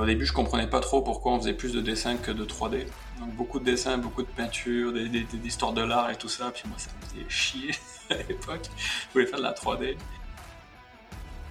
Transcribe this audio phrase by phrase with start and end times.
[0.00, 2.86] au début, je comprenais pas trop pourquoi on faisait plus de dessins que de 3D.
[3.20, 6.50] Donc beaucoup de dessins, beaucoup de peintures, des, histoires de l'art et tout ça.
[6.50, 7.74] Puis moi, ça me faisait chier
[8.10, 8.68] à l'époque.
[8.76, 9.96] Je voulais faire de la 3D.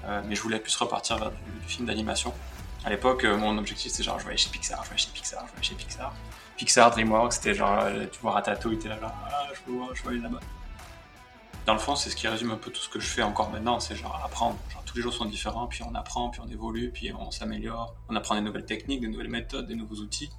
[0.05, 1.37] Euh, mais je voulais plus repartir vers du,
[1.67, 2.33] film d'animation.
[2.83, 5.43] À l'époque, euh, mon objectif c'était genre je voulais chez Pixar, je voulais chez Pixar,
[5.47, 6.13] je voulais chez Pixar.
[6.57, 9.95] Pixar, DreamWorks, c'était genre, euh, tu vois Ratatouille, t'es là genre, ah, je veux, voir,
[9.95, 10.39] je veux aller là-bas.
[11.65, 13.49] Dans le fond, c'est ce qui résume un peu tout ce que je fais encore
[13.49, 14.55] maintenant, c'est genre apprendre.
[14.71, 17.95] Genre, tous les jours sont différents, puis on apprend, puis on évolue, puis on s'améliore.
[18.07, 20.29] On apprend des nouvelles techniques, des nouvelles méthodes, des nouveaux outils.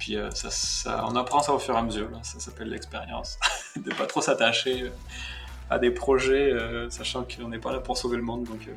[0.00, 2.18] Puis euh, ça, on apprend ça au fur et à mesure, là.
[2.24, 3.38] ça s'appelle l'expérience.
[3.76, 4.90] de pas trop s'attacher euh,
[5.70, 8.44] à des projets, euh, sachant qu'on n'est pas là pour sauver le monde.
[8.44, 8.68] Donc.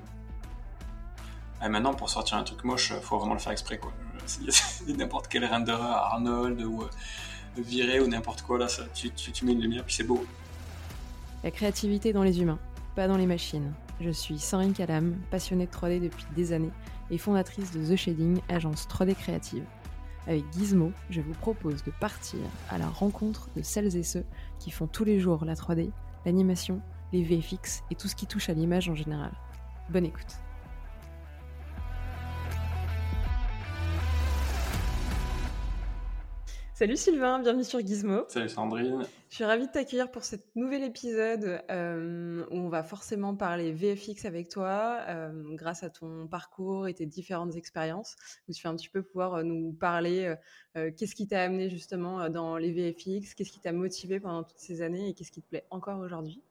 [1.64, 3.80] Et maintenant, pour sortir un truc moche, faut vraiment le faire exprès.
[3.80, 3.92] Quoi.
[4.88, 6.84] N'importe quel renderer Arnold ou
[7.58, 9.12] viré ou n'importe quoi, là, ça, tu
[9.46, 10.24] mets une lumière, puis c'est beau.
[11.48, 12.59] La créativité dans les humains,
[12.94, 13.72] pas dans les machines.
[14.02, 16.73] Je suis Sandrine Calam, passionnée de 3D depuis des années
[17.09, 19.64] et fondatrice de The Shading, agence 3D créative.
[20.28, 24.25] Avec Gizmo, je vous propose de partir à la rencontre de celles et ceux
[24.59, 25.92] qui font tous les jours la 3D,
[26.25, 26.81] l'animation,
[27.14, 29.31] les VFX et tout ce qui touche à l'image en général.
[29.90, 30.42] Bonne écoute.
[36.78, 38.25] Salut Sylvain, bienvenue sur Gizmo.
[38.28, 39.03] Salut Sandrine.
[39.31, 43.72] Je suis ravie de t'accueillir pour cet nouvel épisode euh, où on va forcément parler
[43.72, 48.16] VFX avec toi, euh, grâce à ton parcours et tes différentes expériences,
[48.47, 50.36] où tu vas un petit peu pouvoir euh, nous parler
[50.75, 54.59] euh, qu'est-ce qui t'a amené justement dans les VFX, qu'est-ce qui t'a motivé pendant toutes
[54.59, 56.44] ces années et qu'est-ce qui te plaît encore aujourd'hui.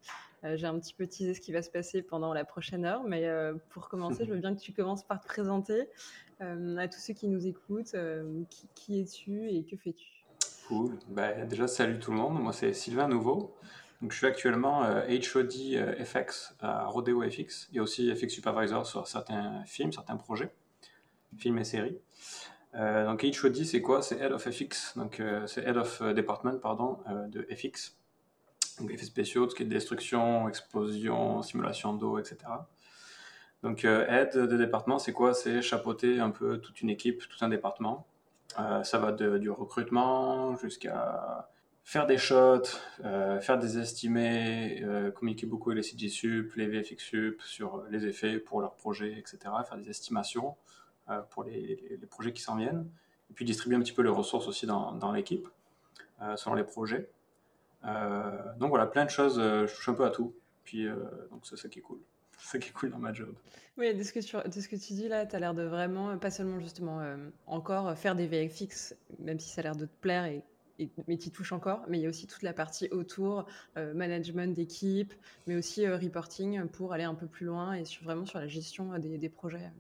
[0.43, 3.29] J'ai un petit peu teasé ce qui va se passer pendant la prochaine heure, mais
[3.71, 5.89] pour commencer, je veux bien que tu commences par te présenter
[6.41, 7.97] à tous ceux qui nous écoutent.
[8.51, 10.16] qui, qui es-tu et que fais-tu?
[10.69, 10.99] Cool.
[11.09, 12.43] Bah, déjà, salut tout le monde.
[12.43, 13.55] Moi, c'est Sylvain Nouveau.
[14.03, 18.85] Donc, je suis actuellement euh, HOD euh, FX à Rodeo FX et aussi FX Supervisor
[18.85, 20.53] sur certains films, certains projets,
[21.39, 21.99] films et séries.
[22.75, 24.03] Euh, donc, HOD, c'est quoi?
[24.03, 24.99] C'est Head of FX.
[24.99, 26.99] Donc, euh, c'est Head of euh, Department, pardon,
[27.29, 27.97] de FX.
[28.81, 32.39] Donc, effets spéciaux, tout ce qui est destruction, explosion, simulation d'eau, etc.
[33.63, 35.33] Donc, Head de département, c'est quoi?
[35.33, 38.07] C'est chapeauter un peu toute une équipe, tout un département.
[38.59, 41.49] Euh, ça va de- du recrutement jusqu'à
[41.85, 42.63] faire des shots,
[43.05, 47.85] euh, faire des estimés, euh, communiquer beaucoup avec les CG Sup, les VFX Sup sur
[47.91, 49.39] les effets pour leurs projets, etc.
[49.69, 50.57] Faire des estimations
[51.31, 52.91] pour les, projets qui s'en viennent.
[53.31, 55.49] Et puis distribuer un petit peu les ressources aussi dans, l'équipe,
[56.35, 57.09] selon les projets.
[57.85, 60.35] Donc voilà, plein de choses, je touche un peu à tout.
[60.65, 60.89] Puis
[61.31, 62.01] donc c'est ça qui est cool.
[62.37, 63.35] C'est ça qui est cool dans ma job.
[63.77, 65.63] Oui, de ce que tu, de ce que tu dis là, tu as l'air de
[65.63, 67.17] vraiment, euh, pas seulement justement euh,
[67.47, 70.43] encore euh, faire des VFX, même si ça a l'air de te plaire, et,
[70.79, 73.47] et- mais tu touches encore, mais il y a aussi toute la partie autour,
[73.77, 75.13] euh, management d'équipe,
[75.47, 78.47] mais aussi euh, reporting pour aller un peu plus loin et sur, vraiment sur la
[78.49, 79.71] gestion des, des projets.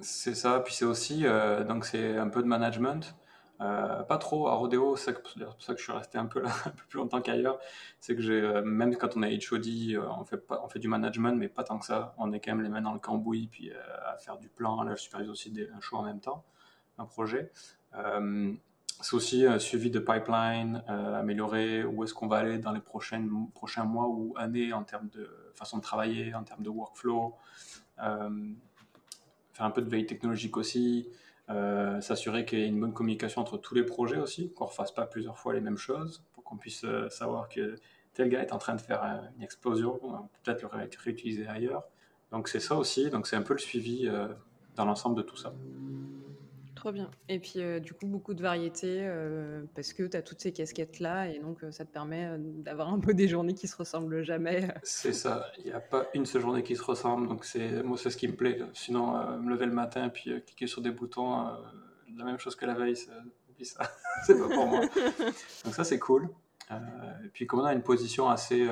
[0.00, 3.14] C'est ça, puis c'est aussi, euh, donc c'est un peu de management.
[3.60, 6.50] Euh, pas trop à Rodeo, c'est pour ça que je suis resté un peu là,
[6.66, 7.58] un peu plus longtemps qu'ailleurs.
[8.00, 10.88] C'est que j'ai, euh, même quand on est HOD, euh, on fait on fait du
[10.88, 12.14] management, mais pas tant que ça.
[12.18, 14.82] On est quand même les mains dans le cambouis, puis à faire du plan.
[14.82, 16.44] Là, je supervise aussi un show en même temps,
[16.98, 17.50] un projet.
[19.02, 23.20] C'est aussi un suivi de pipeline, améliorer où est-ce qu'on va aller dans les prochains
[23.84, 27.34] mois ou années en termes de façon de travailler, en termes de workflow?
[27.96, 31.08] Faire un peu de veille technologique aussi,
[31.50, 34.68] euh, s'assurer qu'il y ait une bonne communication entre tous les projets aussi, qu'on ne
[34.70, 37.76] refasse pas plusieurs fois les mêmes choses, pour qu'on puisse euh, savoir que
[38.14, 40.00] tel gars est en train de faire euh, une explosion,
[40.42, 41.84] peut-être le ré- réutiliser ailleurs.
[42.32, 44.10] Donc c'est ça aussi, donc c'est un peu le suivi
[44.74, 45.52] dans l'ensemble de tout ça.
[46.76, 47.10] Trop bien.
[47.30, 50.52] Et puis euh, du coup, beaucoup de variété, euh, parce que tu as toutes ces
[50.52, 54.22] casquettes-là, et donc euh, ça te permet d'avoir un peu des journées qui se ressemblent
[54.22, 54.68] jamais.
[54.82, 57.96] C'est ça, il n'y a pas une seule journée qui se ressemble, donc c'est moi
[57.96, 58.58] c'est ce qui me plaît.
[58.58, 58.66] là.
[58.74, 61.46] Sinon, me lever le matin puis cliquer sur des boutons,
[62.14, 63.12] la même chose que la veille, ça,
[63.62, 63.90] ça.
[64.26, 64.80] c'est pas pour moi.
[65.64, 66.28] Donc ça c'est cool.
[66.70, 68.68] Et puis comme on a une position assez,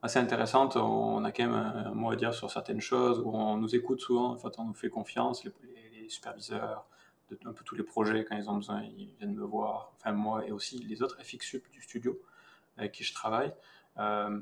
[0.00, 3.58] assez intéressante, on a quand même un, mot à dire sur certaines choses, où on
[3.58, 6.86] nous écoute souvent, en fait on nous fait confiance, les superviseurs,
[7.44, 10.46] un peu tous les projets, quand ils ont besoin, ils viennent me voir, enfin moi
[10.46, 12.18] et aussi les autres FX Sup du studio
[12.76, 13.52] avec qui je travaille,
[13.98, 14.40] euh,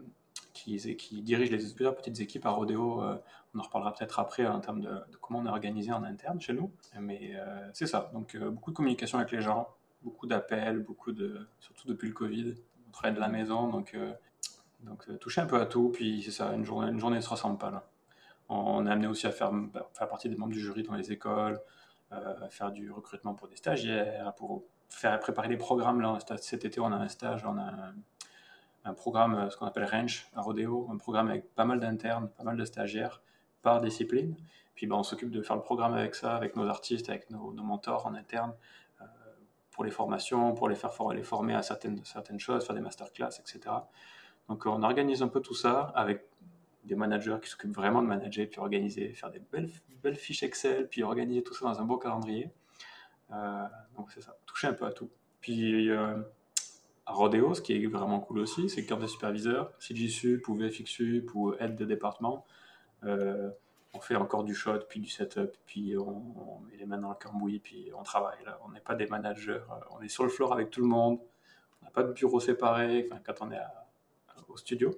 [0.53, 3.03] qui, qui dirigent les plusieurs petites équipes à Rodeo.
[3.03, 3.17] euh,
[3.55, 4.91] on en reparlera peut-être après en termes de,
[5.21, 6.71] comment on est organisé en interne chez nous.
[7.00, 9.69] Mais euh, c'est ça, donc euh, beaucoup de communication avec les gens,
[10.03, 12.55] beaucoup d'appels, beaucoup de, surtout depuis le Covid,
[12.88, 13.97] on travaille de la maison, donc,
[14.83, 17.29] donc toucher un peu à tout, puis c'est ça, une journée, une journée ne se
[17.29, 17.88] ressemble pas.
[18.49, 21.12] On est amené aussi à faire, bah, faire partie des membres du jury dans les
[21.12, 21.61] écoles,
[22.12, 26.00] euh, faire du recrutement pour des stagiaires, pour faire préparer les programmes.
[26.00, 27.93] Là, cet été, on a un stage, on a
[28.85, 32.29] un, programme, euh, ce qu'on appelle Range à Rodeo, un programme avec pas mal d'internes,
[32.29, 33.20] pas mal de stagiaires,
[33.62, 34.37] par discipline.
[34.75, 37.50] Puis ben, on s'occupe de faire le programme avec ça, avec nos artistes, avec nos,
[37.53, 38.55] mentors en interne,
[39.73, 43.41] pour les formations, pour les faire les former à certaines, certaines choses, faire des masterclass,
[43.41, 43.61] etc.
[44.49, 46.25] Donc on organise un peu tout ça avec
[46.87, 51.03] des managers qui s'occupent vraiment de manager, puis organiser, faire des belles, fiches Excel, puis
[51.03, 52.50] organiser tout ça dans un beau calendrier.
[53.33, 53.65] Euh,
[53.97, 55.11] donc c'est ça, toucher un peu à tout.
[55.41, 56.17] Puis euh,
[57.05, 61.35] à Rodeo, ce qui est vraiment cool aussi, c'est carte de superviseur, CGSUP ou VFXUP
[61.35, 62.47] ou aide de département.
[63.05, 63.50] Euh,
[63.94, 67.15] on fait encore du shot, puis du setup, puis on, met les mains dans le
[67.15, 68.38] cambouis, puis on travaille.
[68.65, 71.19] On n'est pas des managers, on est sur le floor avec tout le monde,
[71.81, 73.61] on n'a pas de bureau séparé quand on est
[74.49, 74.94] au studio.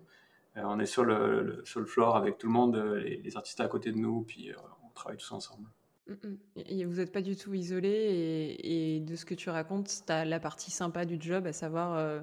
[0.65, 3.93] On est sur le, sur le floor avec tout le monde, les, artistes à côté
[3.93, 4.53] de nous, puis
[4.85, 5.69] on travaille tous ensemble.
[6.09, 6.39] Mm, mm.
[6.57, 10.25] Et vous n'êtes pas du tout isolé et, de ce que tu racontes, tu as
[10.25, 12.21] la partie sympa du job, à savoir, euh,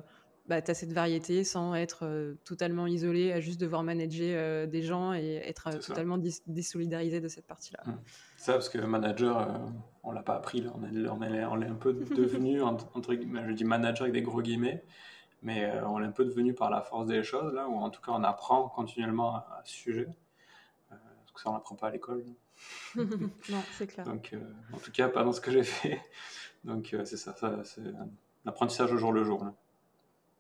[0.48, 4.66] bah, tu as cette variété sans être euh, totalement isolé, à juste devoir manager euh,
[4.66, 6.18] des gens et être totalement
[6.48, 7.84] désolidarisé de cette partie-là.
[7.86, 8.00] Mm.
[8.38, 9.62] Ça, parce que manager,
[10.04, 10.72] on l'a pas appris, là.
[10.76, 14.14] On, est, on, est, on est un peu devenu, entre guillemets, je dis manager avec
[14.14, 14.84] des gros guillemets,
[15.46, 18.02] mais on est un peu devenu par la force des choses, là, ou en tout
[18.02, 20.08] cas on apprend continuellement à, ce sujet.
[20.90, 22.26] parce que ça, on n'apprend pas à l'école.
[22.96, 24.06] non, c'est clair.
[24.06, 24.40] Donc, euh,
[24.74, 26.02] en tout cas, pas dans ce que j'ai fait.
[26.64, 28.10] Donc, euh, c'est ça, ça c'est un
[28.46, 29.46] apprentissage au jour le jour.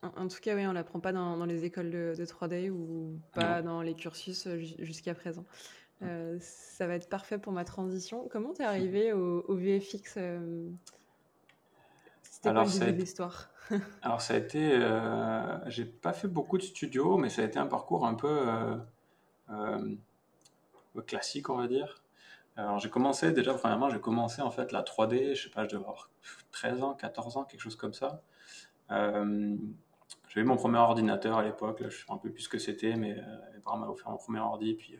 [0.02, 3.62] En, tout cas, oui, on l'apprend pas dans, dans, les écoles de, 3D ou pas
[3.62, 5.46] dans les cursus euh, jusqu'à présent.
[6.01, 8.28] ça va être parfait pour ma transition.
[8.30, 10.18] Comment t'es arrivé au, VFX
[12.36, 13.50] C'était quoi le début l'histoire?
[14.02, 14.80] Alors, ça a été.
[15.68, 18.46] j'ai pas fait beaucoup de studios, mais ça a été un parcours un peu
[21.02, 22.02] classique, on va dire.
[22.58, 25.70] Alors j'ai commencé, déjà premièrement, j'ai commencé en fait la 3D, je sais pas, je
[25.70, 26.10] devais avoir
[26.52, 28.22] 13 ans, 14 ans, quelque chose comme ça.
[28.92, 29.56] Euh,
[30.30, 33.18] j'avais mon premier ordinateur à l'époque, je sais un peu plus ce que c'était, mais
[33.18, 35.00] euh, mes parents m'avaient offert mon premier ordi, puis euh,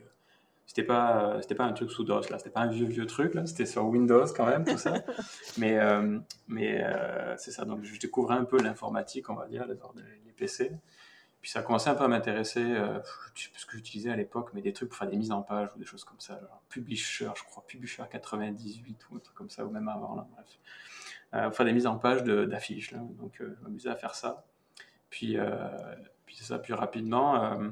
[0.66, 3.06] c'était pas, euh, c'était pas un truc sous DOS, là, c'était pas un vieux vieux
[3.06, 4.94] truc, là, c'était sur Windows quand même, tout ça.
[5.58, 5.78] mais
[6.48, 6.84] mais
[7.38, 9.74] c'est ça, donc je découvrais un peu l'informatique, on va dire, les,
[10.24, 10.72] les PC.
[11.46, 12.98] Puis ça a commencé un peu à m'intéresser, euh,
[13.36, 15.30] je sais plus ce que j'utilisais à l'époque, mais des trucs pour faire des mises
[15.30, 19.18] en page ou des choses comme ça, genre Publisher, je crois, Publisher 98 ou un
[19.20, 20.58] truc comme ça, ou même avant, là, bref.
[21.34, 24.44] Euh, faire des mises en page d'affiches, donc euh, je m'amusais à faire ça.
[25.08, 25.68] Puis, euh,
[26.24, 27.70] puis ça, puis rapidement, euh,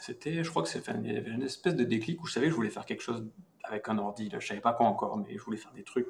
[0.00, 2.56] c'était, je crois que c'est une, une espèce de déclic où je savais que je
[2.56, 3.24] voulais faire quelque chose
[3.64, 4.38] avec un ordi, là.
[4.38, 6.08] je savais pas quoi encore, mais je voulais faire des trucs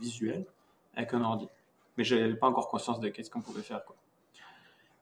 [0.00, 0.46] visuels
[0.94, 1.48] avec un ordi.
[1.96, 3.96] Mais j'avais pas encore conscience de qu'est-ce qu'on pouvait faire, quoi.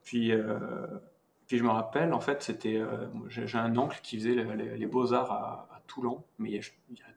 [0.05, 0.33] Puis,
[1.47, 5.33] puis je me rappelle, en fait, c'était, euh, j'ai un oncle qui faisait les, beaux-arts
[5.33, 6.51] à, Toulon, mais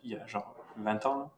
[0.04, 1.18] il y, a, genre 20 ans.
[1.18, 1.30] Là.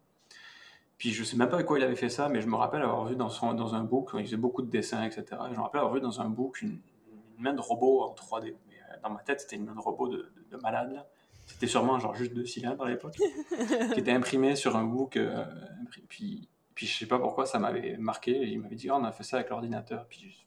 [0.97, 2.81] Puis je sais même pas avec quoi il avait fait ça, mais je me rappelle
[2.81, 5.25] avoir vu dans, son, dans un book, il faisait beaucoup de dessins, etc.
[5.49, 6.79] je me rappelle avoir vu dans un book une,
[7.39, 8.53] main de robot en 3D.
[9.03, 11.05] Dans ma tête, c'était une main de robot de, malade.
[11.45, 13.15] C'était sûrement genre juste deux cylindres à l'époque,
[13.93, 15.17] qui était imprimé sur un book.
[15.17, 15.45] Euh,
[16.07, 18.31] puis, puis je sais pas pourquoi ça m'avait marqué.
[18.31, 20.05] il m'avait dit, oh, on a fait ça avec l'ordinateur.
[20.07, 20.45] Puis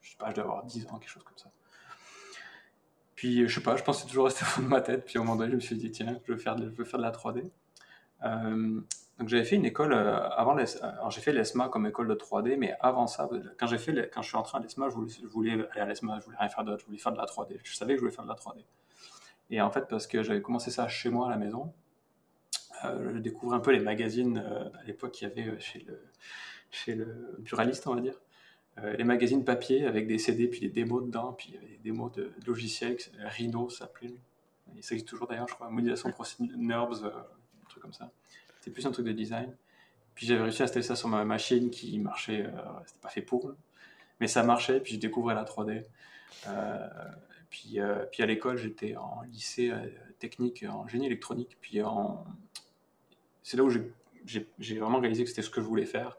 [0.00, 1.50] je sais pas, je dois avoir 10 ans, quelque chose comme ça.
[3.18, 5.04] Puis, je sais pas, je c'est toujours resté au fond de ma tête.
[5.04, 6.84] Puis, au moment donné, je me suis dit, tiens, je veux faire de, je veux
[6.84, 7.50] faire de la 3D.
[8.22, 8.80] Euh,
[9.18, 12.56] donc, j'avais fait une école euh, avant Alors, j'ai fait l'ESMA comme école de 3D,
[12.56, 13.28] mais avant ça,
[13.58, 16.24] quand, j'ai fait, quand je suis entré à l'ESMA, je voulais, aller à l'ESMA, je
[16.24, 17.58] voulais rien faire d'autre, je voulais faire de la 3D.
[17.64, 18.64] Je savais que je voulais faire de la 3D.
[19.50, 21.72] Et en fait, parce que j'avais commencé ça chez moi à la maison,
[22.84, 26.00] euh, je découvrais un peu les magazines à l'époque qu'il y avait chez le,
[26.70, 28.20] chez le buraliste, on va dire.
[28.84, 32.32] Euh, les magazines papier avec des CD puis des démos dedans, puis des démos de,
[32.46, 34.14] logiciels, Rhino s'appelait.
[34.76, 38.10] Il s'agit toujours d'ailleurs, je crois, modélisation procédure, NURBS, euh, un truc comme ça.
[38.58, 39.54] C'était plus un truc de design.
[40.14, 42.50] Puis j'avais réussi à installer ça sur ma machine qui marchait, euh,
[42.86, 43.52] c'était pas fait pour,
[44.20, 45.84] mais ça marchait, puis je découvrais la 3D.
[47.50, 47.78] puis,
[48.10, 49.72] puis à l'école, j'étais en lycée
[50.18, 52.24] technique en génie électronique, puis en...
[53.44, 56.18] c'est là où j'ai vraiment réalisé que c'était ce que je voulais faire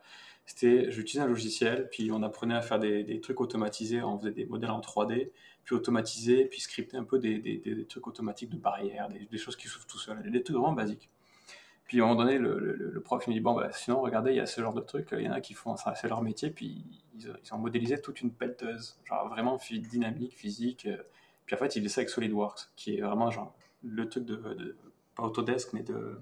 [0.49, 4.45] c'était j'utilisais un logiciel, puis on apprenait à faire des, trucs automatisés, on faisait des
[4.47, 5.29] modèles en 3D,
[5.63, 9.85] puis automatiser, puis scripter un peu des, trucs automatiques de barrières, des, choses qui s'ouvrent
[9.85, 11.07] tout seul, des trucs vraiment basiques.
[11.89, 14.39] Puis à un moment donné, le, prof me dit Bon, bah, sinon, regardez, il y
[14.39, 16.51] a ce genre de trucs, il y en a qui font ça, c'est leur métier,
[16.51, 16.85] puis
[17.17, 20.85] ils, ont modélisé toute une pelleteuse, genre vraiment dynamique, physique.
[20.85, 20.97] Euh,
[21.47, 24.35] puis en fait, il faisait ça avec SolidWorks, qui est vraiment genre le truc de,
[24.35, 24.77] de
[25.15, 26.19] pas Autodesk, mais de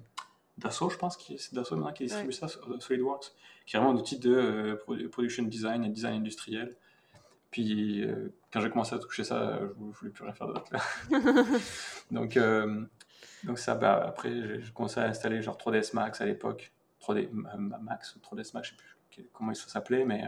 [0.57, 3.33] Dassault, je pense, c'est Dassault maintenant qui distribue ça, SolidWorks,
[3.65, 6.77] qui est vraiment un outil de euh, production design et design industriel.
[7.51, 10.71] Puis euh, quand j'ai commencé à toucher ça, je ne voulais plus rien faire d'autre.
[12.11, 12.85] donc, euh,
[13.43, 16.71] donc ça, bah, après, j'ai commencé à installer genre 3ds Max à l'époque,
[17.01, 18.97] 3D Max, 3ds Max, je sais plus
[19.33, 20.23] comment ça s'appelait, mais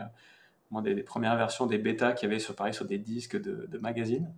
[0.81, 3.77] des, des, premières versions des bêtas qu'il y avait sur, pareil, sur des disques de,
[3.77, 4.33] magazines.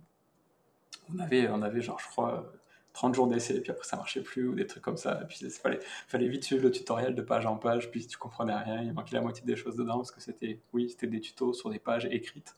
[1.14, 2.52] On avait, on avait genre, je crois,
[2.92, 5.14] 30 jours d'essai, puis après ça marchait plus, ou des trucs comme ça.
[5.28, 8.54] Puis il fallait, fallait vite suivre le tutoriel de page en page, puis tu comprenais
[8.54, 11.54] rien, il manquait la moitié des choses dedans, parce que c'était, oui, c'était des tutos
[11.54, 12.56] sur des pages écrites.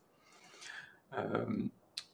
[1.16, 1.44] Euh,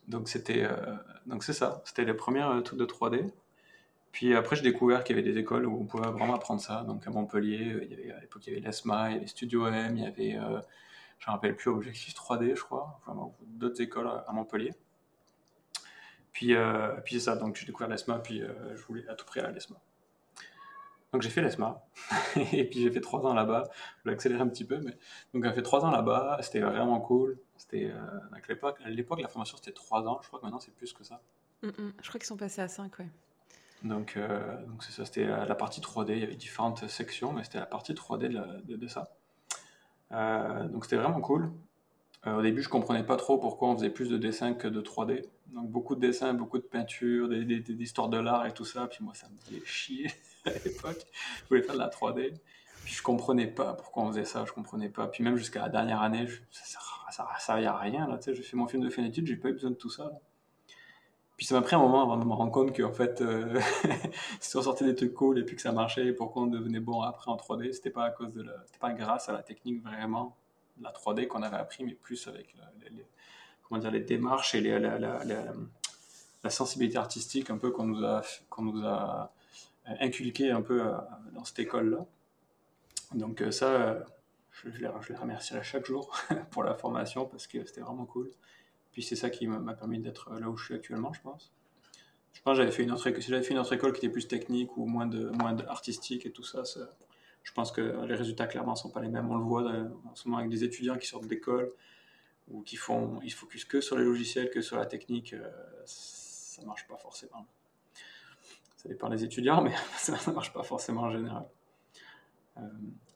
[0.09, 0.95] donc c'était, euh,
[1.27, 3.31] donc c'est ça, c'était les premières trucs de 3D.
[4.12, 6.83] Puis après, j'ai découvert qu'il y avait des écoles où on pouvait vraiment apprendre ça.
[6.83, 9.26] Donc à Montpellier, il y avait, à l'époque, il y avait l'ESMA, il y avait
[9.26, 10.61] Studio M, il y avait, euh,
[11.19, 14.73] je ne me rappelle plus, Objectif 3D, je crois, enfin, d'autres écoles à Montpellier.
[16.33, 19.26] Puis, euh, puis c'est ça, donc j'ai découvert l'ESMA, puis euh, je voulais à tout
[19.26, 19.76] prix aller à l'ESMA.
[21.12, 21.85] Donc j'ai fait l'ESMA,
[22.52, 23.69] et puis j'ai fait trois ans là-bas.
[23.99, 24.97] Je vais accélérer un petit peu, mais
[25.35, 27.38] donc j'ai fait trois ans là-bas, c'était vraiment cool.
[27.57, 30.93] C'était euh, à l'époque, la formation c'était trois ans, je crois que maintenant c'est plus
[30.93, 31.21] que ça.
[31.62, 31.93] Mm, mm.
[32.00, 33.09] je crois qu'ils sont passés à cinq, ouais.
[33.83, 37.59] Donc, euh, donc ça, c'était la partie 3D, il y avait différentes sections, mais c'était
[37.59, 38.29] la partie 3D
[38.65, 39.11] de, ça.
[40.13, 41.51] Euh, donc c'était vraiment cool.
[42.27, 44.83] Euh, au début, je comprenais pas trop pourquoi on faisait plus de dessins que de
[44.83, 45.25] 3D.
[45.55, 48.87] Donc beaucoup de dessins, beaucoup de peintures, des, histoires de l'art et tout ça.
[48.87, 50.11] Puis moi, ça me faisait chier
[50.45, 51.07] à l'époque.
[51.45, 52.35] Je voulais faire de la 3D.
[52.85, 55.07] Puis je comprenais pas pourquoi on faisait ça, je comprenais pas.
[55.07, 58.07] Puis même jusqu'à la dernière année, ça, ça, ça à rien.
[58.07, 60.11] Là, j'ai fait mon film de fin d'études, j'ai pas eu besoin de tout ça.
[61.40, 63.59] Puis ça m'a pris un moment avant de me rendre compte qu'en fait, euh,
[64.40, 67.00] si on sortait des trucs cool et puis que ça marchait, pourquoi on devenait bon
[67.00, 70.37] après en 3D, c'était pas à cause de c'était pas grâce à la technique vraiment
[70.82, 73.06] la 3D qu'on avait appris, mais plus avec les,
[73.62, 78.20] comment dire, les démarches et la, la, sensibilité artistique un peu qu'on nous a,
[78.50, 79.32] qu'on nous a
[79.99, 80.92] inculqué un peu euh,
[81.32, 82.04] dans cette école-là.
[83.14, 84.04] Donc euh, ça,
[84.50, 86.14] je, je, les, je les remercierai chaque jour
[86.50, 88.30] pour la formation parce que c'était vraiment cool.
[88.92, 91.52] Puis c'est ça qui m'a permis d'être là où je suis actuellement, je pense.
[92.32, 93.99] Je pense que j'avais fait une autre école, si j'avais fait une autre école qui
[93.99, 96.62] était plus technique ou moins de moins artistique et tout ça,
[97.42, 99.28] je pense que les résultats clairement sont pas les mêmes.
[99.30, 101.73] On le voit en ce moment avec des étudiants qui sortent d'école
[102.49, 105.49] ou qui font, ils se focusent que sur les logiciels, que sur la technique, euh,
[105.85, 107.47] ça marche pas forcément.
[108.76, 111.47] Ça dépend des étudiants, mais ça ne marche pas forcément en général.
[112.56, 112.62] Euh,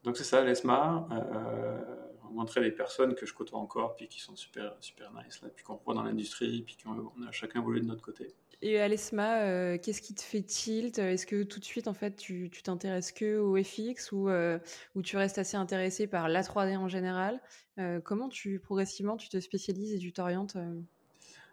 [0.05, 1.09] donc c'est ça, l'ESMA.
[1.11, 2.04] Euh,
[2.45, 5.65] montrer les personnes que je côtoie encore, puis qui sont super, super nice, là, puis
[5.65, 8.35] qu'on voit dans l'industrie, puis qu'on a chacun voulu de notre côté.
[8.61, 10.99] Et à l'ESMA, euh, qu'est-ce qui te fait tilt?
[10.99, 14.59] Est-ce que tout de suite, en fait, tu t'intéresses que au FX ou, euh,
[14.95, 17.41] ou tu restes assez intéressé par la 3D en général?
[17.79, 20.57] Euh, Comment tu, progressivement, tu te spécialises et tu t'orientes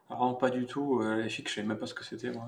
[0.09, 0.99] alors, pas du tout.
[0.99, 2.31] FX, je ne savais même pas ce que c'était.
[2.31, 2.45] Moi,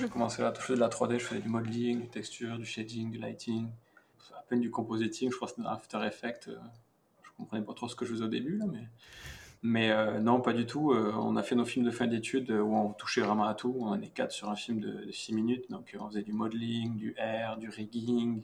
[0.00, 2.64] j'ai commencé là, je faisais de la 3D, je faisais du modeling, du texture, du
[2.64, 3.68] shading, du lighting,
[4.36, 5.30] à peine du compositing.
[5.30, 6.50] Je crois que c'était After Effects
[7.36, 8.66] comprenais pas trop ce que je faisais au début, là,
[9.62, 10.92] mais, euh, non, pas du tout.
[10.92, 13.54] Euh, on a fait nos films de fin d'études euh, où on touchait vraiment à
[13.54, 13.74] tout.
[13.80, 17.14] On est quatre sur un film de, 6 minutes, donc on faisait du modeling, du
[17.16, 18.42] air, du rigging,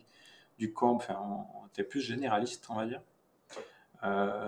[0.59, 3.02] du comp, enfin, on, était plus généraliste, on va dire.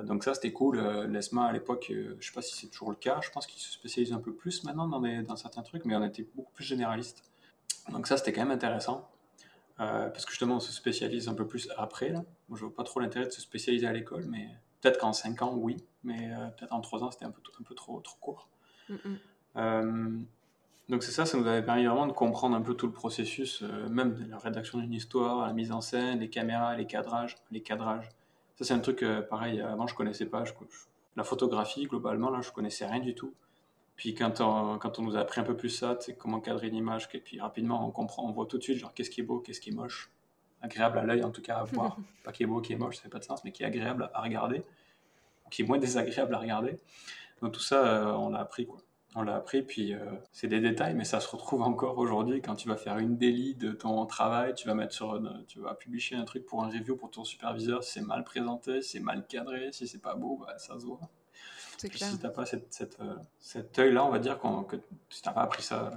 [0.05, 0.81] donc ça, c'était cool.
[1.09, 3.71] L'ESMA, à l'époque, je sais pas si c'est toujours le cas, je pense qu'ils se
[3.71, 7.23] spécialisent un peu plus maintenant dans, dans certains trucs, mais on était beaucoup plus généraliste.
[7.91, 9.09] Donc ça, c'était quand même intéressant.
[9.81, 12.11] Euh, parce que justement, on se spécialise un peu plus après.
[12.11, 12.25] Là.
[12.49, 14.49] Moi, je vois pas trop l'intérêt de se spécialiser à l'école, mais
[14.81, 17.63] peut-être qu'en 5 ans, oui, mais euh, peut-être en 3 ans, c'était un peu, un
[17.63, 18.49] peu trop, trop court.
[19.57, 20.19] Euh,
[20.89, 23.63] donc c'est ça, ça nous avait permis vraiment de comprendre un peu tout le processus,
[23.63, 27.63] même de la rédaction d'une histoire, la mise en scène, les caméras, les cadrages, les
[27.63, 28.09] cadrages.
[28.57, 29.61] Ça c'est un truc pareil.
[29.61, 30.45] Avant je connaissais pas.
[31.17, 33.33] la photographie globalement là, je connaissais rien du tout.
[33.97, 36.69] Puis quand on, quand on nous a appris un peu plus ça, c'est comment cadrer
[36.69, 39.21] une image, et puis rapidement on comprend, on voit tout de suite genre qu'est-ce qui
[39.21, 40.11] est beau, qu'est-ce qui est moche,
[40.61, 42.97] agréable à l'œil en tout cas à voir, pas qui est beau, qui est moche,
[42.97, 44.63] ça fait pas de sens, mais qui est agréable à regarder,
[45.51, 46.77] qui est moins désagréable à regarder.
[47.43, 48.79] Donc tout ça, euh, on l'a appris quoi.
[49.15, 49.99] On l'a appris, puis euh,
[50.33, 53.55] c'est des détails, mais ça se retrouve encore aujourd'hui quand tu vas faire une délit
[53.55, 56.97] de ton travail, tu vas mettre sur, tu vas publier un truc pour un review
[56.97, 60.39] pour ton superviseur, si c'est mal présenté, si c'est mal cadré, si c'est pas beau,
[60.39, 61.01] bah, ça se voit.
[61.91, 64.77] Si tu n'as pas cette, cette, euh, cet œil-là, on va dire que
[65.11, 65.91] si tu n'as pas appris ça,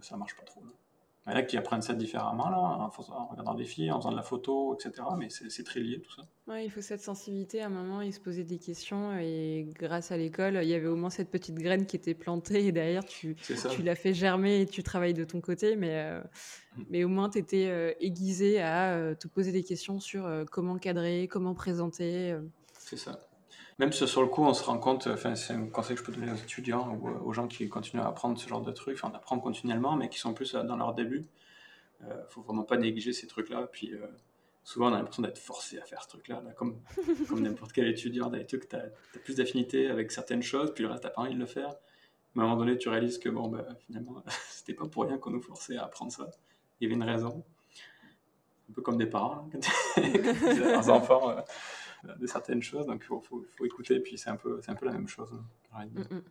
[0.00, 0.62] ça ne marche pas trop.
[1.24, 4.10] Il y en a qui apprennent ça différemment, là, en, regardant des filles, en faisant
[4.10, 5.06] de la photo, etc.
[5.16, 6.22] Mais c'est très lié tout ça.
[6.48, 7.62] Ouais, il faut cette sensibilité.
[7.62, 10.88] À un moment, il se posait des questions et grâce à l'école, il y avait
[10.88, 14.62] au moins cette petite graine qui était plantée et derrière, tu, tu l'as fait germer
[14.62, 15.76] et tu travailles de ton côté.
[15.76, 16.20] Mais, euh,
[16.76, 16.82] mm.
[16.90, 21.28] mais au moins, tu étais euh, aiguisé à te poser des questions sur comment cadrer,
[21.28, 22.36] comment présenter.
[22.80, 23.16] C'est ça.
[23.82, 26.06] Même si sur le coup, on se rend compte, enfin, c'est un conseil que je
[26.06, 28.94] peux donner aux étudiants ou aux gens qui continuent à apprendre ce genre de trucs,
[28.94, 31.26] enfin, d'apprendre continuellement, mais qui sont plus dans leur début.
[32.00, 33.68] Il euh, faut vraiment pas négliger ces trucs-là.
[33.72, 34.06] Puis euh,
[34.62, 36.80] souvent, on a l'impression d'être forcé à faire ce truc-là, comme,
[37.28, 38.84] comme n'importe quel étudiant, les trucs, tu as,
[39.24, 41.74] plus d'affinité avec certaines choses, puis le reste, tu pas envie de le faire.
[42.36, 45.18] Mais à un moment donné, tu réalises que bon, ben, finalement, c'était pas pour rien
[45.18, 46.30] qu'on nous forçait à apprendre ça.
[46.78, 47.42] Il y avait une raison.
[48.70, 49.58] Un peu comme des parents, hein,
[49.96, 49.96] quand
[50.56, 51.30] leurs enfants.
[51.30, 51.40] Euh,
[52.04, 52.86] de certaines choses.
[52.86, 54.00] Donc, il faut, faut, écouter.
[54.00, 55.30] Puis, c'est un, peu, un peu la même chose.
[55.72, 56.22] Hein, mm, mm.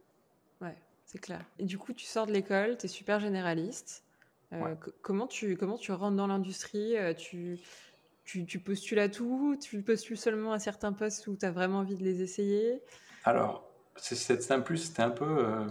[0.61, 1.43] Ouais, c'est clair.
[1.59, 4.03] Et du coup, tu sors de l'école, tu es super généraliste.
[5.01, 7.57] comment, tu, comment tu rentres dans l'industrie tu,
[8.25, 11.79] tu, tu, postules à tout Tu postules seulement à certains postes où tu as vraiment
[11.79, 12.81] envie de les essayer?
[13.23, 15.65] Alors, c'est un plus, c'était un peu.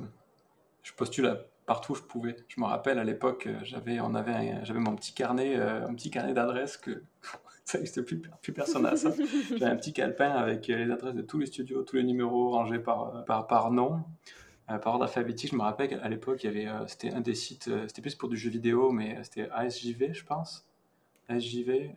[0.83, 2.37] je postule partout où je pouvais.
[2.49, 6.33] Je me rappelle à l'époque, j'avais, on avait, j'avais mon petit carnet, un petit carnet
[6.33, 7.03] d'adresses que
[7.73, 9.13] ça n'existe plus, plus personne à ça.
[9.51, 12.79] J'avais un petit calepin avec les adresses de tous les studios, tous les numéros rangés
[12.79, 14.03] par, par, par nom.
[14.71, 17.21] Euh, par ordre alphabétique, je me rappelle qu'à l'époque, il y avait, euh, c'était un
[17.21, 20.67] des sites, euh, c'était plus pour du jeu vidéo, mais c'était ASJV, je pense.
[21.29, 21.95] ASJV,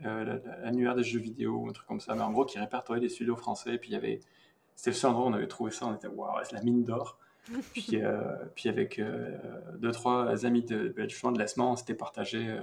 [0.62, 2.14] l'annuaire des jeux vidéo, un truc comme ça.
[2.14, 3.80] Mais en gros, qui répertoriait les studios français.
[3.80, 4.20] Puis il y avait,
[4.76, 5.88] c'était le seul endroit où on avait trouvé ça.
[5.88, 7.18] On était, waouh, c'est la mine d'or.
[7.74, 7.98] puis,
[8.56, 9.02] puis avec
[9.80, 12.60] deux, trois amis de, ben, de l'ASMA, on s'était partagé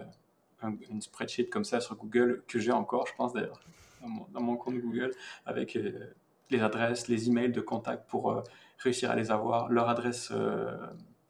[0.63, 3.61] une spreadsheet comme ça sur Google, que j'ai encore, je pense d'ailleurs,
[4.33, 5.13] dans, mon compte Google,
[5.47, 5.79] avec
[6.51, 8.43] les adresses, les emails de contact pour
[8.81, 10.77] réussir à les avoir, leur adresse euh,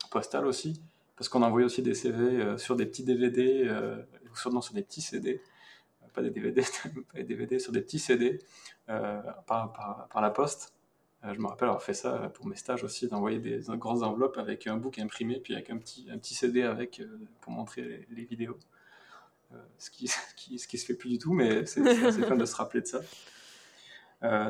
[0.09, 0.81] postale aussi,
[1.15, 3.97] parce qu'on envoyait aussi des CV euh, sur des petits DVD, euh,
[4.33, 5.41] sur, sur des petits CD,
[6.13, 6.61] pas des DVD,
[7.13, 8.39] pas des DVD, sur des petits CD
[9.47, 10.73] par, par, la poste.
[11.23, 14.67] je me rappelle avoir fait ça pour mes stages aussi, d'envoyer des grandes enveloppes avec
[14.67, 17.01] un book imprimé, puis avec un petit, un petit CD avec
[17.39, 18.57] pour montrer les, vidéos.
[19.77, 21.83] Ce, qui, ce, qui, ce qui se fait plus du tout, mais c'est
[22.23, 23.01] fun de se rappeler de ça.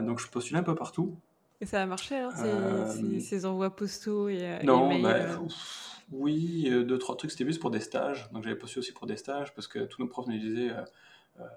[0.01, 1.17] donc je postule un peu partout.
[1.62, 5.38] Et ça a marché, alors, ces, envois postaux et, euh, non, bah, euh
[6.12, 8.29] oui, euh, deux, trois trucs, c'était plus pour des stages.
[8.31, 10.72] Donc j'avais postulé aussi pour des stages parce que tous nos profs nous disaient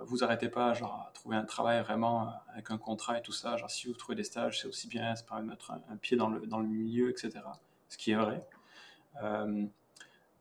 [0.00, 3.56] vous arrêtez pas genre, à trouver un travail vraiment avec un contrat et tout ça.
[3.56, 6.16] Genre, si vous trouvez des stages, c'est aussi bien, ça permet de mettre un, pied
[6.16, 7.40] dans le, dans le milieu, etc.
[7.88, 8.46] Ce qui est vrai.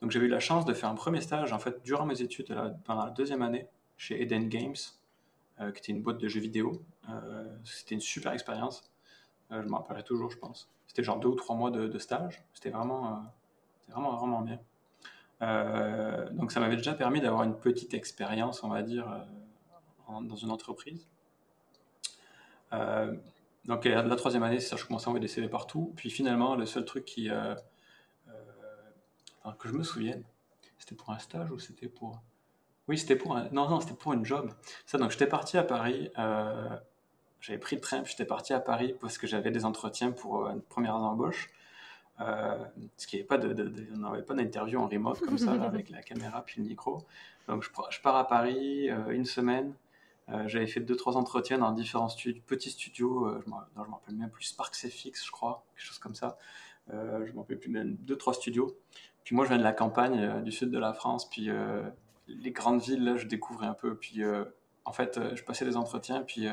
[0.03, 2.55] Donc j'avais eu la chance de faire un premier stage, en fait, durant mes études,
[2.83, 3.67] pendant la deuxième année,
[3.98, 4.75] chez Eden Games,
[5.57, 6.83] qui était une boîte de jeux vidéo.
[7.63, 8.93] c'était une super expérience.
[9.53, 10.69] Euh, je m'en rappellerai toujours, je pense.
[10.88, 12.43] C'était genre deux ou trois mois de, stage.
[12.53, 14.60] C'était vraiment, euh, vraiment, vraiment bien.
[15.42, 19.25] Euh, donc ça m'avait déjà permis d'avoir une petite expérience, on va dire,
[20.07, 21.07] dans une entreprise.
[23.66, 25.94] donc la troisième année, c'est ça, je commençais à envoyer des CV partout.
[25.96, 27.29] Puis finalement, le seul truc qui,
[29.60, 30.24] que je me souvienne,
[30.77, 32.22] c'était pour un stage ou c'était pour...
[32.88, 33.50] Oui, c'était pour un...
[33.51, 34.51] Non, non, c'était pour une job.
[34.86, 36.12] Ça, donc j'étais parti à Paris
[37.44, 40.46] j'avais pris le train, puis j'étais parti à Paris parce que j'avais des entretiens pour
[40.46, 41.50] euh, une première embauche.
[42.22, 42.64] Euh,
[42.96, 46.44] parce qu'il n'y avait pas de, pas d'interview en remote comme ça avec la caméra
[46.46, 47.06] puis le micro.
[47.48, 49.74] Donc je, pars à Paris euh, une semaine.
[50.46, 52.08] j'avais fait deux trois entretiens dans différents
[52.46, 53.42] petits studios.
[53.42, 56.38] je ne me rappelle même plus Sparks FX, je crois, quelque chose comme ça.
[56.90, 58.77] je ne me rappelle plus même deux trois studios.
[59.24, 61.50] Puis moi je viens de la campagne du sud de la France, puis
[62.27, 63.96] les grandes villes là je découvrais un peu.
[63.96, 64.22] Puis
[64.86, 66.48] en fait je passais des entretiens, puis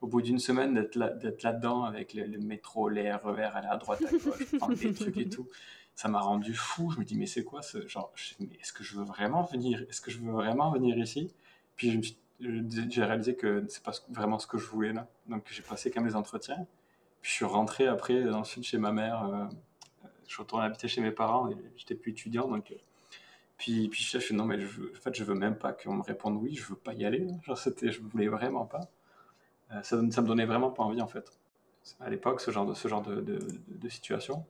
[0.00, 4.00] au bout d'une semaine d'être là, là-dedans avec le, métro, les RER, aller à droite,
[4.02, 5.48] à gauche, prendre des trucs et tout,
[5.94, 6.90] ça m'a rendu fou.
[6.90, 8.12] Je me dis, mais c'est quoi ce genre
[8.60, 11.32] est-ce que je veux vraiment venir Est-ce que je veux vraiment venir ici?
[11.76, 15.06] Puis j'ai réalisé que c'est pas vraiment ce que je voulais là.
[15.28, 16.66] Donc j'ai passé qu'à mes entretiens.
[17.20, 19.24] Puis je suis rentré après dans le sud chez ma mère.
[19.24, 19.44] Euh,
[20.30, 21.50] je retourné habiter chez mes parents.
[21.76, 22.70] J'étais plus étudiant donc.
[22.70, 22.76] Euh,
[23.58, 25.94] puis, puis je suis non mais je veux, en fait je veux même pas qu'on
[25.94, 27.26] me réponde oui, je veux pas y aller.
[27.42, 28.80] Genre c'était, je voulais vraiment pas.
[29.72, 31.32] Euh, ça, ça me donnait vraiment pas envie en fait.
[31.98, 34.44] À l'époque, ce genre de, ce genre de, de, situation.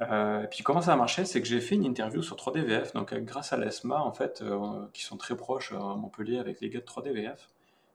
[0.00, 3.14] Euh, puis comment ça a marché, c'est que j'ai fait une interview sur 3DVF, donc
[3.14, 4.44] grâce à l'ESMA en fait,
[4.92, 7.36] qui sont très proches à Montpellier avec les gars de 3DVF.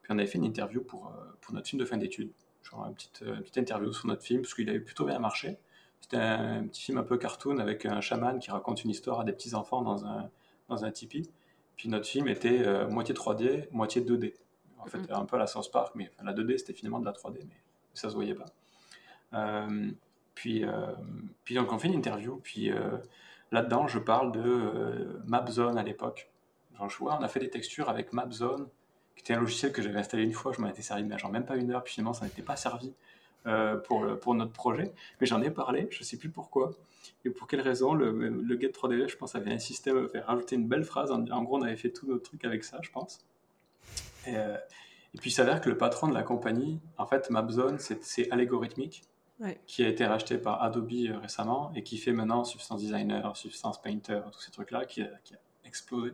[0.01, 2.31] Puis on avait fait une interview pour, pour notre film de fin d'études,
[2.63, 5.59] genre une petite, petite interview sur notre film parce qu'il avait plutôt bien marché.
[6.01, 9.23] C'était un, petit film un peu cartoon avec un chaman qui raconte une histoire à
[9.23, 10.29] des petits enfants dans un
[10.69, 11.29] dans un tipi.
[11.75, 14.33] Puis notre film était moitié 3D, moitié 2D.
[14.79, 15.13] En fait, mm.
[15.13, 17.55] un peu à la South Park, mais la 2D, c'était finalement de la 3D, mais
[17.93, 18.45] ça se voyait pas.
[19.33, 19.91] Euh,
[20.35, 20.93] puis, euh,
[21.43, 22.97] puis donc on fait une interview, puis euh,
[23.51, 26.31] là-dedans, je parle de Mapzone à l'époque.
[26.77, 28.67] Genre, je vois, on a fait des textures avec Mapzone,
[29.15, 31.31] qui était un logiciel que j'avais installé une fois, je m'en étais servi, mais genre
[31.31, 32.93] même pas une heure, puis finalement, ça n'était pas servi.
[33.85, 36.71] Pour, pour notre projet, mais j'en ai parlé, je sais plus pourquoi
[37.25, 37.93] et pour quelle raison.
[37.93, 41.11] Le, le Get 3D, je pense, avait insisté à faire rajouter une belle phrase.
[41.11, 43.25] En, en gros, on avait fait tout notre truc avec ça, je pense.
[44.27, 44.57] Euh,
[45.13, 49.03] et, puis il s'avère que le patron de la compagnie, en fait, Mapzone, c'est Allegorithmic,
[49.65, 53.81] qui a été racheté par Adobe euh, récemment et qui fait maintenant Substance Designer, Substance
[53.81, 55.07] Painter, tous ces trucs-là, qui, a
[55.65, 56.11] explosé.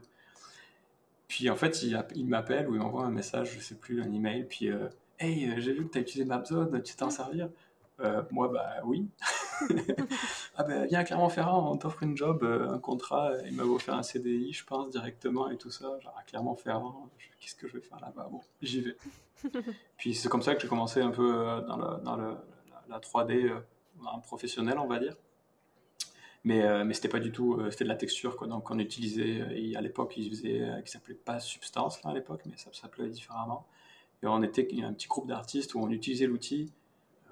[1.27, 4.43] Puis en fait, il, m'appelle ou il m'envoie un message, je sais plus, un email,
[4.43, 4.87] puis euh,
[5.19, 7.49] Hey, j'ai vu que tu as utilisé Mapzone, tu t'en servir
[8.31, 9.07] Moi, bah oui.
[10.57, 13.95] ah ben viens à Clermont-Ferrand, on t'offre une job, euh, un contrat, il m'a offert
[13.95, 15.97] un CDI, je pense, directement et tout ça.
[16.01, 18.27] Genre à Clermont-Ferrand, qu'est-ce que je vais faire là-bas?
[18.31, 18.97] Bon, j'y vais.
[19.97, 23.59] Puis c'est comme ça que j'ai commencé un peu euh, dans, dans la, 3D euh,
[24.05, 25.15] en professionnel, on va dire.
[26.45, 28.47] Mais, euh, mais c'était pas du tout, euh, c'était de la texture, quoi.
[28.47, 32.13] Donc, on utilisait, euh, et à l'époque, ils faisaient, qui s'appelait pas Substance, là, à
[32.13, 33.65] l'époque, mais ça s'appelait différemment.
[34.33, 36.71] On était un petit groupe d'artistes où on utilisait l'outil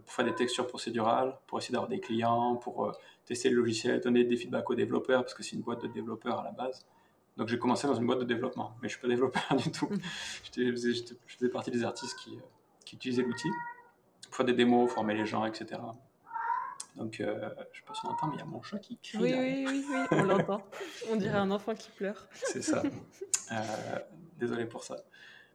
[0.05, 4.23] pour faire des textures procédurales, pour essayer d'avoir des clients, pour tester le logiciel, donner
[4.25, 6.85] des feedbacks aux développeurs, parce que c'est une boîte de développeurs à la base.
[7.37, 9.89] Donc j'ai commencé dans une boîte de développement, mais je suis pas développeur du tout.
[10.55, 10.71] je
[11.27, 12.37] faisais partie des artistes qui,
[12.85, 13.49] qui utilisaient l'outil
[14.27, 15.79] pour faire des démos, former les gens, etc.
[16.95, 18.97] Donc, euh, je sais pas si on entend, mais il y a mon chat qui
[18.97, 19.17] crie.
[19.17, 20.61] Oui, oui, oui, oui, on l'entend.
[21.11, 22.27] On dirait un enfant qui pleure.
[22.33, 22.83] C'est ça.
[23.51, 23.99] Euh,
[24.39, 24.95] désolé pour ça.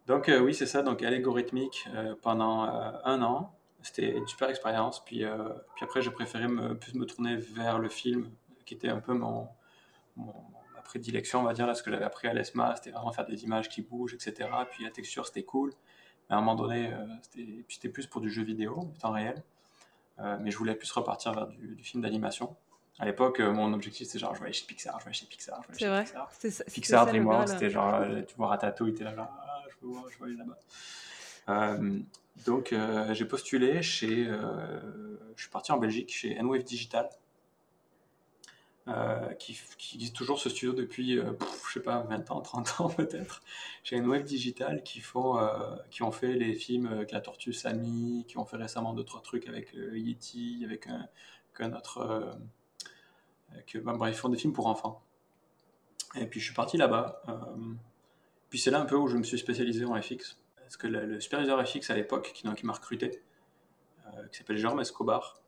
[0.09, 0.83] Donc, euh, oui, c'est ça.
[0.83, 1.89] Donc, algorithmique
[2.23, 2.63] pendant
[3.05, 3.55] un an.
[3.83, 5.05] C'était une super expérience.
[5.05, 5.25] Puis,
[5.75, 8.31] puis après, j'ai préféré me, plus me tourner vers le film,
[8.67, 9.49] qui était un peu mon,
[10.17, 10.35] mon
[10.75, 12.75] ma prédilection, on va dire, là, ce que j'avais appris à l'ESMA.
[12.77, 14.49] C'était vraiment faire des images qui bougent, etc.
[14.71, 15.73] Puis la texture, c'était cool.
[16.29, 16.93] Mais à un moment donné,
[17.69, 19.43] c'était plus pour du jeu vidéo, du temps réel.
[20.21, 22.57] Euh, mais je voulais plus repartir vers du, film d'animation.
[22.99, 25.63] À l'époque, euh, mon objectif c'était genre je vais chez Pixar, je vais chez Pixar,
[25.63, 26.29] je vais chez Pixar.
[26.33, 29.29] Ça, Pixar, DreamWorks, c'était genre euh, tu vois Ratatouille, t'es là genre
[29.83, 31.79] je aller là-bas.
[32.47, 32.75] donc
[33.13, 37.09] j'ai postulé chez, je suis parti en Belgique chez NWave Digital.
[38.89, 41.33] Euh, qui, qui existe toujours ce studio depuis, euh,
[41.67, 43.43] je sais pas, 20 ans, 30 ans peut-être,
[43.83, 48.25] chez web digital qui, font, euh, qui ont fait les films avec la tortue Samy,
[48.27, 50.87] qui ont fait récemment d'autres trucs avec Yeti, avec
[51.59, 52.39] un, autre.
[53.67, 55.03] que, ben, bref, ils font des films pour enfants.
[56.15, 57.23] Et puis je suis parti là-bas.
[58.51, 60.39] Puis c'est là un peu où je me suis spécialisé en FX.
[60.57, 63.23] Parce que le, superviseur FX à l'époque, qui, m'a recruté,
[64.31, 65.41] qui s'appelle Jérôme Escobar,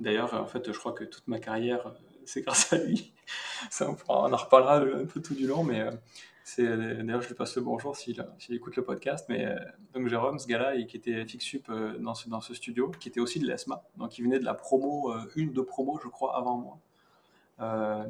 [0.00, 1.92] D'ailleurs, en fait, je crois que toute ma carrière
[2.24, 3.12] c'est grâce à lui.
[3.70, 7.56] Ça, on, en reparlera un peu tout du long, mais euh, d'ailleurs je lui passe
[7.56, 9.26] le bonjour s'il écoute le podcast.
[9.28, 9.56] Mais euh,
[9.94, 13.20] donc Jérôme, ce gars-là, qui était fixup euh, dans ce, dans ce studio, qui était
[13.20, 16.58] aussi de l'ESMA, donc il venait de la promo, une de promo, je crois, avant
[16.58, 18.08] moi.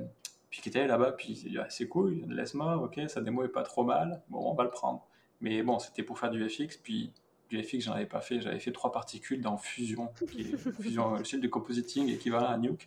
[0.51, 2.35] Puis qui était là-bas, puis il s'est dit ah, c'est cool, il y a de
[2.35, 5.07] l'ESMA, ok, sa démo est pas trop mal, bon, on va le prendre.
[5.41, 7.13] Mais bon, c'était pour faire du FX, puis
[7.49, 8.41] du FX, j'en avais pas fait.
[8.41, 12.59] J'avais fait trois particules dans Fusion, qui est Fusion, le style de compositing équivalent à
[12.59, 12.87] Nuke.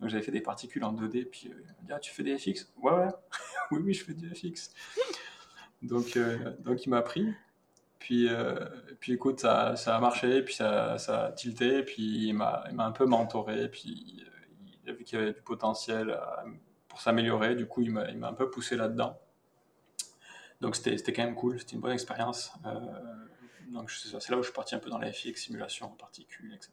[0.00, 2.38] Donc j'avais fait des particules en 2D, puis euh, il dit ah, tu fais des
[2.38, 3.08] FX Ouais, ouais,
[3.72, 4.72] oui, oui, je fais du FX.
[5.82, 7.26] donc, euh, donc il m'a pris.
[7.98, 8.54] Puis, euh,
[9.00, 12.92] puis écoute, ça, ça, a marché, puis ça, ça a tilté, puis il m'a un
[12.92, 14.24] peu mentoré, puis
[14.84, 16.16] il a vu qu'il y avait du potentiel
[16.98, 19.16] pour s'améliorer, du coup il m'a un peu poussé là-dedans.
[20.60, 22.52] Donc c'était quand même cool, c'était une bonne expérience.
[23.68, 26.52] donc c'est là où je suis parti un peu dans la FX, simulation en particules,
[26.52, 26.72] etc.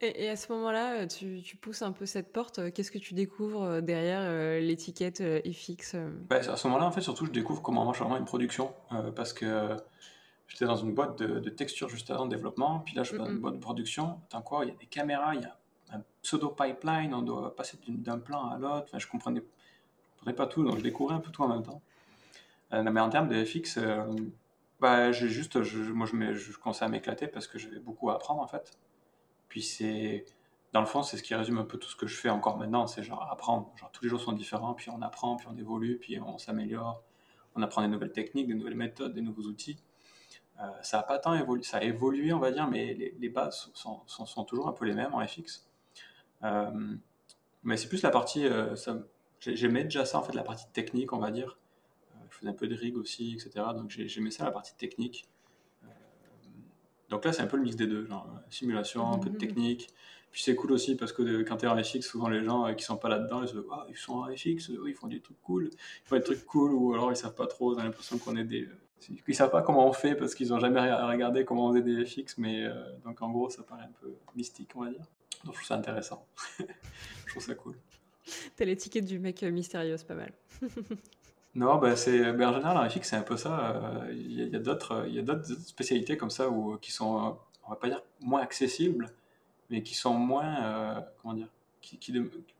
[0.00, 2.60] Et, à ce moment-là, euh, tu, pousses un peu cette porte.
[2.60, 5.96] Euh, qu'est-ce que tu découvres euh, derrière l'étiquette FX
[6.30, 8.72] À ce moment-là, en fait, surtout, je découvre comment marche vraiment une production.
[9.16, 9.76] parce que
[10.46, 12.78] j'étais dans une boîte de, texture juste avant le développement.
[12.78, 14.20] Puis là, je suis dans une boîte de production.
[14.28, 14.64] Attends quoi?
[14.64, 15.58] Il y a des caméras, il y a
[15.92, 17.12] un pseudo-pipeline.
[17.12, 18.86] On doit passer d'un plan à l'autre.
[18.88, 19.42] Enfin, je comprenais,
[20.34, 20.64] pas tout.
[20.64, 21.82] Donc, je découvrais un peu tout en même temps.
[22.72, 23.78] mais en termes de FX,
[24.80, 28.14] bah, j'ai juste, je, moi, je, je commençais à m'éclater parce que j'avais beaucoup à
[28.14, 28.78] apprendre, en fait.
[29.48, 30.24] Puis c'est,
[30.72, 32.58] dans le fond, c'est ce qui résume un peu tout ce que je fais encore
[32.58, 33.72] maintenant, c'est genre apprendre.
[33.76, 37.02] Genre tous les jours sont différents, puis on apprend, puis on évolue, puis on s'améliore.
[37.54, 39.78] On apprend des nouvelles techniques, des nouvelles méthodes, des nouveaux outils.
[40.60, 43.70] Euh, ça a pas tant évolué, ça a évolué, on va dire, mais les, bases
[43.74, 45.68] sont, sont, toujours un peu les mêmes en FX.
[46.42, 46.96] Euh,
[47.62, 48.74] mais c'est plus la partie, euh,
[49.40, 51.58] j'aimais déjà ça en fait, la partie technique, on va dire.
[52.30, 53.66] je faisais un peu de rig aussi, etc.
[53.74, 55.28] Donc j'aimais ça la partie technique.
[57.08, 59.34] Donc là, c'est un peu le mix des deux, genre euh, simulation, un peu de
[59.34, 59.40] mhm.
[59.40, 59.88] technique.
[60.30, 62.66] Puis c'est cool aussi parce que euh, quand tu es en FX, souvent les gens
[62.66, 65.06] euh, qui sont pas là-dedans, ils se disent ah, ils sont en FX, ils font
[65.06, 65.70] des trucs cool.
[65.72, 68.36] Ils font des trucs cool ou alors ils savent pas trop, ils ont l'impression qu'on
[68.36, 68.68] est des.
[69.26, 72.04] Ils savent pas comment on fait parce qu'ils ont jamais regardé comment on faisait des
[72.04, 72.66] FX, mais
[73.04, 74.98] donc en gros, ça paraît un peu mystique, on va dire.
[75.44, 76.26] Donc je trouve ça intéressant.
[76.58, 77.76] je trouve ça cool.
[78.56, 80.32] T'as l'étiquette du mec mystérieux, c'est pas mal.
[81.54, 84.04] Non, bah c'est, ben en général, en FX, c'est un peu ça.
[84.12, 87.36] Il y a, d'autres, il y a d'autres spécialités comme ça où, qui sont,
[87.68, 89.12] on va pas dire moins accessibles,
[89.70, 91.48] mais qui sont moins, euh, comment dire,
[91.80, 92.14] qui, qui,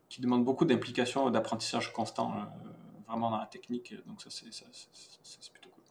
[0.07, 2.43] qui, demandent beaucoup d'implication, d'apprentissage constant, euh,
[3.07, 3.95] vraiment dans la technique.
[4.05, 4.65] Donc ça, c'est, ça,
[5.23, 5.83] c'est plutôt cool.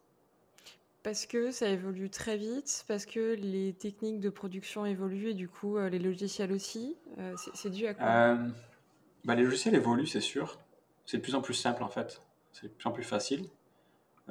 [1.03, 5.49] Parce que ça évolue très vite, parce que les techniques de production évoluent et du
[5.49, 6.97] coup euh, les logiciels aussi.
[7.55, 8.39] c'est, dû à quoi?
[9.25, 10.59] Bah, Les logiciels évoluent, c'est sûr.
[11.07, 12.21] C'est de plus en plus simple en fait
[12.53, 13.47] c'est de plus en plus facile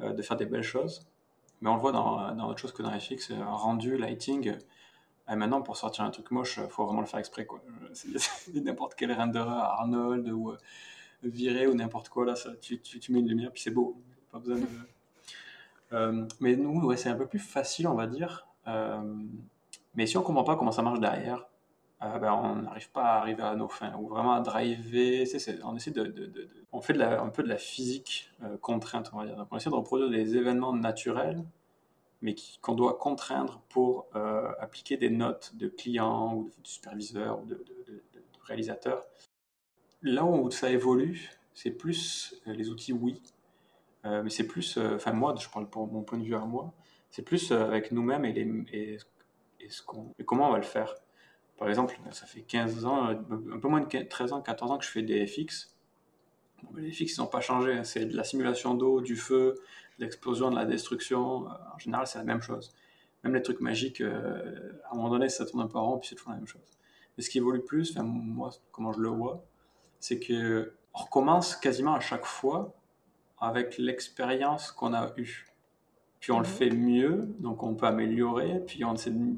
[0.00, 1.06] euh, de faire des belles choses.
[1.60, 4.56] Mais on le voit dans, dans autre chose que dans FX, un rendu, lighting.
[5.30, 7.46] Et maintenant, pour sortir un truc moche, il faut vraiment le faire exprès.
[7.46, 7.60] Quoi.
[8.54, 10.58] n'importe quel renderer Arnold ou euh,
[11.22, 14.00] viré ou n'importe quoi, là, ça, tu, mets une lumière, puis c'est beau.
[14.30, 14.66] Pas besoin de...
[15.92, 18.46] Euh, mais nous, ouais, c'est un peu plus facile, on va dire.
[19.94, 21.46] mais si on comprend pas comment ça marche derrière,
[22.00, 25.26] euh, ben, on n'arrive pas à arriver à nos fins, ou vraiment à driver.
[25.64, 29.36] on essaie de, on fait un peu de la physique euh, contrainte, on va dire.
[29.36, 31.44] Donc on essaie de reproduire des événements naturels,
[32.22, 37.46] mais qu'on doit contraindre pour euh, appliquer des notes de clients ou de, superviseurs ou
[37.46, 37.64] de,
[38.42, 39.04] réalisateurs.
[40.02, 43.20] Là où ça évolue, c'est plus les outils oui,
[44.04, 46.72] mais c'est plus, enfin moi, je parle pour mon point de vue à moi,
[47.10, 48.96] c'est plus avec nous-mêmes et,
[50.24, 50.94] comment on va le faire.
[51.58, 54.84] Par exemple, ça fait 15 ans, un peu moins de 13 ans, 14 ans que
[54.84, 55.74] je fais des FX.
[56.76, 57.72] les FX, ils n'ont pas changé.
[57.72, 57.84] Hein.
[57.84, 59.56] C'est de la simulation d'eau, du feu,
[59.98, 61.46] de l'explosion, de la destruction.
[61.46, 62.72] Euh, en général, c'est la même chose.
[63.24, 65.98] Même les trucs magiques, euh, à un moment donné, ça tourne un peu en rond,
[65.98, 66.62] puis c'est toujours la même chose.
[67.18, 69.44] Et ce qui évolue plus, enfin, moi, comment je le vois,
[69.98, 72.72] c'est que on recommence quasiment à chaque fois
[73.40, 75.46] avec l'expérience qu'on a eue.
[76.20, 76.52] Puis on le mhm.
[76.52, 79.36] fait mieux, donc on peut améliorer, puis on essaie de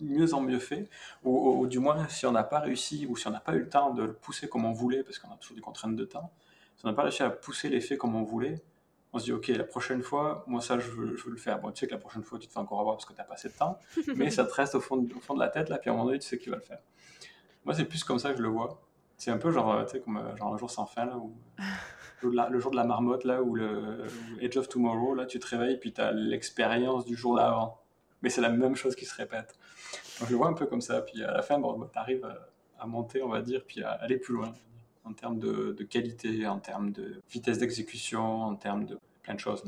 [0.00, 0.88] mieux en mieux fait,
[1.24, 3.68] ou, du moins si on n'a pas réussi ou si on n'a pas eu le
[3.68, 6.32] temps de le pousser comme on voulait, parce qu'on a toujours des contraintes de temps,
[6.76, 8.62] si on n'a pas réussi à pousser l'effet comme on voulait,
[9.12, 11.60] on se dit ok la prochaine fois, moi ça je veux, je veux le faire.
[11.60, 13.18] Bon tu sais que la prochaine fois tu te fais encore avoir parce que tu
[13.18, 13.78] n'as pas assez de temps,
[14.16, 15.96] mais ça te reste au fond, au fond de la tête là, puis à un
[15.96, 16.80] moment donné tu sais que tu vas le faire.
[17.64, 18.80] Moi c'est plus comme ça que je le vois.
[19.18, 21.32] C'est un peu genre, tu sais, comme euh, genre un jour sans fin là, où
[22.22, 24.04] le jour de la marmotte là, ou le
[24.40, 27.81] Edge of Tomorrow, là tu te réveilles puis tu as l'expérience du jour d'avant
[28.22, 29.56] mais c'est la même chose qui se répète.
[30.18, 31.02] Donc, je le vois un peu comme ça.
[31.02, 32.24] Puis à la fin, bon, tu arrives
[32.78, 34.52] à, monter, on va dire, puis à aller plus loin
[35.04, 39.64] en termes de, qualité, en termes de vitesse d'exécution, en termes de plein de choses.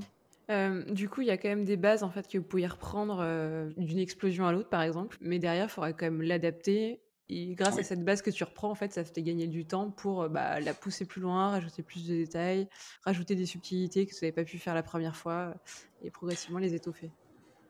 [0.50, 2.66] Euh, du coup, il y a quand même des bases en fait que vous pouvez
[2.66, 5.16] reprendre euh, d'une explosion à l'autre, par exemple.
[5.20, 7.00] Mais derrière, il faudra quand même l'adapter.
[7.30, 9.64] Et grâce à cette base que tu reprends, en fait, ça te fait gagner du
[9.64, 12.68] temps pour euh, bah, la pousser plus loin, rajouter plus de détails,
[13.02, 15.54] rajouter des subtilités que tu n'avais pas pu faire la première fois
[16.02, 17.10] et progressivement les étoffer.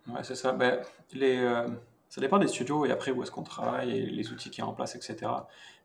[0.08, 0.52] Ouais, c'est ça.
[0.52, 1.66] Ben, les, euh,
[2.08, 4.68] ça dépend des studios et après où est-ce qu'on travaille et les outils qui sont
[4.68, 5.30] en place, etc.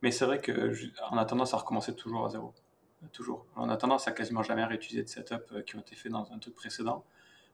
[0.01, 2.53] Mais c'est vrai qu'on a tendance à recommencer toujours à zéro.
[3.13, 3.45] Toujours.
[3.55, 6.29] On a tendance à quasiment jamais réutiliser de setup euh, qui ont été faits dans
[6.33, 7.05] un truc précédent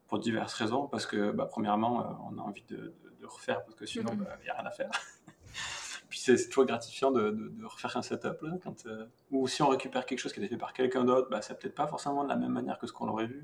[0.07, 0.87] pour diverses raisons.
[0.87, 4.19] Parce que, bah, premièrement, euh, on a envie de, de, refaire parce que sinon, il
[4.19, 4.25] n'y mm-hmm.
[4.25, 4.91] bah, a rien à faire.
[6.09, 8.41] Puis c'est toujours gratifiant de, de, refaire un setup.
[8.41, 8.87] Là, quand,
[9.29, 11.59] ou si on récupère quelque chose qui a été fait par quelqu'un d'autre, bah, c'est
[11.59, 13.43] peut-être pas forcément de la même manière que ce qu'on aurait vu.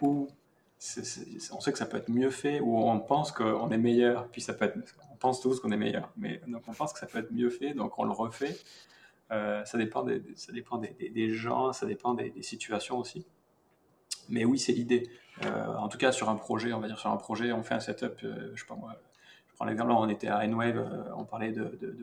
[0.00, 0.28] Ou
[1.52, 4.40] on sait que ça peut être mieux fait ou on pense qu'on est meilleur, puis
[4.40, 4.76] ça peut être,
[5.12, 7.72] on pense tous qu'on est meilleur, mais on pense que ça peut être mieux fait,
[7.72, 8.56] donc on le refait.
[9.32, 13.26] Euh, ça dépend, des, ça dépend des, gens, ça dépend des, situations aussi.
[14.28, 15.08] Mais oui, c'est l'idée.
[15.44, 17.74] Euh, en tout cas, sur un projet, on va dire sur un projet, on fait
[17.74, 18.94] un setup, euh, je sais pas moi,
[19.54, 21.96] prends l'exemple, on était à Enwave, on parlait de, de,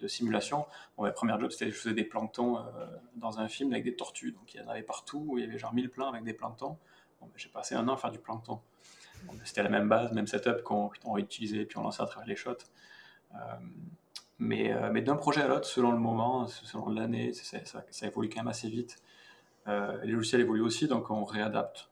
[0.00, 0.64] de, simulation.
[0.96, 2.58] Bon, la première job, c'était je faisais des planctons
[3.16, 4.30] dans un film avec des tortues.
[4.30, 6.78] Donc il y en avait partout, il y avait genre 1000 plans avec des planctons.
[7.20, 8.60] Ben, j'ai passé un an à faire du plancton.
[9.44, 12.36] C'était la même base, même setup qu'on a utilisé, puis on lançait à travers les
[12.36, 12.52] shots.
[13.34, 13.38] Euh,
[14.38, 18.28] mais, euh, mais d'un projet à l'autre, selon le moment, selon l'année, ça, ça, évolue
[18.28, 19.02] quand même assez vite.
[19.66, 21.88] Euh, les logiciels évoluent aussi, donc on réadapte.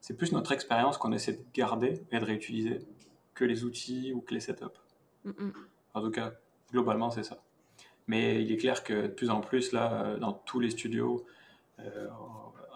[0.00, 2.78] C'est plus notre expérience qu'on essaie de garder et de réutiliser
[3.34, 4.64] que les outils ou que les setups.
[5.94, 6.32] En tout cas,
[6.70, 7.42] globalement, c'est ça.
[8.06, 11.26] Mais il est clair que de plus en plus, là, dans tous les studios,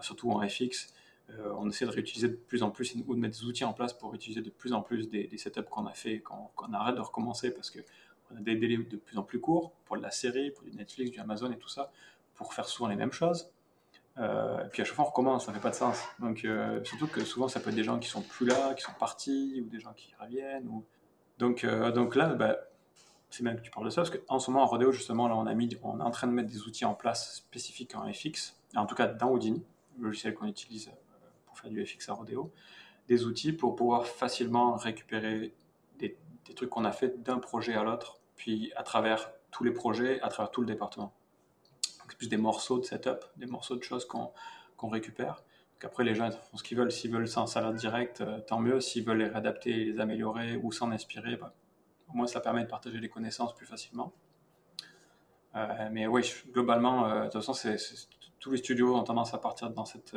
[0.01, 0.92] surtout en FX,
[1.38, 3.72] euh, on essaie de réutiliser de plus en plus ou de mettre des outils en
[3.72, 7.00] place pour utiliser de plus en plus des, setups qu'on a fait, qu'on arrête de
[7.00, 10.50] recommencer parce qu'on a des délais de plus en plus courts pour de la série,
[10.50, 11.90] pour du Netflix, du Amazon et tout ça,
[12.34, 13.50] pour faire souvent les mêmes choses.
[14.18, 15.98] Euh, et puis à chaque fois on recommence, ça fait pas de sens.
[16.18, 18.82] Donc euh, surtout que souvent ça peut être des gens qui sont plus là, qui
[18.82, 20.68] sont partis, ou des gens qui reviennent.
[21.38, 22.56] Donc, là, bah,
[23.30, 25.34] c'est bien que tu parles de ça, parce qu'en ce moment en Rodeo justement, là
[25.34, 28.86] on, on est en train de mettre des outils en place spécifiques en FX, en
[28.86, 29.64] tout cas dans Houdini,
[29.98, 30.90] le logiciel qu'on utilise
[31.58, 32.52] faire du FX à Rodeo,
[33.08, 35.54] des outils pour pouvoir facilement récupérer
[35.98, 36.16] des,
[36.54, 40.28] trucs qu'on a fait d'un projet à l'autre, puis à travers tous les projets, à
[40.28, 41.14] travers tout le département.
[41.80, 45.42] C'est plus des morceaux de setup, des morceaux de choses qu'on récupère.
[45.82, 46.92] après, les gens font ce qu'ils veulent.
[46.92, 48.80] S'ils veulent ça en salade direct, euh, tant mieux.
[48.80, 51.54] S'ils veulent les réadapter, les améliorer ou s'en inspirer, bah,
[52.08, 54.12] au moins ça permet de partager les connaissances plus facilement.
[55.56, 57.76] Euh, mais oui, globalement, euh, de toute façon,
[58.40, 60.14] tous les studios ont tendance à partir dans cette,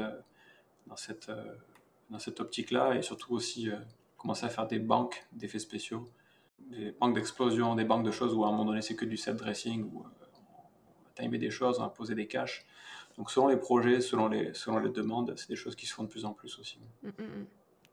[0.88, 1.56] dans cette, euh,
[2.10, 3.78] dans cette optique-là et surtout aussi euh,
[4.18, 6.08] commencer à faire des banques d'effets spéciaux,
[6.60, 9.18] des banques d'explosion, des banques de choses où à un moment donné c'est que du
[9.18, 12.66] set dressing, où euh, on va timer des choses, on va poser des caches.
[13.18, 16.04] Donc selon les projets, selon les, selon les demandes, c'est des choses qui se font
[16.04, 16.80] de plus en plus aussi.
[17.02, 17.12] Mm, mm,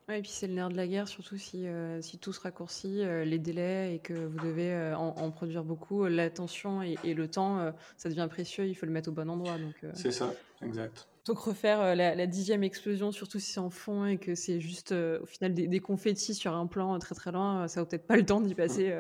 [0.09, 0.12] mm.
[0.12, 1.64] et puis c'est le nerf de la guerre, surtout si,
[2.00, 6.96] si tout se raccourcit, les délais et que vous devez en, produire beaucoup, l'attention et,
[7.05, 9.59] et, le temps, ça devient précieux, il faut le mettre au bon endroit.
[9.94, 11.07] C'est ça, exact.
[11.24, 15.24] Donc refaire la, dixième explosion, surtout si c'est en fond et que c'est juste au
[15.26, 18.40] final des, confettis sur un plan très très loin, ça vaut peut-être pas le temps
[18.40, 18.92] d'y passer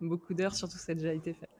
[0.00, 1.50] beaucoup d'heures, surtout si ça a déjà été fait.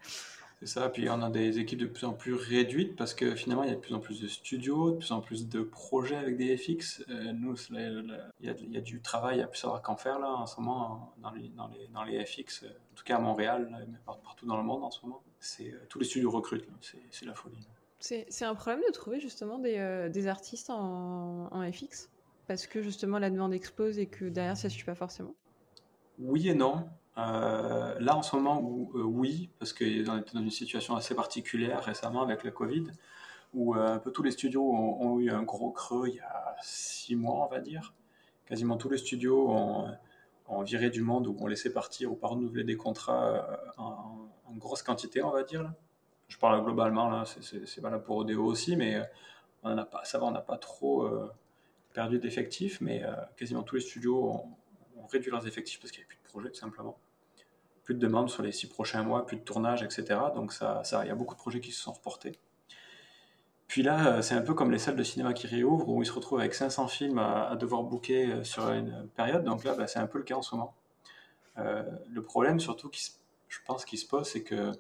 [0.61, 3.63] C'est ça, puis on a des équipes de plus en plus réduites parce que finalement
[3.65, 6.17] il y a de plus en plus de studios, de plus en plus de projets
[6.17, 7.05] avec des FX.
[7.11, 7.77] Euh, nous, il,
[8.41, 10.59] y a, il y, a, du travail à plus savoir qu'en faire là en ce
[10.59, 13.99] moment dans les, dans les, dans les FX, euh, en tout cas à Montréal, mais
[14.07, 15.23] partout dans le monde en ce moment.
[15.41, 17.59] C'est, euh, tous les studios recrutent, c'est, la folie.
[17.99, 22.11] C'est, un problème de trouver justement des, des artistes en, FX
[22.47, 25.35] parce que justement la demande explose et que derrière ça ne suit pas forcément?
[26.19, 26.89] Oui et non.
[27.19, 28.61] Euh, là, en ce moment,
[28.95, 29.85] euh, oui, parce qu'on
[30.19, 32.85] était dans une situation assez particulière récemment avec le Covid,
[33.55, 36.57] où euh, un peu tous les studios ont, eu un gros creux il y a
[36.63, 37.95] six mois, on va dire.
[38.45, 42.65] Quasiment tous les studios ont, viré du monde ou ont laissé partir ou pas renouvelé
[42.65, 44.29] des contrats en,
[44.59, 45.73] grosse quantité, on va dire.
[46.29, 49.01] Je parle globalement, là, c'est valable pour Odeo aussi, mais
[49.63, 51.09] on a pas, ça va, on n'a pas trop
[51.95, 53.05] perdu d'effectifs, mais
[53.37, 56.51] quasiment tous les studios ont, réduit leurs effectifs parce qu'il n'y avait plus de projets,
[56.51, 56.99] tout simplement
[57.85, 60.19] plus de demandes sur les six prochains mois, plus de tournage, etc.
[60.35, 62.37] Donc il y a beaucoup de projets qui se sont reportés.
[63.69, 66.07] Puis là, euh, c'est un peu comme les salles de cinéma qui réouvrent, où ils
[66.07, 69.45] se retrouvent avec 500 films à, devoir booker euh, sur une période.
[69.45, 70.75] Donc là, bah, c'est un peu le cas en ce moment.
[71.59, 73.13] Euh, le problème, surtout, qui,
[73.49, 74.73] je pense, qui se pose, c'est que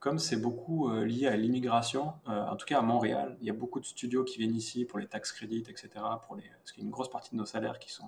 [0.00, 3.80] comme c'est beaucoup lié à l'immigration, en tout cas à Montréal, il y a beaucoup
[3.80, 5.88] de studios qui viennent ici pour les taxes crédits, etc.
[6.26, 8.06] Pour les, parce qu'il y a une grosse partie de nos salaires qui sont,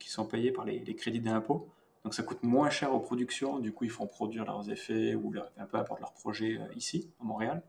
[0.00, 1.68] qui sont payés par les, crédits d'impôt.
[2.02, 5.32] Donc ça coûte moins cher aux productions, du coup ils font produire leurs effets ou
[5.58, 7.62] un peu importe leurs projets euh, ici, à Montréal,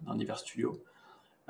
[0.00, 0.82] dans divers studios.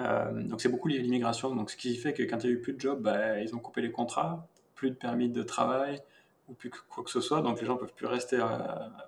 [0.00, 2.52] Euh, donc c'est beaucoup lié à l'immigration, donc ce qui fait que quand il n'y
[2.54, 5.42] a eu plus de jobs, bah, ils ont coupé les contrats, plus de permis de
[5.44, 6.02] travail
[6.48, 8.48] ou plus quoi que ce soit, donc les gens ne peuvent plus rester euh,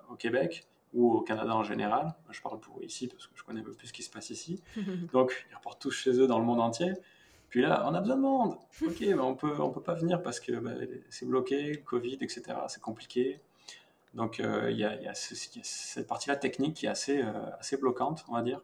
[0.09, 2.13] au Québec ou au Canada en général.
[2.29, 4.29] Je parle pour ici parce que je connais un peu plus ce qui se passe
[4.29, 4.61] ici.
[5.13, 6.93] donc ils reportent tous chez eux dans le monde entier.
[7.49, 8.57] Puis là, on a besoin de monde.
[8.83, 10.71] Ok, mais on peut, on peut pas venir parce que bah,
[11.09, 12.41] c'est bloqué, le Covid, etc.
[12.67, 13.41] C'est compliqué.
[14.13, 18.33] Donc euh, il y, a, cette partie-là technique qui est assez, euh, assez bloquante, on
[18.33, 18.61] va dire.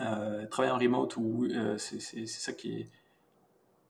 [0.00, 1.48] Euh, travailler en remote, ou
[1.78, 2.88] c'est ça qui est,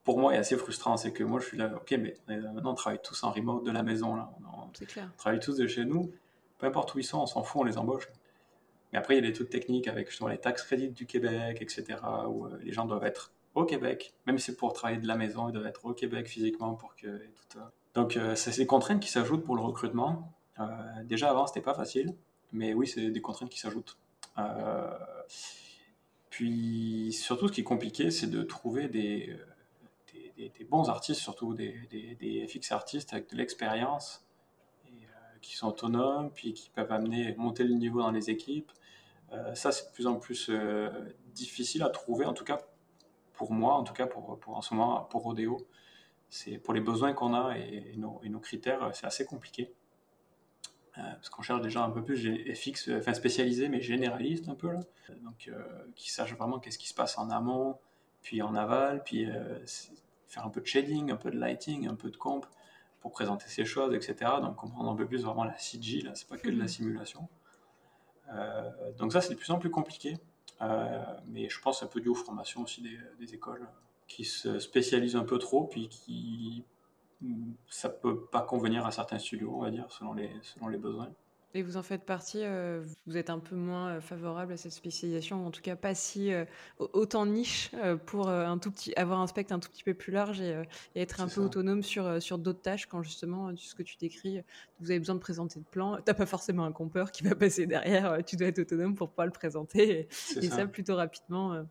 [0.03, 0.97] pour moi, est assez frustrant.
[0.97, 3.71] C'est que moi, je suis là, ok, mais maintenant on travaille tous en remote de
[3.71, 4.17] la maison.
[4.17, 4.31] Là.
[4.57, 5.11] On, clair.
[5.15, 6.11] on travaille tous de chez nous.
[6.65, 8.09] Peu importe où ils sont, on s'en fout, on les embauche.
[8.91, 11.59] Mais après, il y a des trucs techniques avec justement les taxes crédits du Québec,
[11.61, 15.15] etc., où les gens doivent être au Québec, même si c'est pour travailler de la
[15.15, 17.19] maison, il doit être au Québec physiquement pour que
[17.51, 17.59] tout.
[17.93, 20.33] Donc, euh, c'est ces contraintes qui s'ajoutent pour le recrutement.
[20.59, 20.65] Euh,
[21.05, 22.15] déjà avant, c'était pas facile,
[22.51, 23.99] mais oui, c'est des contraintes qui s'ajoutent.
[24.39, 24.99] Euh,
[26.31, 29.37] puis, surtout, ce qui est compliqué, c'est de trouver des,
[30.39, 34.24] des, bons artistes, surtout des, des, artistes avec de l'expérience,
[35.47, 38.71] qui sont autonomes, puis qui peuvent amener, monter le niveau dans les équipes.
[39.55, 40.51] ça, c'est de plus en plus
[41.35, 42.61] difficile à trouver, en tout cas
[43.35, 45.59] pour moi, en tout cas pour, pour en ce moment, pour Rodeo,
[46.29, 49.73] c'est pour les besoins qu'on a et, nos, critères, c'est assez compliqué.
[50.97, 52.19] Euh, parce qu'on cherche déjà un peu plus
[52.55, 54.81] FX, enfin spécialisé, mais généraliste un peu, là.
[55.23, 55.63] Donc, euh,
[55.97, 57.79] qui sache vraiment qu'est-ce qui se passe en amont,
[58.23, 59.59] puis en aval, puis euh,
[60.29, 62.47] faire un peu de shading, un peu de lighting, un peu de comp
[63.05, 64.31] pour présenter ces choses, etc.
[64.41, 66.69] Donc, comprendre un peu plus vraiment la CG, là, c'est pas que de la mhm.
[66.69, 67.29] simulation.
[68.97, 70.17] donc, ça, c'est de plus en plus compliqué.
[70.63, 72.83] Euh, mais je pense un peu dû aux formations aussi
[73.21, 73.69] des, écoles
[74.07, 76.65] qui se spécialisent un peu trop, puis qui
[77.69, 81.11] ça peut pas convenir à certains studios, on va dire, selon les, selon les besoins.
[81.57, 84.73] Et vous en faites partie, euh, vous êtes un peu moins euh, favorable à cette
[84.73, 86.33] spécialisation, en tout cas pas si
[86.79, 87.71] autant niche
[88.07, 90.63] pour un tout petit, avoir un spectre un tout petit peu plus large et,
[90.97, 94.43] être un peu autonome sur, sur d'autres tâches quand justement, ce que tu décris,
[94.81, 97.67] vous avez besoin de présenter le plan, t'as pas forcément un compeur qui va passer
[97.67, 100.67] derrière, tu dois être autonome pour pouvoir le présenter et, ça.
[100.67, 101.65] plutôt rapidement.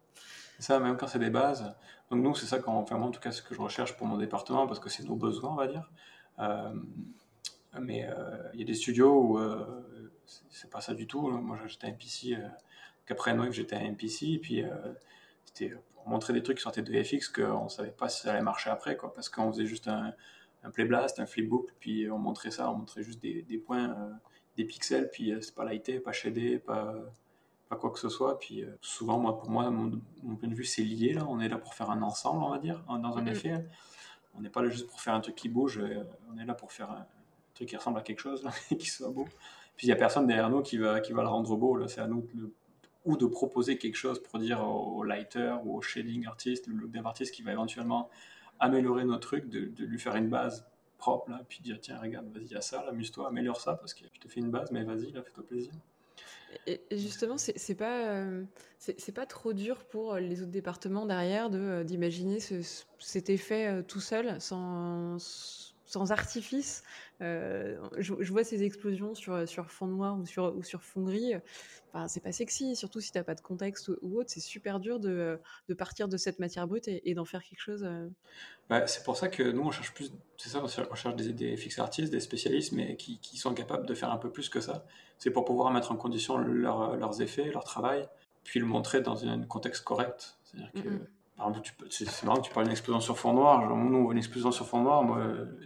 [0.60, 1.76] Ça, même quand c'est des bases.
[2.10, 4.08] Donc nous, c'est ça quand, enfin moi en tout cas, ce que je recherche pour
[4.08, 5.92] mon département parce que c'est nos besoins, on va dire.
[7.82, 9.66] Mais euh, il y a des studios où euh,
[10.50, 11.30] c'est pas ça du tout.
[11.30, 12.36] Moi, j'étais un PC.
[12.36, 12.48] Euh,
[13.06, 14.28] qu'après Noël, j'étais un NPC.
[14.28, 14.64] Et puis,
[15.46, 18.42] c'était pour montrer des trucs qui sortaient de FX qu'on savait pas si ça allait
[18.42, 19.14] marcher après, quoi.
[19.14, 20.14] Parce qu'on faisait juste un,
[20.64, 23.94] un playblast, un flipbook, puis on montrait ça, on montrait juste des, des points,
[24.56, 26.96] des pixels, puis c'est pas lighté, pas shadé, pas,
[27.68, 28.40] pas quoi que ce soit.
[28.40, 30.00] Puis souvent, moi, pour moi, mon,
[30.38, 31.14] point de vue, c'est lié.
[31.14, 33.32] Là, on est là pour faire un ensemble, on va dire, dans un mm-hmm.
[33.32, 33.66] effet.
[34.36, 35.82] On n'est pas là juste pour faire un truc qui bouge.
[36.32, 37.06] On est là pour faire un,
[37.54, 39.26] truc qui ressemble à quelque chose, et qui soit beau.
[39.76, 41.88] Puis il n'y a personne derrière nous qui va, qui va le rendre beau.
[41.88, 42.52] C'est à nous de,
[43.06, 47.06] ou de proposer quelque chose pour dire au, lighter ou au shading artiste, le dev
[47.06, 48.10] artiste qui va éventuellement
[48.60, 50.66] améliorer nos trucs, de, de, lui faire une base
[50.98, 53.94] propre, là, puis dire tiens, regarde, vas-y, il y a ça, amuse-toi, améliore ça, parce
[53.94, 55.74] que je te fais une base, mais vas-y, là, fais-toi plaisir.
[56.68, 58.24] Et, justement, c'est pas,
[58.78, 61.50] c'est pas trop dur pour les autres départements derrière
[61.84, 62.40] d'imaginer
[63.00, 65.18] cet effet tout seul, sans,
[65.94, 66.84] sans artifice.
[67.22, 71.36] Euh, je, vois ces explosions sur, sur fond noir ou sur, ou sur fond gris.
[71.90, 74.30] Enfin, c'est pas sexy, surtout si t'as pas de contexte ou, autre.
[74.32, 75.40] C'est super dur de,
[75.70, 77.84] de, partir de cette matière brute et, d'en faire quelque chose.
[77.84, 78.10] Euh.
[78.70, 80.12] Bah, c'est pour ça que nous, on cherche plus.
[80.38, 83.86] C'est ça, on cherche des, des fixes artistes, des spécialistes, mais qui, qui, sont capables
[83.86, 84.86] de faire un peu plus que ça.
[85.20, 88.08] C'est pour pouvoir mettre en condition leurs effets, leur travail,
[88.44, 90.38] puis le montrer dans un contexte correct.
[90.44, 90.90] C'est-à-dire que.
[91.90, 93.68] C'est marrant que tu parles d'une explosion sur fond noir.
[93.76, 95.04] Nous, une explosion sur fond noir.
[95.04, 95.20] Moi,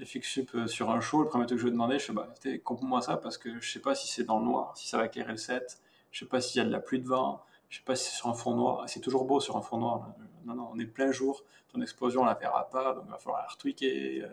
[0.04, 2.06] FX Sup euh, sur un show, le premier truc que je lui ai demandé, je
[2.06, 2.34] fais, bah,
[2.82, 5.06] moi ça parce que je sais pas si c'est dans le noir, si ça va
[5.06, 5.80] éclairer le set,
[6.12, 8.10] je sais pas s'il y a de la pluie de vent, je sais pas si
[8.10, 8.84] c'est sur un fond noir.
[8.88, 10.08] C'est toujours beau sur un fond noir.
[10.46, 11.44] Non, non, on est plein jour.
[11.74, 14.24] Ton explosion, on la verra pas, donc il va falloir la retweaker.
[14.24, 14.28] Euh,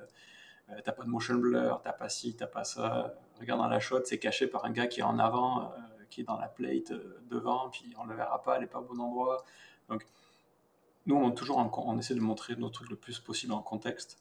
[0.71, 3.15] euh, t'as pas de motion blur, t'as pas ci, t'as pas ça.
[3.41, 5.73] Regarde dans la shot, c'est caché par un gars qui est en avant,
[6.09, 6.93] qui est dans la plate
[7.29, 9.45] devant, puis on le verra pas, elle est pas au bon endroit.
[9.89, 10.07] Donc,
[11.07, 14.19] nous, on, toujours on essaie de montrer nos trucs le plus possible en contexte.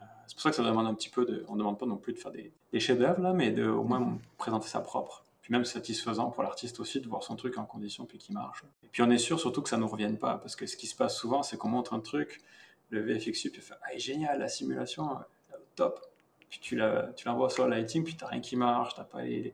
[0.00, 1.44] Euh, c'est pour ça que ça demande un petit peu de.
[1.48, 4.00] On ne demande pas non plus de faire des, chefs-d'œuvre, là, mais de au moins
[4.00, 4.18] mhm.
[4.36, 5.24] présenter sa propre.
[5.42, 8.64] Puis même satisfaisant pour l'artiste aussi de voir son truc en condition puis qu'il marche.
[8.82, 10.76] Et puis on est sûr surtout que ça ne nous revienne pas, parce que ce
[10.76, 12.40] qui se passe souvent, c'est qu'on montre un truc,
[12.88, 16.00] le VFXU, puis fait Ah, génial, la simulation, euh, top.
[16.48, 19.22] Puis tu l'envoies sur le lighting, puis tu n'as rien qui marche, tu n'as pas
[19.22, 19.52] les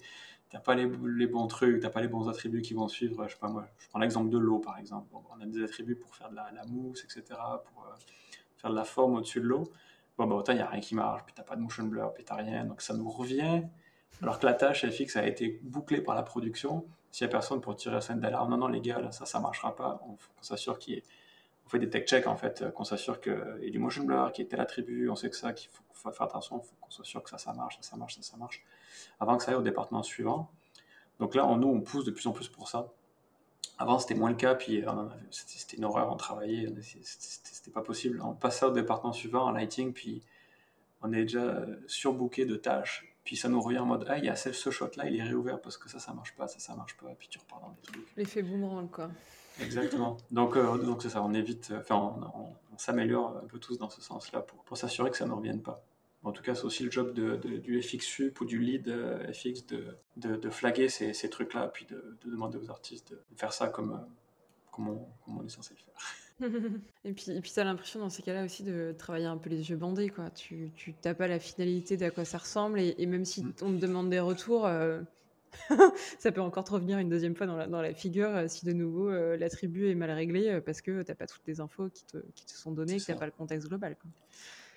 [0.50, 0.86] t'as pas les,
[1.26, 3.26] bons trucs, t'as pas les bons attributs qui vont suivre.
[3.26, 5.08] Je sais pas moi, je prends l'exemple de l'eau par exemple.
[5.12, 7.22] on a des attributs pour faire de la, mousse, etc.,
[7.64, 7.94] pour euh,
[8.56, 9.70] faire de la forme au-dessus de l'eau.
[10.18, 12.12] Bon, bah, autant il n'y a rien qui marche, puis t'as pas de motion blur,
[12.12, 12.64] puis t'as rien.
[12.64, 13.62] Donc ça nous revient.
[14.22, 16.84] Alors que la tâche FX a été bouclée par la production.
[17.10, 19.40] S'il n'y a personne pour tirer la scène d'alarme, non, non, les gars, ça, ça
[19.40, 20.00] marchera pas.
[20.06, 21.04] On, s'assure qu'il y ait
[21.70, 24.44] on fait des tech checks en fait, qu'on s'assure y ait du motion blur, qu'il
[24.44, 26.90] y ait tel attribut, on sait que ça, qu'il faut, faire attention, il faut qu'on
[26.90, 28.64] s'assure que ça, ça marche, ça, ça marche, ça, ça marche,
[29.20, 30.50] avant que ça aille au département suivant.
[31.20, 32.92] Donc là, nous, on pousse de plus en plus pour ça.
[33.78, 34.82] Avant, c'était moins le cas, puis
[35.30, 38.20] c'était une horreur, on travaillait, c'était pas possible.
[38.20, 40.22] On passait au département suivant en lighting, puis
[41.02, 43.06] on est déjà surbooké de tâches.
[43.22, 45.60] Puis ça nous revient en mode, ah, il y a ce, shot-là, il est réouvert
[45.60, 47.82] parce que ça, ça marche pas, ça, ça marche pas, puis tu repars dans des
[47.82, 48.16] trucs.
[48.16, 49.10] L'effet boomerang, quoi.
[49.62, 50.16] Exactement.
[50.30, 54.00] Donc, euh, donc c'est ça, on évite, enfin, on, s'améliore un peu tous dans ce
[54.00, 55.84] sens-là pour, pour s'assurer que ça ne revienne pas.
[56.22, 59.32] En tout cas, c'est aussi le job de, du FX Sup ou du lead euh,
[59.32, 63.68] FX de, de, flaguer ces, ces trucs-là, puis de, demander aux artistes de faire ça
[63.68, 64.06] comme, euh,
[64.70, 65.94] comme, on, comme on est censé le faire.
[67.04, 69.50] et puis, et puis tu as l'impression dans ces cas-là aussi de travailler un peu
[69.50, 70.08] les yeux bandés.
[70.08, 70.30] Quoi.
[70.30, 70.72] Tu
[71.04, 73.52] n'as pas la finalité d'à quoi ça ressemble, et, même si mm.
[73.62, 75.00] on te demande des retours, euh,
[76.18, 78.72] ça peut encore te revenir une deuxième fois dans la, dans la figure si de
[78.72, 82.18] nouveau l'attribut est mal réglé parce que tu n'as pas toutes les infos qui te,
[82.34, 83.96] qui te sont données et que tu n'as pas le contexte global.
[84.00, 84.10] Quoi.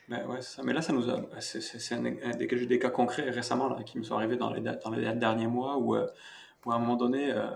[0.09, 0.63] Mais, ouais, ça.
[0.63, 1.21] Mais là, ça nous a.
[1.39, 5.13] C'est des, des, cas concrets récemment là, qui me sont arrivés dans les, dans les
[5.13, 6.07] derniers mois où, euh,
[6.65, 7.47] où à un moment donné, euh,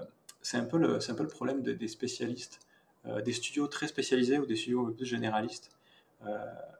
[0.41, 2.59] c'est un, peu le, un peu le problème des spécialistes,
[3.05, 5.71] euh, des studios très spécialisés ou des studios un peu plus généralistes.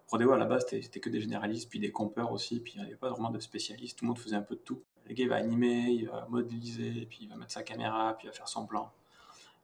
[0.08, 2.88] Rodeo à la base, c'était que des généralistes, puis des compeurs aussi, puis il n'y
[2.88, 4.82] avait pas vraiment de spécialistes, tout le monde faisait un peu de tout.
[5.08, 8.30] Le gars, va animer, il va modéliser, puis il va mettre sa caméra, puis il
[8.30, 8.92] va faire son plan.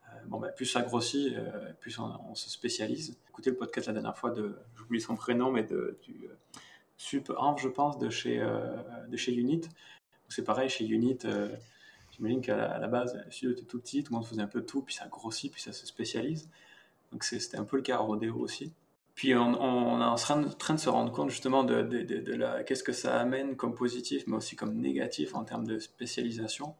[0.07, 3.17] Euh, bon, bah, plus ça grossit, euh, plus on, se spécialise.
[3.29, 6.35] Écoutez le podcast la dernière fois de, j'oublie son prénom, mais de, du euh,
[6.97, 8.39] Sup je pense, de chez,
[9.09, 9.61] de chez Unit.
[10.29, 11.19] C'est pareil, chez Unit,
[12.11, 14.61] j'imagine qu'à la, base, le studio était tout petit, tout le monde faisait un peu
[14.61, 16.49] tout, puis ça grossit, puis ça se spécialise.
[17.11, 18.71] Donc c'était un peu le cas à Rodeo aussi.
[19.15, 22.33] Puis on, on, est en train de se rendre compte justement de, de, de, de
[22.33, 26.75] la, qu'est-ce que ça amène comme positif, mais aussi comme négatif en termes de spécialisation.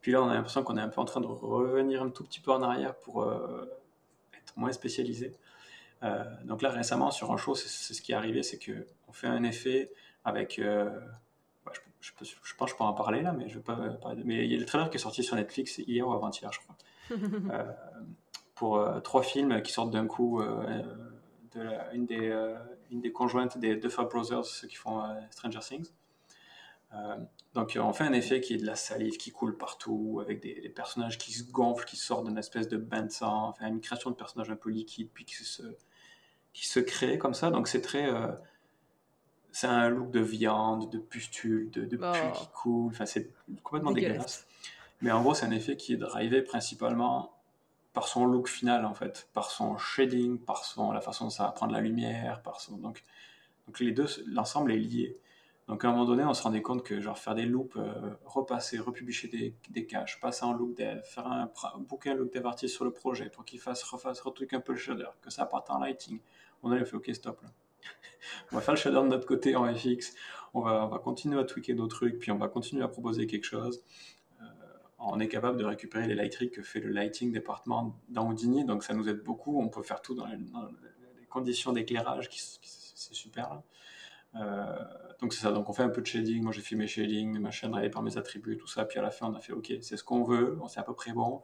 [0.00, 2.24] Puis là, on a l'impression qu'on est un peu en train de revenir un tout
[2.24, 3.64] petit peu en arrière pour euh,
[4.34, 5.34] être moins spécialisé.
[6.02, 9.26] Euh, donc là, récemment, sur un show, c'est ce qui est arrivé, c'est qu'on fait
[9.26, 9.90] un effet
[10.24, 10.58] avec...
[10.58, 10.90] Euh,
[11.64, 14.44] bah, je, pense que je peux en parler là, mais je vais pas parler Mais
[14.44, 16.76] il y a le trailer qui est sorti sur Netflix hier ou avant-hier, je crois.
[18.54, 20.42] pour trois films qui sortent d'un coup.
[21.54, 22.54] De une, des,
[22.90, 25.90] une des conjointes des Duffer Brothers, ceux qui font Stranger Things.
[26.94, 27.16] Euh,
[27.54, 30.68] donc on fait un effet qui est de la salive qui coule partout, avec des,
[30.68, 34.10] personnages qui se gonflent, qui sortent d'une espèce de bain de sang, enfin une création
[34.10, 35.62] de personnages un peu liquide, puis qui se,
[36.52, 37.50] qui se crée comme ça.
[37.50, 38.06] Donc c'est très...
[38.06, 38.28] Euh,
[39.52, 42.12] c'est un look de viande, de pustule, de, de oh.
[42.38, 43.32] qui coule, enfin c'est
[43.64, 44.46] complètement dégueulasse.
[45.00, 47.32] Mais en gros c'est un effet qui est drivé principalement
[47.92, 51.44] par son look final en fait, par son shading, par son, la façon dont ça
[51.44, 52.76] va prendre la lumière, par son...
[52.76, 53.04] Donc,
[53.66, 55.16] donc les deux, l'ensemble est lié.
[55.70, 57.92] Donc à un moment donné, on se rendait compte que genre faire des loops, euh,
[58.24, 62.74] repasser, republier des, des caches, passer en look dev, faire un, un look dev artiste
[62.74, 65.70] sur le projet pour qu'il fasse, refasse, retruque un peu le shader, que ça parte
[65.70, 66.18] en lighting.
[66.64, 67.50] On a fait ok stop là.
[68.52, 70.16] on va faire le shader de notre côté en FX,
[70.54, 73.28] on va, on va continuer à tweaker nos trucs, puis on va continuer à proposer
[73.28, 73.80] quelque chose.
[75.02, 79.08] On est capable de récupérer rigs que fait le lighting département Houdini, donc ça nous
[79.08, 79.60] aide beaucoup.
[79.60, 80.36] On peut faire tout dans les,
[81.28, 83.62] conditions d'éclairage, qui, c'est super.
[84.34, 84.84] Euh,
[85.20, 87.38] donc c'est ça, donc on fait un peu de shading, moi j'ai fait mes shading,
[87.38, 89.72] ma chaîne par mes attributs, tout ça, puis à la fin on a fait ok,
[89.80, 91.42] c'est ce qu'on veut, on sait à peu près bon,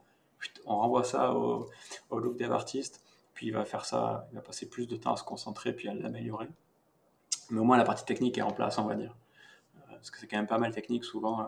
[0.65, 1.69] on renvoie ça au,
[2.11, 3.05] look dev artiste,
[3.35, 5.89] puis il va faire ça, il va passer plus de temps à se concentrer, puis
[5.89, 6.49] à l'améliorer.
[7.51, 9.17] Mais au moins la partie technique est en place, on va dire.
[9.77, 11.45] Euh, parce que c'est quand même pas mal technique souvent euh,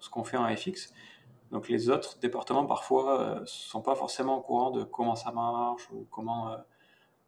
[0.00, 0.92] ce qu'on fait en FX.
[1.52, 5.88] Donc les autres départements parfois ne sont pas forcément au courant de comment ça marche
[5.92, 6.56] ou comment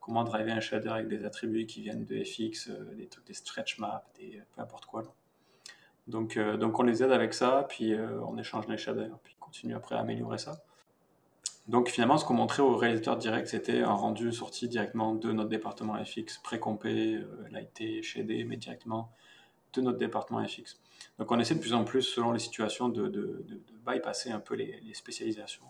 [0.04, 3.32] comment driver un shader avec des attributs qui viennent de FX, euh, des trucs, des
[3.32, 5.02] stretch maps, des, peu importe quoi.
[6.06, 9.46] Donc, euh, on les aide avec ça, puis euh, on échange les shaders, puis on
[9.46, 10.58] continue après à améliorer ça.
[11.66, 15.48] Donc finalement, ce qu'on montrait au réalisateur direct, c'était un rendu sorti directement de notre
[15.48, 19.10] département FX, pré-compé, lighté, shadé, mais directement
[19.72, 20.78] de notre département FX.
[21.18, 23.46] Donc on essaie de plus en plus, selon les situations, de,
[23.86, 25.64] bypasser un peu les, spécialisations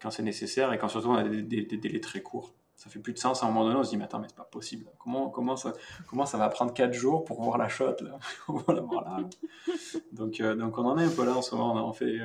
[0.00, 2.54] quand c'est nécessaire et quand surtout on a des délais très courts.
[2.80, 4.28] Ça fait plus de sens à un moment donné on se dit mais attends mais
[4.28, 4.86] c'est pas possible.
[4.98, 5.74] Comment comment ça
[6.06, 7.96] comment ça va prendre 4 jours pour voir la shot
[10.12, 11.86] donc euh, donc on en est un peu là en ce moment.
[11.86, 12.20] On fait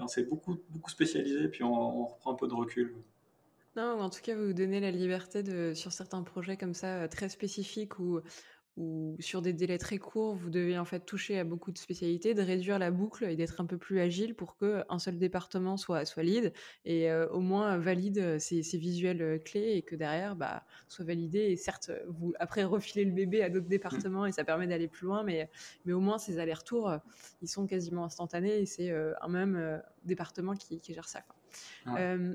[0.00, 2.96] on, s'est beaucoup beaucoup spécialisé puis on, reprend un peu de recul.
[3.76, 7.30] Non, en tout cas, vous donnez la liberté sur certains projets comme ça, euh, très
[7.30, 8.20] spécifiques, où
[8.76, 12.32] ou sur des délais très courts, vous devez en fait toucher à beaucoup de spécialités,
[12.32, 16.06] de réduire la boucle et d'être un peu plus agile pour qu'un seul département soit,
[16.06, 16.52] soit lead
[16.84, 21.40] et euh, au moins valide ces, visuels euh, clés et que derrière, bah, soit validé.
[21.40, 23.68] Et certes, vous après refilez le bébé à d'autres mmh.
[23.68, 25.50] départements et ça permet d'aller plus loin, mais,
[25.84, 26.92] mais au moins ces allers-retours,
[27.42, 31.22] ils sont quasiment instantanés et c'est euh, un même département qui, gère ça.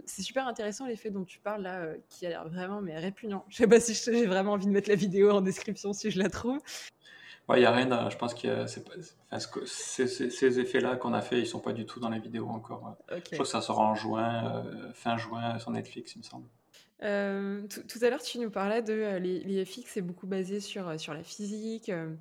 [0.06, 3.46] C'est super intéressant l'effet dont tu parles là, qui a l'air vraiment mais répugnant.
[3.50, 6.20] Je sais pas si j'ai vraiment envie de mettre la vidéo en description si je
[6.20, 6.60] la trouve.
[7.56, 8.66] Il n'y a rien, je pense que
[9.66, 12.98] ces, effets-là qu'on a fait, ils sont pas du tout dans les vidéos encore.
[13.10, 16.48] Je crois que ça sera en juin, fin juin sur Netflix, il me semble.
[17.00, 21.14] tout, à l'heure, tu nous parlais de les, les, FX, c'est beaucoup basé sur, sur
[21.14, 22.16] la physique, mmh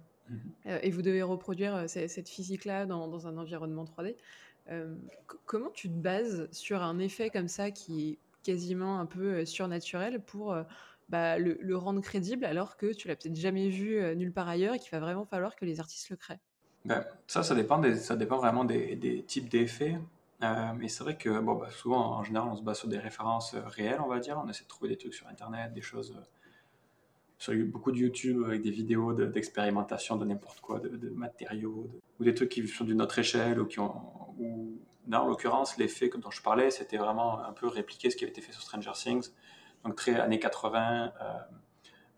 [0.82, 4.16] et vous devez reproduire cette physique-là dans, dans, un environnement 3D
[5.44, 10.20] comment tu te bases sur un effet comme ça qui est quasiment un peu surnaturel
[10.20, 10.56] pour
[11.08, 14.78] bah, le, rendre crédible alors que tu l'as peut-être jamais vu nulle part ailleurs et
[14.78, 16.40] qu'il va vraiment falloir que les artistes le créent?
[16.84, 19.98] Ben, Ça, ça dépend, ça dépend vraiment des, types d'effets.
[20.40, 23.54] mais c'est vrai que bon, bah, souvent, en général, on se base sur des références
[23.54, 24.40] réelles, on va dire.
[24.44, 26.16] On essaie de trouver des trucs sur Internet, des choses
[27.38, 32.34] sur beaucoup de YouTube avec des vidéos d'expérimentation de, n'importe quoi, de, matériaux, ou des
[32.34, 33.92] trucs qui sont d'une autre échelle, ou qui ont.
[34.38, 34.78] Ou,
[35.12, 38.40] en l'occurrence, l'effet dont je parlais, c'était vraiment un peu répliquer ce qui avait été
[38.40, 39.30] fait sur Stranger Things,
[39.84, 41.12] donc très années 80.
[41.20, 41.34] Euh,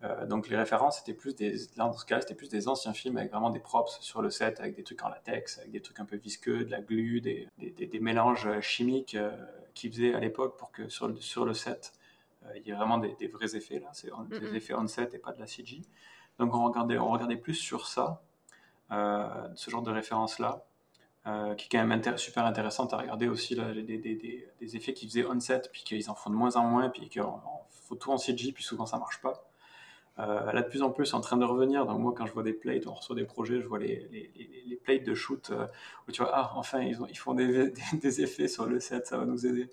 [0.01, 3.17] euh, donc les références étaient plus des, dans ce cas, c'était plus des anciens films
[3.17, 5.99] avec vraiment des props sur le set, avec des trucs en latex, avec des trucs
[5.99, 9.31] un peu visqueux, de la glu, des, des, mélanges chimiques euh,
[9.73, 11.91] qu'ils faisaient à l'époque pour que sur, sur le set,
[12.55, 15.39] il y a vraiment des, vrais effets là, c'est des effets on-set et pas de
[15.39, 15.81] la CG.
[16.39, 18.21] Donc on regardait, on regardait plus sur ça,
[18.91, 20.65] euh, ce genre de référence-là,
[21.27, 24.15] euh, qui est quand même super intéressante à regarder aussi, là, des, des,
[24.59, 27.21] des, effets qui faisaient on-set, puis qu'ils en font de moins en moins, puis qu'il
[27.87, 29.45] faut tout en CG, puis souvent ça marche pas.
[30.17, 31.85] Euh, là, de plus en plus, c'est en train de revenir.
[31.85, 34.63] Donc, moi, quand je vois des plates, on reçoit des projets, je vois les, les,
[34.65, 35.51] les, plates de shoot
[36.07, 39.07] où tu vois, ah, enfin, ils, ont, ils font des, des, effets sur le set,
[39.07, 39.69] ça va nous aider.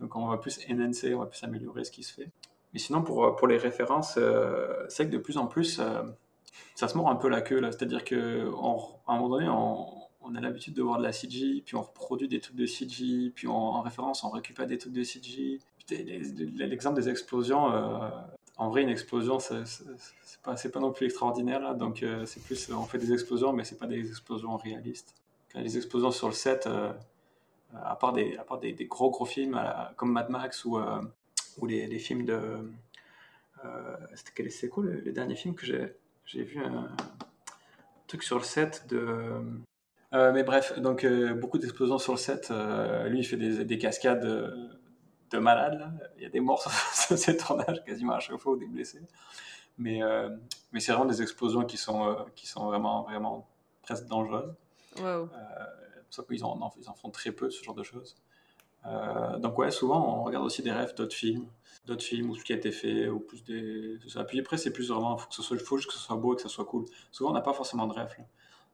[0.00, 2.30] Donc on va plus enhancer, on va plus améliorer ce qui se fait.
[2.72, 6.02] Mais sinon, pour, euh, pour les références, euh, c'est que de plus en plus, euh,
[6.74, 7.60] ça se mord un peu la queue.
[7.62, 11.82] C'est-à-dire qu'à un moment donné, on, a l'habitude de voir de la CG, puis on
[11.82, 15.58] reproduit des trucs de CG, puis en référence, on récupère des trucs de CG.
[15.88, 17.72] L'exemple des explosions,
[18.58, 19.64] en vrai, une explosion, c'est
[20.42, 21.74] pas, pas non plus extraordinaire.
[21.76, 25.14] Donc c'est plus, on fait des explosions, mais c'est pas des explosions réalistes.
[25.54, 26.68] Les explosions sur le set,
[27.74, 29.60] à part des, à part des, gros gros films
[29.96, 31.00] comme Mad Max ou, euh,
[31.58, 32.72] ou les, les, films de.
[33.64, 36.88] Euh, C'était quoi le, le, dernier film que j'ai vu un
[38.06, 39.42] truc sur le set de.
[40.14, 41.06] Euh, mais bref, donc
[41.40, 42.52] beaucoup d'explosions sur le set.
[43.06, 44.24] lui, il fait des, des cascades
[45.30, 45.92] de malades.
[46.16, 46.62] Il y a des morts
[46.94, 49.02] sur ces tournages quasiment à chaque fois ou des blessés.
[49.76, 50.00] Mais,
[50.72, 53.46] mais c'est vraiment des explosions qui sont, qui sont vraiment, vraiment
[53.82, 54.54] presque dangereuses.
[55.00, 55.28] Wow
[56.08, 58.16] pour ça qu'ils en, ils en font très peu ce genre de choses.
[58.86, 61.46] Euh, donc ouais, souvent on regarde aussi des rêves d'autres films,
[61.86, 63.98] d'autres films ou ce qui a été fait, ou plus des...
[64.08, 64.24] Ça.
[64.24, 66.16] Puis après c'est plus vraiment, il faut que ce soit, faut juste que ce soit
[66.16, 66.84] beau et que ce soit cool.
[67.10, 68.14] Souvent on n'a pas forcément de rêve.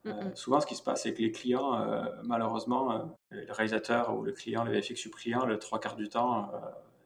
[0.06, 4.22] Euh, souvent ce qui se passe c'est que les clients, euh, malheureusement, le réalisateur ou
[4.22, 6.50] le client, le VFX du client, le trois quarts du temps,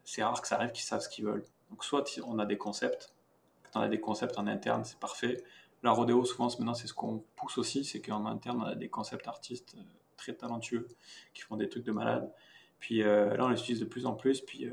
[0.05, 1.45] c'est rare que ça arrive qu'ils savent ce qu'ils veulent.
[1.70, 3.14] Donc soit on a des concepts,
[3.62, 5.45] quand on a des concepts en interne c'est parfait.
[5.85, 8.89] La rodéo souvent maintenant c'est ce qu'on pousse aussi, c'est qu'en interne on a des
[8.89, 9.76] concepts artistes
[10.19, 10.87] très talentueux,
[11.33, 12.31] qui font des trucs de malade.
[12.79, 14.43] Puis là, on les utilise de plus en plus.
[14.43, 14.71] Puis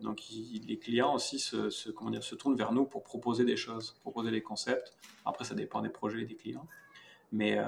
[0.00, 0.22] donc,
[0.66, 4.30] les clients aussi se, comment dire, se tournent vers nous pour proposer des choses, proposer
[4.30, 4.96] des concepts.
[5.26, 6.66] Après, ça dépend des projets et des clients.
[7.30, 7.58] Mais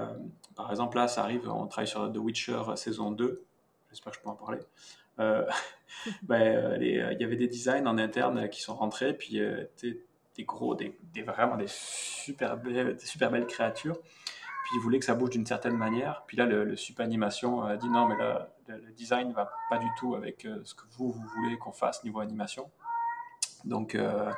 [0.57, 3.45] par exemple, là, ça arrive, on travaille sur The Witcher saison 2.
[3.91, 4.59] J'espère que je peux en parler.
[5.21, 5.47] Euh,
[6.23, 9.41] ben, il y avait des designs en interne qui sont rentrés, puis
[10.37, 13.99] des gros, des, vraiment des super, des super belles créatures.
[14.75, 16.25] Puis ils voulaient que ça bouge d'une certaine manière.
[16.27, 19.79] Puis là, le, le Super Animation a dit non, mais là, le, design va pas
[19.79, 22.69] du tout avec euh, ce que vous, vous voulez qu'on fasse niveau animation.
[23.65, 24.33] Donc, euh,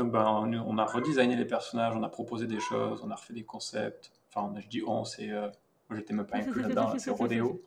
[0.00, 3.32] donc ben, on, a redesigné les personnages, on a proposé des choses, on a refait
[3.32, 4.10] des concepts.
[4.28, 5.30] Enfin, je dis on, c'est.
[5.30, 5.48] Euh,
[5.88, 7.62] moi, j'étais même pas inclus là-dedans, c'est Rodeo.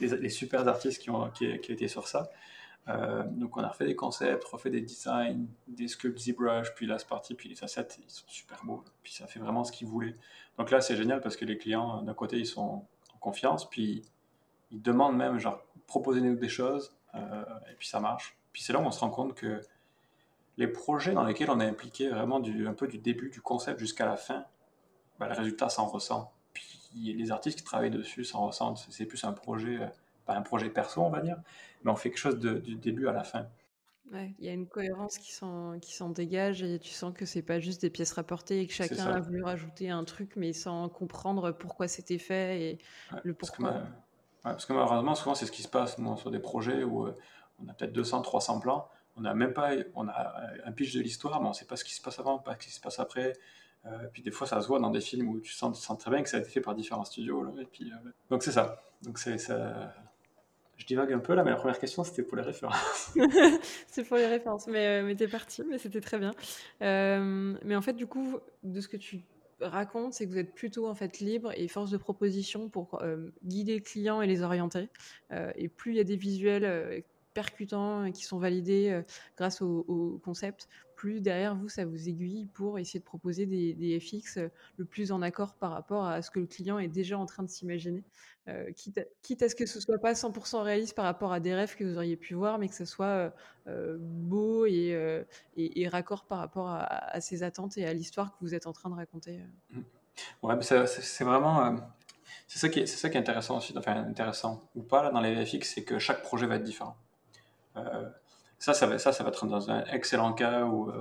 [0.00, 2.30] Les, les, super artistes qui ont, qui, qui étaient sur ça.
[2.88, 6.98] Euh, donc on a refait des concepts, refait des designs, des sculpts ZBrush, puis là
[6.98, 9.86] c'est parti, puis les assets ils sont super beaux, puis ça fait vraiment ce qu'ils
[9.86, 10.16] voulaient.
[10.58, 14.02] Donc là c'est génial parce que les clients d'un côté ils sont en confiance, puis
[14.70, 18.36] ils demandent même genre proposez-nous des choses, euh, et puis ça marche.
[18.52, 19.60] Puis c'est là où on se rend compte que
[20.56, 23.78] les projets dans lesquels on est impliqué vraiment du, un peu du début du concept
[23.78, 24.44] jusqu'à la fin,
[25.18, 26.32] bah, le résultat s'en ressent.
[26.52, 28.86] Puis les artistes qui travaillent dessus s'en ressentent.
[28.90, 29.86] C'est plus un projet, euh,
[30.30, 31.38] pas un projet perso on va dire,
[31.82, 33.46] mais on fait quelque chose du début à la fin.
[34.12, 37.24] Ouais, il y a une cohérence qui s'en, qui s'en dégage et tu sens que
[37.26, 40.52] c'est pas juste des pièces rapportées et que chacun a voulu rajouter un truc mais
[40.52, 42.78] sans comprendre pourquoi c'était fait et
[43.22, 43.82] le pourquoi.
[44.42, 47.16] Parce que, malheureusement, souvent c'est ce qui se passe sur des projets où euh,
[47.62, 51.00] on a peut-être 200, 300 plans, on a même pas, on a un pitch de
[51.00, 52.98] l'histoire, mais on sait pas ce qui se passe avant, pas ce qui se passe
[52.98, 53.34] après.
[53.86, 56.10] Euh, puis des fois, ça se voit dans des films où tu sens, sens très
[56.10, 57.54] bien que ça a été fait par différents studios.
[57.58, 58.82] et puis, euh, donc c'est ça.
[59.02, 59.94] Donc c'est ça
[60.80, 63.12] je divague un peu là, mais la première question c'était pour les références.
[63.86, 66.32] c'est pour les références, mais, euh, mais t'es parti, mais c'était très bien.
[66.80, 69.20] Euh, mais en fait, du coup, de ce que tu
[69.60, 73.28] racontes, c'est que vous êtes plutôt en fait libre et force de proposition pour euh,
[73.44, 74.88] guider le client et les orienter.
[75.30, 77.04] et plus il y a des visuels
[77.34, 79.02] percutants qui sont validés
[79.36, 80.66] grâce au, concept,
[81.00, 84.38] plus derrière vous, ça vous aiguille pour essayer de proposer des, FX
[84.76, 87.42] le plus en accord par rapport à ce que le client est déjà en train
[87.42, 88.04] de s'imaginer.
[88.48, 88.98] Euh, quitte,
[89.42, 91.96] à, ce que ce soit pas 100% réaliste par rapport à des rêves que vous
[91.96, 93.30] auriez pu voir, mais que ce soit euh,
[93.68, 95.24] euh, beau et,
[95.56, 98.90] et, raccord par rapport à, ses attentes et à l'histoire que vous êtes en train
[98.90, 99.40] de raconter.
[99.70, 99.80] Mmh.
[100.42, 101.76] Ouais, c'est vraiment.
[102.46, 105.22] c'est ça, qui est, ça qui est intéressant aussi, enfin intéressant ou pas là, dans
[105.22, 106.94] les VFX, c'est que chaque projet va être différent.
[108.60, 110.92] Ça, ça va, ça, ça va être dans un excellent cas où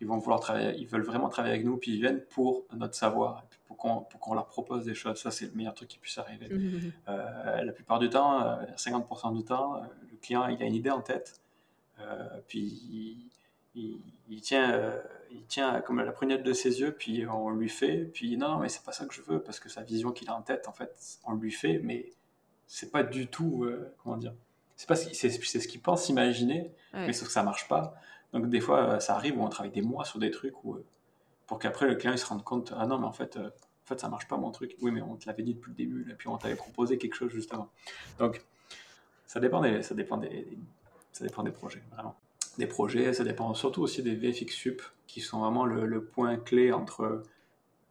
[0.00, 2.94] ils vont vouloir travailler, ils veulent vraiment travailler avec nous, puis ils viennent pour notre
[2.94, 5.18] savoir, pour qu'on leur propose des choses.
[5.18, 6.48] Ça, c'est le meilleur truc qui puisse arriver.
[6.48, 6.92] Mmh, mmh, mmh.
[7.08, 10.74] Euh, la plupart du temps, 50% euh, du temps, euh, le client il a une
[10.74, 11.40] idée en tête,
[12.46, 13.30] puis
[13.74, 14.92] il, tient,
[15.30, 18.68] il tient comme la prunette de ses yeux, puis on lui fait, puis non, mais
[18.68, 20.72] c'est pas ça que je veux, parce que sa vision qu'il a en tête, en
[20.72, 22.12] fait, on lui fait, mais
[22.66, 23.66] c'est pas du tout,
[24.02, 24.34] comment dire,
[24.76, 27.94] c'est pas c'est ce qu'il pense imaginer, mais sauf que ça marche pas.
[28.32, 30.78] Donc des fois, ça arrive où on travaille des mois sur des trucs où
[31.46, 33.86] pour qu'après le client il se rende compte ah non mais en fait euh, en
[33.86, 36.10] fait ça marche pas mon truc oui mais on te l'avait dit depuis le début
[36.10, 37.70] et puis on t'avait proposé quelque chose juste avant
[38.18, 38.44] donc
[39.26, 40.46] ça dépend des ça dépend des,
[41.12, 42.16] ça dépend des projets vraiment.
[42.58, 46.72] Des projets ça dépend surtout aussi des VFX sup qui sont vraiment le, point clé
[46.72, 47.22] entre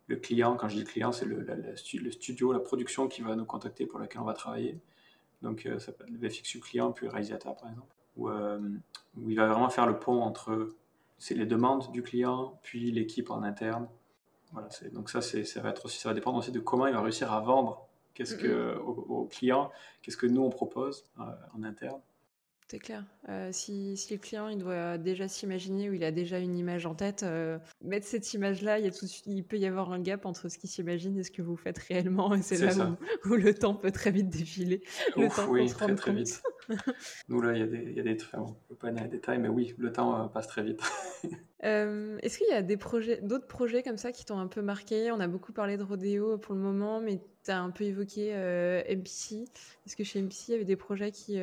[0.07, 0.55] le client.
[0.55, 3.99] Quand je dis client c'est le, le, studio la production qui va nous contacter pour
[3.99, 4.79] laquelle on va travailler
[5.46, 8.60] donc euh, ça peut être le VFX sup client puis réalisateur par exemple où, euh,
[9.18, 10.76] où il va vraiment faire le pont entre
[11.18, 13.88] c'est les demandes du client, puis l'équipe en interne.
[14.52, 17.02] Voilà, donc ça, ça va être aussi, ça va dépendre aussi de comment il va
[17.02, 19.72] réussir à vendre qu'est-ce que, au, client,
[20.02, 21.24] qu'est-ce que nous on propose euh,
[21.54, 22.00] en interne.
[22.68, 23.03] C'est clair.
[23.30, 26.88] Euh, si, si, le client il doit déjà s'imaginer ou il a déjà une image
[26.88, 28.91] en tête, euh, mettre cette image-là, il,
[29.28, 31.78] il, peut y avoir un gap entre ce qu'il s'imagine et ce que vous faites
[31.78, 32.34] réellement.
[32.34, 34.82] Et c'est là où, le temps peut très vite défiler.
[35.16, 36.41] Le temps oui, très, très vite.
[37.30, 39.47] Nous, là, il y a des, des on peut pas aller dans les détails, mais
[39.47, 40.82] oui, le temps euh, passe très vite.
[41.61, 45.11] Est-ce qu'il y a d'autres projets comme ça qui t'ont un peu marqué?
[45.11, 48.34] On a beaucoup parlé de Rodeo pour le moment, mais tu as un peu évoqué
[48.88, 49.45] MPC.
[49.86, 51.39] Est-ce que chez MPC, il y avait des projets qui,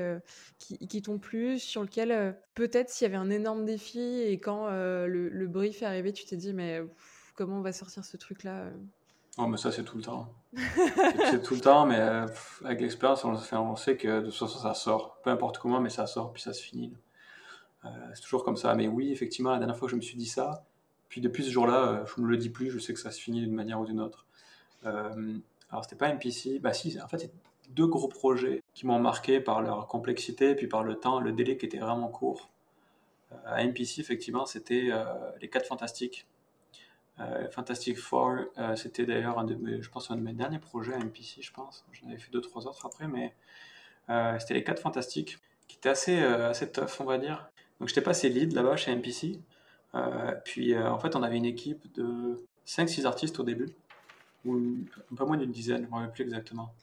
[0.61, 5.47] qui t'ont plu, sur lesquels peut-être s'il y avait un énorme défi et quand le,
[5.49, 6.81] brief est arrivé, tu t'es dit, mais
[7.35, 8.71] comment on va sortir ce truc-là
[9.39, 10.29] Oh, mais ça, c'est tout le temps.
[11.31, 11.99] c'est tout le temps, mais
[12.65, 15.19] avec l'expérience, on, on, sait que de toute façon, ça sort.
[15.23, 16.93] Peu importe comment, mais ça sort, puis ça se finit.
[17.85, 18.75] Euh, c'est toujours comme ça.
[18.75, 20.65] Mais oui, effectivement, la dernière fois que je me suis dit ça,
[21.09, 23.11] puis depuis ce jour-là, euh, je ne me le dis plus, je sais que ça
[23.11, 24.27] se finit d'une manière ou d'une autre.
[24.87, 25.39] Euh,
[25.71, 27.33] alors, c'était pas MPC, bah si, en fait, c'est
[27.71, 31.57] deux gros projets qui m'ont marqué par leur complexité, puis par le temps, le délai
[31.57, 32.51] qui était vraiment court.
[33.47, 34.91] à MPC, effectivement, c'était
[35.41, 36.27] Les 4 Fantastiques.
[37.51, 38.39] Fantastic Four,
[38.77, 41.53] c'était d'ailleurs un de mes, je pense, un de mes derniers projets à MPC, je
[41.53, 41.85] pense.
[41.93, 43.35] J'en avais fait deux, trois autres après, mais
[44.39, 47.51] c'était les 4 Fantastiques, qui étaient assez, assez tough, on va dire.
[47.81, 49.41] Donc j'étais passé lead là-bas chez MPC.
[50.45, 53.69] puis en fait, on avait une équipe de 5-6 artistes au début,
[54.45, 54.57] ou
[55.13, 56.75] un peu moins d'une dizaine, je ne me rappelle plus exactement.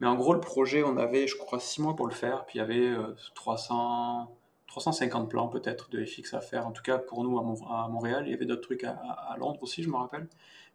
[0.00, 2.58] Mais en gros, le projet, on avait, je crois, 6 mois pour le faire, puis
[2.58, 2.94] il y avait
[3.34, 4.30] 300,
[4.68, 6.66] 350 plans peut-être de FX à faire.
[6.66, 9.82] En tout cas, pour nous à, Montréal, il y avait d'autres trucs à, Londres aussi,
[9.82, 10.28] je me rappelle.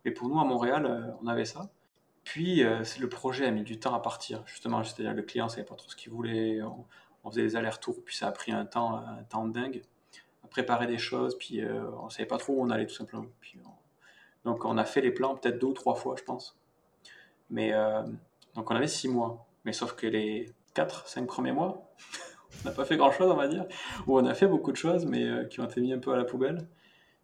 [0.04, 1.70] Mais pour nous à Montréal, euh, on avait ça.
[2.24, 4.84] Puis euh, le projet a mis du temps à partir, justement.
[4.84, 6.62] C'est-à-dire le client ne savait pas trop ce qu'il voulait.
[6.62, 6.86] On,
[7.30, 9.82] faisait des allers-retours, puis ça a pris un temps, un temps dingue
[10.44, 12.96] à préparer des choses, puis euh, on ne savait pas trop où on allait tout
[12.96, 13.28] simplement.
[13.40, 13.58] Puis
[14.44, 16.58] Donc on a fait les plans peut-être deux ou trois fois, je pense.
[17.50, 17.72] Mais
[18.56, 19.46] donc on avait six mois.
[19.64, 21.94] Mais sauf que les quatre, cinq premiers mois,
[22.64, 23.66] on n'a pas fait grand-chose, on va dire,
[24.08, 26.12] où on a fait beaucoup de choses, mais euh, qui ont été mis un peu
[26.12, 26.68] à la poubelle.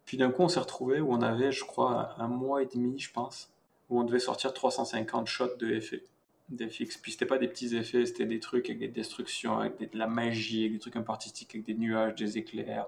[0.04, 2.98] Puis d'un coup, on s'est retrouvé où on avait, je crois, un mois et demi,
[2.98, 3.52] je pense,
[3.88, 6.04] où on devait sortir 350 shots de effets,
[6.50, 6.96] d'FX.
[6.98, 10.06] Puis c'était pas des petits effets, c'était des trucs avec des destructions, avec de la
[10.06, 12.86] magie, avec des trucs un peu artistiques, avec des nuages, des éclairs.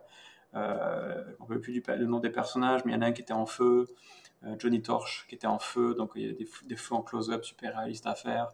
[0.55, 3.13] Euh, on ne plus du, le nom des personnages, mais il y en a un
[3.13, 3.89] qui était en feu,
[4.45, 7.03] euh, Johnny Torch qui était en feu, donc il y a des, des feux en
[7.03, 8.53] close-up super réalistes à faire.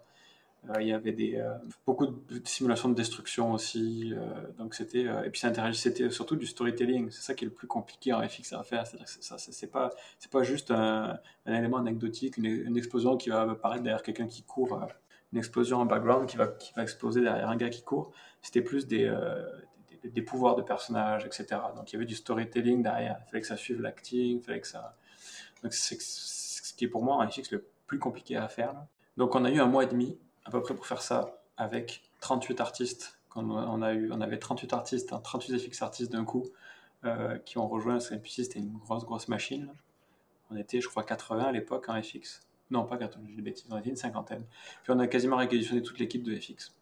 [0.70, 1.54] Euh, il y avait des, euh,
[1.86, 4.12] beaucoup de simulations de destruction aussi.
[4.14, 4.18] Euh,
[4.58, 5.40] donc c'était, et puis
[5.74, 7.10] c'était surtout du storytelling.
[7.10, 8.86] C'est ça qui est le plus compliqué en FX à faire.
[8.86, 9.08] C'est-à-dire
[9.40, 9.90] ça, pas,
[10.30, 14.80] pas juste un, élément anecdotique, une, explosion qui va apparaître derrière quelqu'un qui court,
[15.32, 18.12] une explosion en background qui va, qui va exploser derrière un gars qui court.
[18.42, 19.12] C'était plus des,
[20.04, 21.46] des, pouvoirs de personnages, etc.
[21.76, 23.20] Donc il y avait du storytelling derrière.
[23.26, 24.96] Il fallait que ça suive l'acting, ça.
[25.62, 28.74] Donc c'est ce qui est pour moi en FX le plus compliqué à faire.
[29.16, 30.18] Donc on a eu un mois et demi
[30.48, 33.18] à peu près pour faire ça avec 38 artistes.
[33.36, 36.46] On, a eu, on avait 38 artistes, 38 hein, FX artistes d'un coup
[37.04, 39.72] euh, qui ont rejoint puis C'était une grosse, grosse machine.
[40.50, 42.40] On était, je crois, 80 à l'époque en FX.
[42.70, 44.44] Non, pas 80, j'ai des bêtises, on était une cinquantaine.
[44.82, 46.74] Puis on a quasiment réquisitionné toute l'équipe de FX.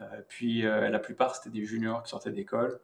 [0.00, 2.80] Euh, puis euh, la plupart, c'était des juniors qui sortaient d'école.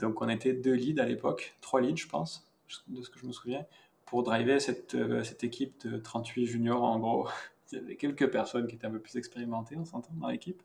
[0.00, 2.50] donc on était deux leads à l'époque, trois leads, je pense,
[2.88, 3.64] de ce que je me souviens,
[4.06, 7.28] pour driver cette, cette équipe de 38 juniors en gros.
[7.72, 10.62] Il y avait quelques personnes qui étaient un peu plus expérimentées, on s'entend, dans l'équipe.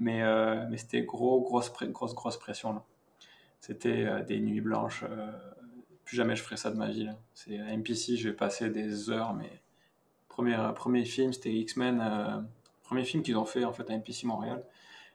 [0.00, 1.68] Mais, euh, c'était gros, grosse,
[2.38, 2.72] pression.
[2.72, 2.84] Là.
[3.60, 5.04] C'était euh, des nuits blanches.
[5.08, 5.30] Euh,
[6.04, 7.08] plus jamais je ferai ça de ma vie.
[7.34, 9.36] C'est à MPC, j'ai passé des heures,
[10.28, 12.48] premier film, c'était X-Men.
[12.82, 14.64] premier film qu'ils ont fait en fait à MPC Montréal,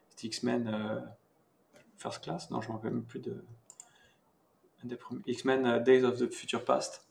[0.10, 1.04] c'était X-Men
[1.98, 2.50] First Class.
[2.50, 3.44] Non, je ne me rappelle même plus de.
[5.26, 7.05] X-Men Days of the Future Past.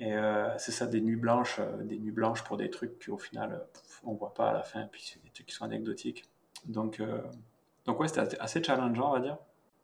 [0.00, 3.18] Et euh, c'est ça, des nuits blanches, euh, des nuits blanches pour des trucs qu'au
[3.18, 6.24] final, euh, on voit pas à la fin, puis c'est des trucs qui sont anecdotiques.
[6.66, 7.00] Donc,
[7.84, 9.38] donc ouais, c'était assez challengeant, on va dire.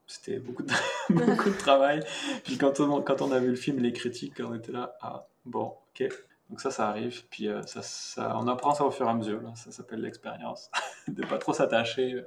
[0.07, 0.73] C'était beaucoup de,
[1.11, 2.01] beaucoup de travail.
[2.45, 5.27] Puis quand on, quand on a vu le film, les critiques, on était là, ah,
[5.45, 6.09] bon, ok.
[6.51, 7.25] Donc ça, ça arrive.
[7.29, 9.41] Puis ça, on apprend ça au fur et à mesure.
[9.57, 10.71] Ça s'appelle l'expérience.
[11.09, 12.23] de pas trop s'attacher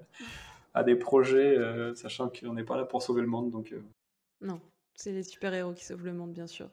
[0.73, 1.57] à des projets,
[1.95, 3.51] sachant qu'on n'est pas là pour sauver le monde.
[3.51, 3.75] Donc,
[4.41, 4.59] Non,
[4.95, 6.69] c'est les super-héros qui sauvent le monde, bien sûr.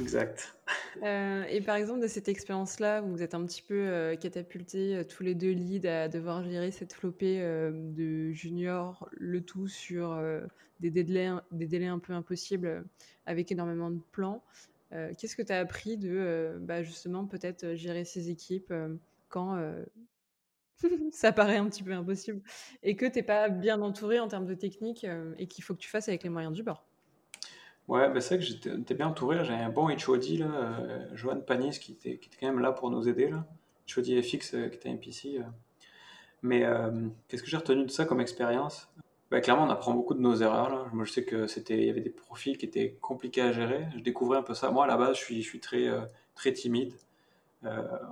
[0.00, 0.56] Exact.
[1.02, 5.04] Euh, et par exemple, de cette expérience-là, vous êtes un petit peu euh, catapultés euh,
[5.04, 10.20] tous les deux leads à devoir gérer cette flopée de juniors, le tout sur
[10.80, 12.84] des, délais, des délais un peu impossibles
[13.26, 14.42] avec énormément de plans.
[15.18, 18.72] Qu'est-ce que tu as appris de bah, justement peut-être gérer ces équipes
[19.28, 19.58] quand
[21.12, 22.42] ça paraît un petit peu impossible
[22.82, 25.06] et que tu n'es pas bien entouré en termes de technique
[25.38, 26.86] et qu'il faut que tu fasses avec les moyens du bord?
[27.88, 29.44] Ouais, bah, c'est vrai que j'étais bien entouré.
[29.44, 33.08] J'avais un bon HOD, là, euh, Johan Panis, qui était, quand même là pour nous
[33.08, 33.28] aider.
[33.28, 33.46] Là.
[33.94, 35.38] HOD FX, euh, qui était MPC.
[35.38, 35.42] Euh.
[36.42, 36.64] Mais
[37.28, 38.88] qu'est-ce que j'ai retenu de ça comme expérience?
[39.30, 40.70] Bah, Clairement, on apprend beaucoup de nos erreurs.
[40.70, 41.04] Là.
[41.04, 43.86] Je sais que c'était, il y avait des profils qui étaient compliqués à gérer.
[43.96, 44.70] Je découvrais un peu ça.
[44.70, 45.88] Moi, à la base, je suis, je suis très,
[46.34, 46.92] très timide,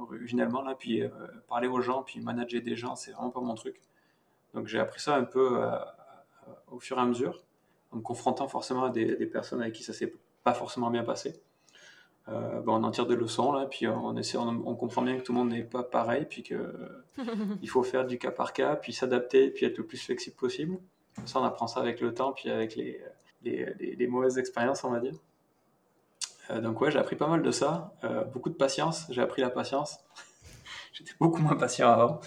[0.01, 0.62] originellement.
[0.62, 1.03] Là, puis
[1.47, 3.81] parler aux gens, puis manager des gens, c'est vraiment pas mon truc.
[4.55, 5.62] Donc, j'ai appris ça un peu
[6.70, 7.43] au fur et à mesure
[7.93, 10.12] en me confrontant forcément à des, personnes avec qui ça s'est
[10.43, 11.40] pas forcément bien passé.
[12.28, 15.22] Euh, ben, on en tire des leçons là, puis on, essaie, on, comprend bien que
[15.22, 17.03] tout le monde n'est pas pareil, puis que
[17.62, 20.78] il faut faire du cas par cas, puis s'adapter, puis être le plus flexible possible.
[21.26, 23.01] Ça, on apprend ça avec le temps, puis avec les,
[23.43, 25.14] les, mauvaises expériences, on va dire.
[26.51, 29.07] Euh, donc ouais, j'ai appris pas mal de ça, euh, beaucoup de patience.
[29.11, 29.99] J'ai appris la patience.
[30.93, 32.20] J'étais beaucoup moins patient avant.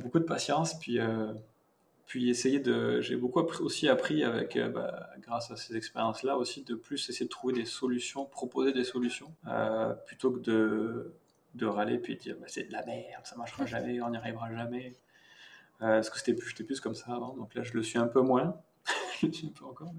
[0.00, 0.98] beaucoup de patience, puis
[2.10, 3.00] puis essayer de.
[3.00, 7.26] J'ai beaucoup aussi appris avec, euh, bah, grâce à ces expériences-là aussi, de plus essayer
[7.26, 11.14] de trouver des solutions, proposer des solutions, euh, plutôt que de,
[11.54, 14.16] de râler puis de dire bah, c'est de la merde, ça marchera jamais, on n'y
[14.16, 14.96] arrivera jamais.
[15.82, 17.98] Euh, parce que c'était plus, j'étais plus comme ça avant, donc là je le suis
[17.98, 18.60] un peu moins.
[19.22, 19.92] je suis pas encore.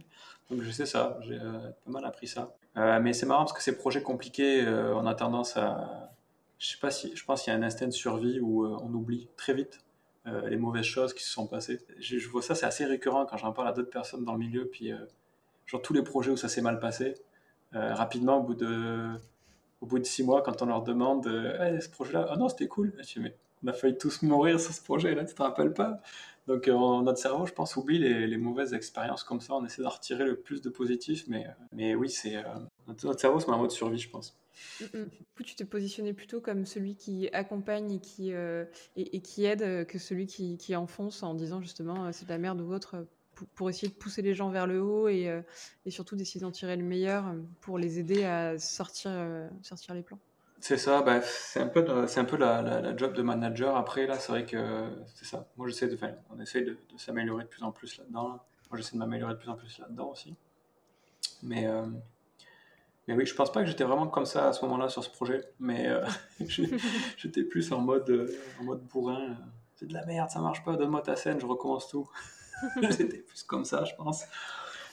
[0.50, 2.58] Donc je sais ça, j'ai pas mal appris ça.
[2.76, 6.14] mais c'est marrant parce que ces projets compliqués, on a tendance à,
[6.60, 8.94] je sais pas si, je pense qu'il y a un instinct de survie où on
[8.94, 9.80] oublie très vite
[10.26, 11.80] les mauvaises choses qui se sont passées.
[12.00, 14.68] Je, vois ça, c'est assez récurrent quand j'en parle à d'autres personnes dans le milieu,
[14.68, 14.92] puis
[15.66, 17.16] genre tous les projets où ça s'est mal passé,
[17.74, 19.18] rapidement au bout de
[19.82, 22.68] au bout de six mois, quand on leur demande euh, ce projet-là, ah non, c'était
[22.68, 22.94] cool.
[23.02, 26.00] Je mais on a failli tous mourir sur ce projet-là, tu te rappelles pas?
[26.48, 29.54] Donc, euh, notre cerveau, je pense, oublie les, mauvaises expériences comme ça.
[29.54, 32.44] On essaie d'en retirer le plus de positif, mais, euh, mais oui, c'est
[32.88, 34.36] notre, cerveau, c'est un mode survie, je pense.
[34.80, 34.88] Du
[35.36, 38.32] coup, tu t'es positionné plutôt comme celui qui accompagne et qui,
[38.96, 42.62] et, qui aide que celui qui, qui enfonce en disant justement c'est de la merde
[42.62, 43.06] ou autre
[43.56, 45.42] pour, essayer de pousser les gens vers le haut et, euh,
[45.86, 49.96] et surtout d'essayer d'en tirer le meilleur euh, pour les aider à sortir, euh, sortir
[49.96, 50.20] les plans.
[50.60, 53.76] C'est ça, bah, c'est un peu, c'est un peu la, la, job de manager.
[53.76, 55.48] Après, là, c'est vrai que c'est ça.
[55.58, 58.40] Moi, j'essaie de, faire, on essaie de, s'améliorer de plus en plus là-dedans.
[58.70, 60.36] Moi, j'essaie de m'améliorer de plus en plus là-dedans aussi.
[61.42, 61.68] Mais,
[63.08, 65.10] mais oui, je pense pas que j'étais vraiment comme ça à ce moment-là sur ce
[65.10, 65.42] projet.
[65.60, 65.90] Mais
[67.18, 69.38] j'étais plus en mode, en mode bourrin.
[69.76, 72.08] C'est de la merde, ça marche pas, donne-moi ta scène, je recommence tout.
[72.92, 74.26] C'était plus comme ça, je pense.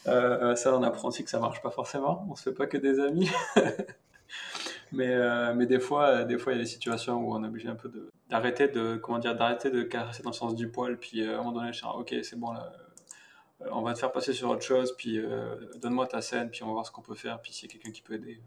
[0.07, 2.27] Euh, ça, on apprend aussi que ça marche pas forcément.
[2.31, 3.31] On se fait pas que des amis.
[4.93, 7.47] mais, euh, mais des fois, des fois, il y a des situations où on est
[7.47, 7.91] obligé un peu
[8.29, 10.99] d'arrêter de, comment dire, d'arrêter de caresser dans le sens du poil.
[10.99, 12.73] Puis euh, à un moment donné, je dis, ok, c'est bon là.
[13.73, 15.21] On va te faire passer sur autre chose, puis
[15.77, 17.73] donne-moi ta scène, puis on va voir ce qu'on peut faire, puis s'il y a
[17.73, 18.41] quelqu'un qui peut aider.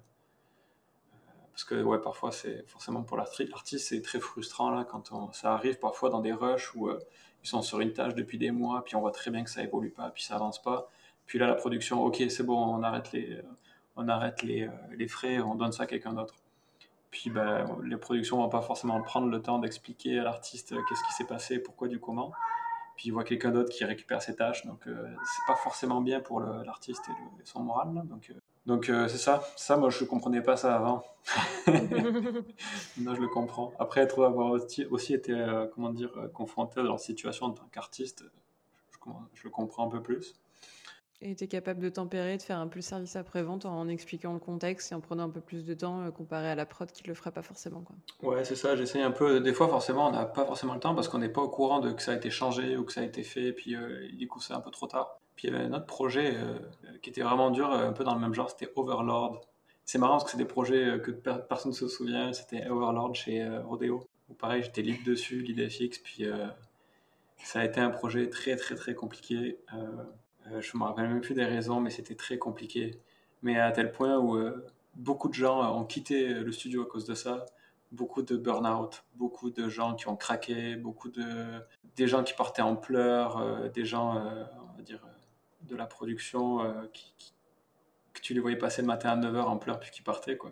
[1.52, 5.80] Parce que ouais, parfois, c'est forcément pour l'artiste, c'est très frustrant là, quand ça arrive
[5.80, 9.02] parfois dans des rushs où ils sont sur une tâche depuis des mois, puis on
[9.02, 10.90] voit très bien que ça évolue pas, puis ça avance pas.
[11.26, 13.42] Puis là, la production, ok, c'est bon, on arrête les,
[13.96, 16.36] on arrête les, euh, les frais, on donne ça à quelqu'un d'autre.
[17.10, 21.04] Puis ben, les productions vont pas forcément prendre le temps d'expliquer à l'artiste euh, qu'est-ce
[21.04, 22.32] qui s'est passé, pourquoi, du comment.
[22.96, 26.20] Puis il voit quelqu'un d'autre qui récupère ses tâches, donc euh, c'est pas forcément bien
[26.20, 27.90] pour l'artiste et, son moral.
[28.06, 28.32] donc
[28.66, 29.44] donc euh, c'est ça.
[29.56, 31.04] Ça, moi, je comprenais pas ça avant.
[31.68, 33.74] Maintenant, je le comprends.
[33.80, 37.66] Après, être avoir aussi, été, euh, comment dire, euh, confronté à leur situation en tant
[37.72, 38.24] qu'artiste,
[38.92, 38.98] je,
[39.34, 40.36] je, le comprends un peu plus.
[41.22, 44.34] Et tu es capable de tempérer, de faire un peu le service après-vente en expliquant
[44.34, 47.04] le contexte et en prenant un peu plus de temps comparé à la prod qui
[47.04, 47.82] ne le ferait pas forcément.
[47.82, 47.96] Quoi.
[48.32, 48.76] Ouais, c'est ça.
[48.76, 49.40] J'essaye un peu.
[49.40, 51.80] Des fois, forcément, on n'a pas forcément le temps parce qu'on n'est pas au courant
[51.80, 53.46] de que ça a été changé ou que ça a été fait.
[53.46, 53.76] Et puis,
[54.14, 55.20] du coup, c'est un peu trop tard.
[55.36, 56.60] Puis il y avait un autre projet euh,
[57.02, 59.42] qui était vraiment dur, euh, un peu dans le même genre, c'était Overlord.
[59.86, 62.34] C'est marrant parce que c'est des projets euh, que personne ne se souvient.
[62.34, 64.08] C'était Overlord chez Rodeo.
[64.30, 66.00] Où pareil, j'étais lead dessus, lead FX.
[66.00, 66.26] Puis
[67.44, 69.58] ça a été un projet très très très compliqué.
[70.60, 73.00] Je me rappelle même plus des raisons, mais c'était très compliqué.
[73.42, 74.38] Mais à tel point où
[74.96, 77.46] beaucoup de gens ont quitté le studio à cause de ça
[77.92, 81.60] beaucoup de burn-out, beaucoup de gens qui ont craqué, beaucoup de
[81.98, 85.06] des gens qui partaient en pleurs, des gens, on va dire,
[85.72, 87.34] de la production euh, qui,
[88.14, 90.38] que tu les voyais passer le matin à 9h en pleurs puis qui partaient.
[90.38, 90.52] Quoi.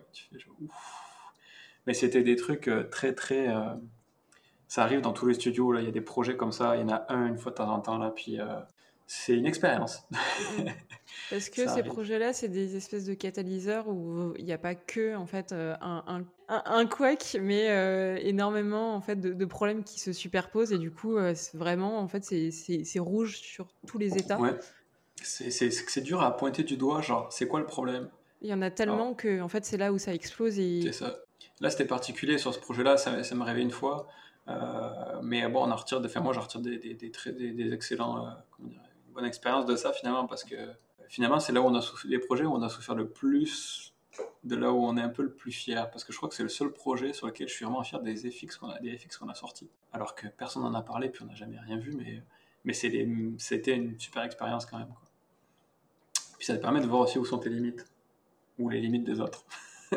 [1.86, 3.48] Mais c'était des trucs euh, très, très.
[3.48, 3.74] Euh,
[4.68, 5.72] ça arrive dans tous les studios.
[5.72, 5.80] Là.
[5.80, 6.76] Il y a des projets comme ça.
[6.76, 7.98] Il y en a un une fois de temps en temps.
[7.98, 8.38] Là, puis
[9.12, 10.06] c'est une expérience.
[11.32, 15.16] Est-ce que ces projets-là, c'est des espèces de catalyseurs où il n'y a pas que
[15.16, 20.72] en fait un, un, un couac, mais énormément en fait de, problèmes qui se superposent
[20.72, 21.16] et du coup,
[21.54, 24.38] vraiment en fait, c'est rouge sur tous les états.
[24.38, 24.56] Ouais
[25.22, 28.08] c'est dur à pointer du doigt, genre, c'est quoi le problème?
[28.42, 30.58] Il y en a tellement que, en fait, c'est là où ça explose.
[30.58, 30.82] Et...
[30.82, 31.18] C'est ça.
[31.60, 34.08] Là, c'était particulier sur ce projet-là, ça, ça m'est arrivé une fois.
[34.48, 38.30] Euh, mais bon, on en retire, de, moi, j'en retire des, des, des, excellents, euh,
[38.50, 38.70] comment
[39.10, 40.56] bonne expérience de ça finalement, parce que
[41.08, 43.94] finalement, c'est là où on a souffert, les projets où on a souffert le plus,
[44.44, 46.34] de là où on est un peu le plus fier, parce que je crois que
[46.34, 48.96] c'est le seul projet sur lequel je suis vraiment fier des FX qu'on a, des
[48.96, 51.78] FX qu'on a sortis, alors que personne n'en a parlé, puis on n'a jamais rien
[51.78, 52.22] vu, mais,
[52.64, 54.88] mais c'était une super expérience quand même.
[54.88, 55.02] Quoi.
[56.38, 57.84] Puis ça te permet de voir aussi où sont tes limites,
[58.58, 59.44] ou les limites des autres.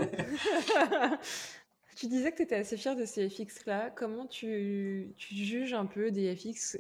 [1.96, 3.92] tu disais que tu étais assez fier de ces FX-là.
[3.92, 6.78] Comment tu, juges un peu des FX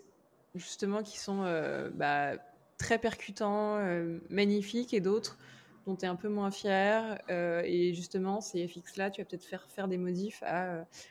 [0.55, 2.33] justement qui sont euh, bah,
[2.77, 5.37] très percutants, euh, magnifiques, et d'autres
[5.85, 7.21] dont tu es un peu moins fier.
[7.29, 10.43] Euh, et justement, ces FX-là, tu vas peut-être faire faire des modifs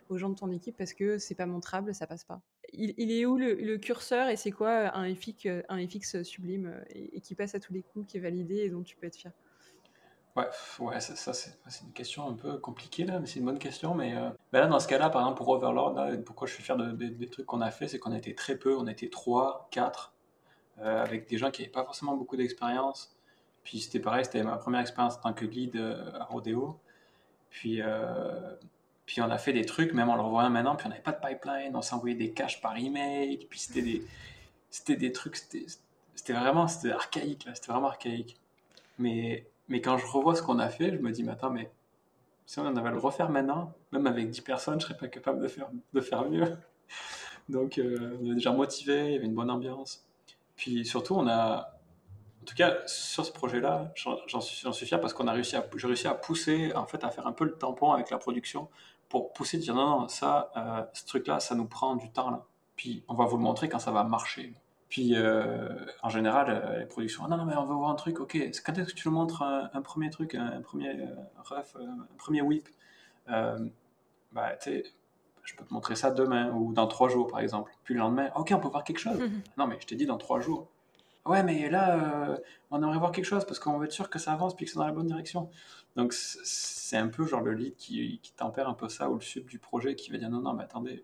[0.09, 2.41] aux gens de ton équipe parce que c'est pas montrable, ça passe pas
[2.73, 7.35] il, est où le, curseur et c'est quoi un FX, un FX sublime et, qui
[7.35, 9.33] passe à tous les coups, qui est validé et dont tu peux être fier?
[10.37, 13.95] Ouais, ouais ça, c'est une question un peu compliquée là, mais c'est une bonne question.
[13.95, 16.77] Mais euh, bah là, dans ce cas-là, par exemple, pour Overlord, pourquoi je suis fier
[16.77, 20.15] des trucs qu'on a fait, c'est qu'on était très peu, on était 3, 4,
[20.81, 23.15] euh, avec des gens qui n'avaient pas forcément beaucoup d'expérience.
[23.65, 26.81] Puis c'était pareil, c'était ma première expérience en tant que lead à Rodeo.
[27.51, 27.83] Puis
[29.07, 31.13] puis on a fait des trucs, même en le revoyant maintenant, puis on n'avait pas
[31.13, 36.67] de pipeline, on s'envoyait des caches par email, puis c'était des, des trucs, c'était, vraiment,
[36.93, 38.39] archaïque, là, c'était vraiment archaïque.
[38.99, 41.71] Mais, mais quand je revois ce qu'on a fait, je me dis, mais attends, mais
[42.47, 45.41] si on avait à le refaire maintenant, même avec 10 personnes, je serais pas capable
[45.41, 46.57] de faire, de faire mieux.
[47.49, 50.05] Donc, euh, on est déjà motivé, il y avait une bonne ambiance.
[50.57, 51.73] Puis surtout, on a,
[52.43, 53.93] en tout cas, sur ce projet-là,
[54.27, 57.11] j'en suis, fier parce qu'on a réussi à, j'ai réussi à pousser, en fait, à
[57.11, 58.69] faire un peu le tampon avec la production
[59.09, 62.47] pour pousser, dire non, non, ça, euh, ce truc-là, ça nous prend du temps.
[62.77, 64.55] Puis on va vous le montrer quand ça va marcher.
[64.93, 65.71] Puis euh,
[66.03, 68.77] en général, euh, les productions, non, non, mais on veut voir un truc, ok, quand
[68.77, 70.95] est-ce que tu nous montres un, premier truc, un, premier
[71.43, 72.69] ref, un premier whip?
[73.27, 74.85] Bah, tu sais,
[75.45, 77.73] je peux te montrer ça demain ou dans trois jours par exemple.
[77.85, 79.19] Puis le lendemain, ok, on peut voir quelque chose.
[79.57, 80.69] non, mais je t'ai dit dans trois jours.
[81.25, 82.37] Ouais, mais là, euh,
[82.71, 84.73] on aimerait voir quelque chose parce qu'on veut être sûr que ça avance puis que
[84.73, 85.49] c'est dans la bonne direction.
[85.97, 89.21] Donc, c'est un peu genre le lead qui, qui, tempère un peu ça ou le
[89.23, 91.03] sub du projet qui va dire non, non, mais attendez,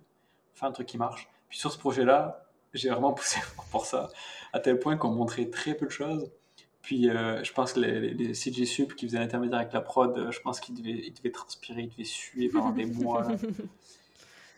[0.52, 1.30] fais un truc qui marche.
[1.48, 2.47] Puis sur ce projet-là,
[2.78, 4.08] j'ai vraiment poussé pour ça,
[4.52, 6.30] à tel point qu'on montrait très peu de choses.
[6.82, 10.16] Puis euh, je pense que les, les, CG Sub qui faisaient l'intermédiaire avec la prod,
[10.16, 13.26] euh, je pense qu'ils devaient, ils devaient transpirer, ils devaient suer pendant des mois.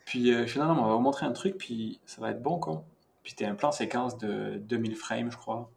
[0.05, 2.85] Puis finalement, on va vous montrer un truc, puis ça va être bon, quoi.
[3.23, 5.71] Puis c'était un plan séquence de 2000 frames, je crois.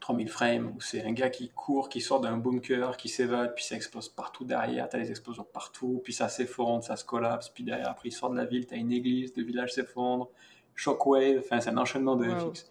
[0.00, 3.64] 3000 frames, où c'est un gars qui court, qui sort d'un bunker, qui s'évade, puis
[3.64, 7.64] ça explose partout derrière, t'as les explosions partout, puis ça s'effondre, ça se collapse, puis
[7.64, 10.30] derrière, après il sort de la ville, t'as une église, le village s'effondre,
[10.78, 12.70] shockwave, enfin c'est un enchaînement de FX.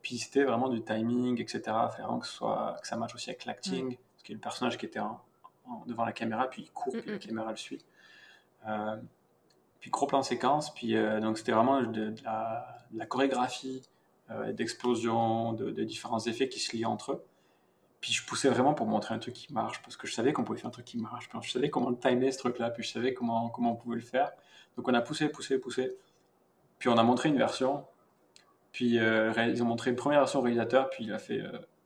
[0.00, 3.92] Puis c'était vraiment du timing, etc., faire que, soit, que ça matche aussi avec l'acting,
[3.92, 3.96] mm.
[3.96, 5.20] parce qu'il y a le personnage qui était en,
[5.86, 7.84] devant la caméra, puis il court, puis la caméra le suit.
[8.68, 8.96] Euh,
[9.80, 13.82] puis gros plan séquence, puis euh, donc c'était vraiment de, la, chorégraphie,
[14.30, 17.24] euh, d'explosion, de, différents effets qui se lient entre eux.
[18.00, 20.44] Puis je poussais vraiment pour montrer un truc qui marche, parce que je savais qu'on
[20.44, 22.82] pouvait faire un truc qui marche, puis je savais comment le timer ce truc-là, puis
[22.82, 24.32] je savais comment, comment on pouvait le faire.
[24.76, 25.96] Donc on a poussé, poussé, poussé.
[26.82, 27.84] Puis on a montré une version,
[28.72, 31.40] puis euh, ils ont montré une première version au réalisateur, puis il a fait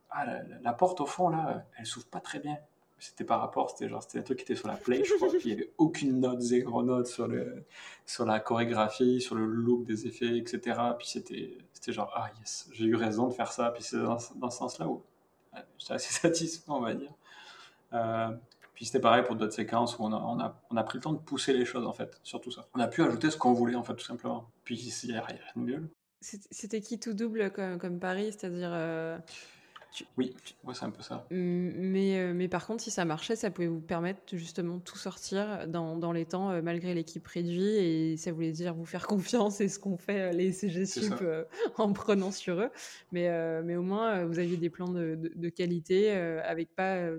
[0.09, 2.57] Ah, la, la, porte au fond là, elle s'ouvre pas très bien
[2.99, 5.29] c'était par rapport, c'était genre, c'était un truc qui était sur la play, je crois,
[5.29, 7.63] puis il n'y avait aucune note, zéro note sur, le,
[8.05, 10.79] sur la chorégraphie, sur le look des effets, etc.
[10.97, 14.33] Puis c'était, genre, ah yes, j'ai eu raison de faire ça, puis c'est dans, ce
[14.49, 15.03] sens-là où
[15.77, 17.13] j'étais assez satisfait, on va dire.
[17.93, 18.31] Euh,
[18.77, 21.01] puis c'était pareil pour d'autres séquences où on a, on, a, on a, pris le
[21.01, 22.67] temps de pousser les choses, en fait, sur tout ça.
[22.75, 24.51] On a pu ajouter ce qu'on voulait, en fait, tout simplement.
[24.65, 25.89] Puis il n'y a rien de mieux.
[26.21, 28.69] C'était qui tout double comme, comme Paris, c'est-à-dire...
[28.71, 29.17] Euh,
[30.15, 30.35] oui,
[30.75, 31.25] c'est un peu ça.
[31.31, 34.97] Mais, euh, mais par contre, si ça marchait, ça pouvait vous permettre justement de tout
[34.97, 39.07] sortir dans, dans les temps, euh, malgré l'équipe réduite, et ça voulait dire vous faire
[39.07, 41.23] confiance et ce qu'on fait les CG Sup
[41.79, 42.69] en prenant sur eux.
[43.11, 43.27] Mais,
[43.63, 47.09] mais au moins, vous aviez des plans de, de, qualité avec pas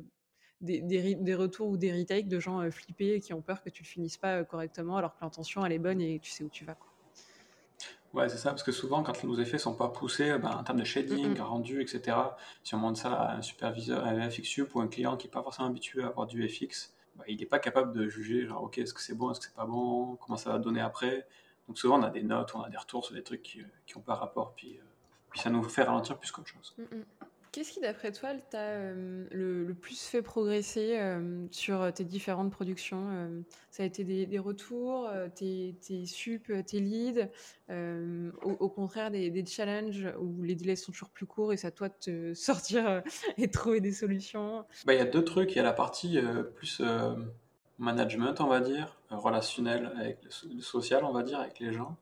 [0.61, 3.82] des, des, des, retours ou des retakes de gens flippés qui ont peur que tu
[3.82, 6.64] le finisses pas correctement alors que l'intention elle est bonne et tu sais où tu
[6.64, 6.74] vas.
[6.74, 6.88] Quoi.
[8.14, 10.78] Ouais, c'est ça, parce que souvent, quand nos effets sont pas poussés ben, en termes
[10.78, 12.16] de shading, rendu, etc.,
[12.64, 15.30] si on montre ça à un superviseur, à un FXU ou un client qui n'est
[15.30, 18.62] pas forcément habitué à avoir du FX, ben, il n'est pas capable de juger, genre,
[18.62, 21.26] ok, est-ce que c'est bon, est-ce que c'est pas bon, comment ça va donner après.
[21.66, 23.62] Donc souvent, on a des notes, on a des retours sur des trucs qui
[23.94, 24.82] n'ont pas rapport, puis, euh,
[25.30, 26.74] puis ça nous fait ralentir plus qu'autre chose.
[27.59, 33.09] Qu'est-ce qui, d'après toi, t'a euh, le, plus fait progresser euh, sur tes différentes productions
[33.11, 33.40] euh,
[33.72, 37.28] Ça a été des, retours, tes, tes sup, tes leads,
[38.44, 41.88] au, contraire des, challenges où les délais sont toujours plus courts et c'est à toi
[41.88, 43.02] de te sortir
[43.36, 44.64] et de trouver des solutions?
[44.86, 45.50] Bah, Il y a deux trucs.
[45.50, 46.20] Il y a la partie
[46.54, 46.80] plus
[47.80, 50.16] management, on va dire, relationnel
[50.61, 51.96] social, on va dire, avec les gens.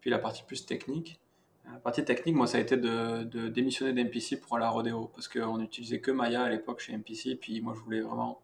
[0.00, 1.20] Puis la partie plus technique.
[1.66, 5.10] La partie technique, moi, ça a été de, de démissionner d'MPC pour aller à Rodeo,
[5.14, 8.40] parce qu'on n'utilisait que Maya à l'époque chez MPC, puis moi, je voulais vraiment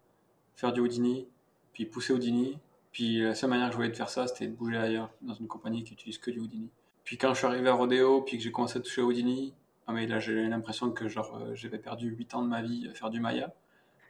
[0.56, 1.28] faire du Houdini,
[1.72, 2.58] puis pousser Houdini,
[2.92, 5.34] puis la seule manière que je voulais de faire ça, c'était de bouger ailleurs, dans
[5.34, 6.70] une compagnie qui utilise que du Houdini.
[7.04, 9.54] Puis quand je suis arrivé à Rodeo, puis que j'ai commencé à toucher Houdini,
[9.86, 12.88] ah mais là, j'ai l'impression que genre, euh, j'avais perdu 8 ans de ma vie
[12.88, 13.52] à faire du Maya,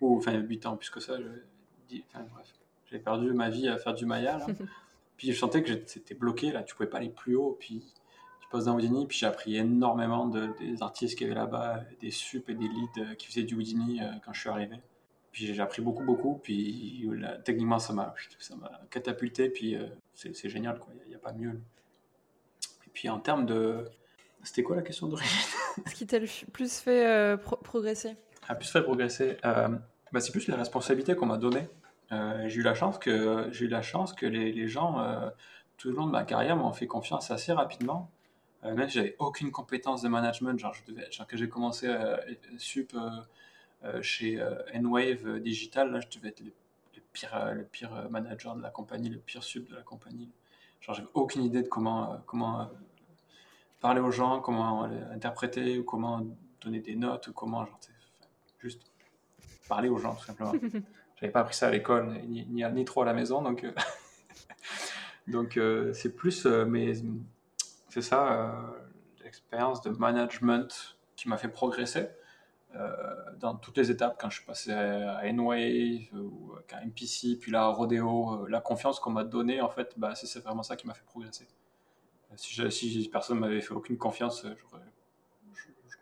[0.01, 1.17] ou enfin 8 ans plus que ça,
[2.15, 2.25] enfin
[2.87, 4.47] j'avais perdu ma vie à faire du Maya, là.
[5.17, 7.83] puis je sentais que c'était bloqué, là, tu pouvais pas aller plus haut, puis
[8.51, 12.51] poste dans Houdini, puis j'ai appris énormément de, des artistes qui avaient là-bas, des sup
[12.51, 14.77] et des leads euh, qui faisaient du Houdini euh, quand je suis arrivé.
[15.33, 17.09] Puis j'ai appris beaucoup, beaucoup, puis
[17.45, 18.13] techniquement ça m'a
[18.91, 20.93] catapulté, puis euh, c'est génial, quoi.
[21.07, 21.61] Il n'y a, pas mieux.
[22.87, 23.85] Et puis en termes de.
[24.43, 25.39] C'était quoi la question d'origine?
[25.87, 28.17] Ce qui t'a le plus fait progresser?
[28.49, 31.69] A plus fait progresser bah, C'est plus les responsabilités qu'on m'a données.
[32.11, 35.31] j'ai eu la chance que, eu la chance que les, les gens,
[35.77, 38.11] tout le long de ma carrière, m'ont fait confiance assez rapidement.
[38.65, 41.87] Euh, même si j'avais aucune compétence de management, genre, je devais, genre que j'ai commencé
[41.87, 42.17] euh,
[42.59, 42.95] sup
[43.85, 44.43] euh, chez
[44.75, 46.53] Enwave Digital, là, je devais être le,
[47.13, 50.31] pire, le pire manager de la compagnie, le pire sup de la compagnie.
[50.81, 52.71] Genre, j'avais aucune idée de comment, comment
[53.81, 56.27] parler aux gens, comment interpréter, ou comment
[56.61, 57.81] donner des notes, ou comment genre,
[58.59, 58.83] juste
[59.69, 60.53] parler aux gens tout simplement.
[61.21, 63.73] J'avais pas appris ça à l'école, ni, ni, trop à la maison, donc euh,
[65.29, 66.95] donc euh, c'est plus, euh, mais
[67.91, 68.55] c'est ça,
[69.23, 72.09] l'expérience de management qui m'a fait progresser.
[73.39, 77.65] dans toutes les étapes, quand je suis passé à Enwave ou à MPC, puis là
[77.65, 80.95] à Rodeo, la confiance qu'on m'a donnée, en fait, bah, c'est vraiment ça qui m'a
[80.95, 81.49] fait progresser.
[82.37, 84.85] Si, je, personne m'avait fait aucune confiance, j'aurais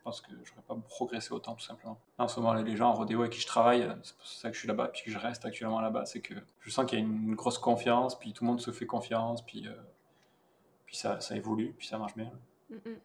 [0.09, 2.01] pense que je n'aurais pas progressé autant, tout simplement.
[2.16, 4.55] en ce moment, les gens en rodéo avec qui je travaille, c'est pour ça que
[4.55, 7.03] je suis là-bas, puis que je reste actuellement là-bas, c'est que je sens qu'il y
[7.03, 9.72] a une grosse confiance, puis tout le monde se fait confiance, puis, euh,
[10.89, 12.32] puis ça, évolue, puis ça marche bien.
[12.70, 12.97] Mm, mm.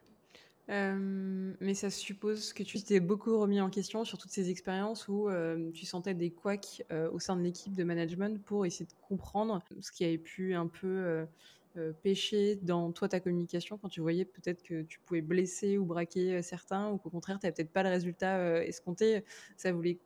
[0.69, 5.09] Euh, mais ça suppose que tu t'es beaucoup remis en question sur toutes ces expériences
[5.09, 9.07] où euh, tu sentais des couacs au sein de l'équipe de management pour essayer de
[9.07, 11.27] comprendre ce qui avait pu un peu
[11.75, 15.85] euh, pêcher dans toi ta communication quand tu voyais peut-être que tu pouvais blesser ou
[15.85, 19.23] braquer euh, certains ou qu'au contraire tu n'avais peut-être pas le résultat euh, escompté
[19.57, 19.97] ça voulait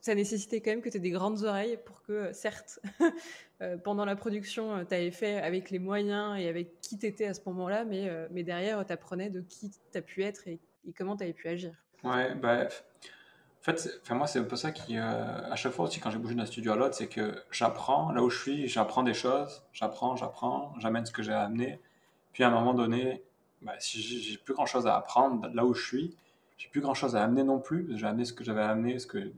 [0.00, 2.78] ça nécessitait quand même que tu aies des grandes oreilles pour que, certes,
[3.82, 7.34] pendant la production, tu avais fait avec les moyens et avec qui tu étais à
[7.34, 10.60] ce moment-là, mais, mais derrière, tu apprenais de qui tu as pu être et,
[10.96, 11.72] comment tu avais pu agir.
[12.02, 12.68] Ouais, bah,
[13.66, 16.18] en fait, moi, c'est un peu ça qui, euh, à chaque fois aussi, quand j'ai
[16.18, 19.62] bougé d'un studio à l'autre, c'est que j'apprends, là où je suis, j'apprends des choses,
[19.72, 21.80] j'apprends, j'apprends, j'amène ce que j'ai à amener.
[22.34, 23.24] Puis à un moment donné,
[23.62, 26.14] bah, si j'ai plus grand chose à apprendre là où je suis,
[26.58, 27.88] j'ai plus grand chose à amener non plus.
[27.96, 29.32] J'ai amené ce que j'avais à amener, ce que,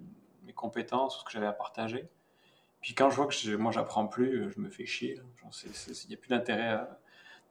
[0.44, 2.08] mes compétences, ce que j'avais à partager.
[2.86, 5.20] Puis quand je vois que moi, j'apprends plus, je me fais chier.
[5.64, 6.86] Il n'y a plus d'intérêt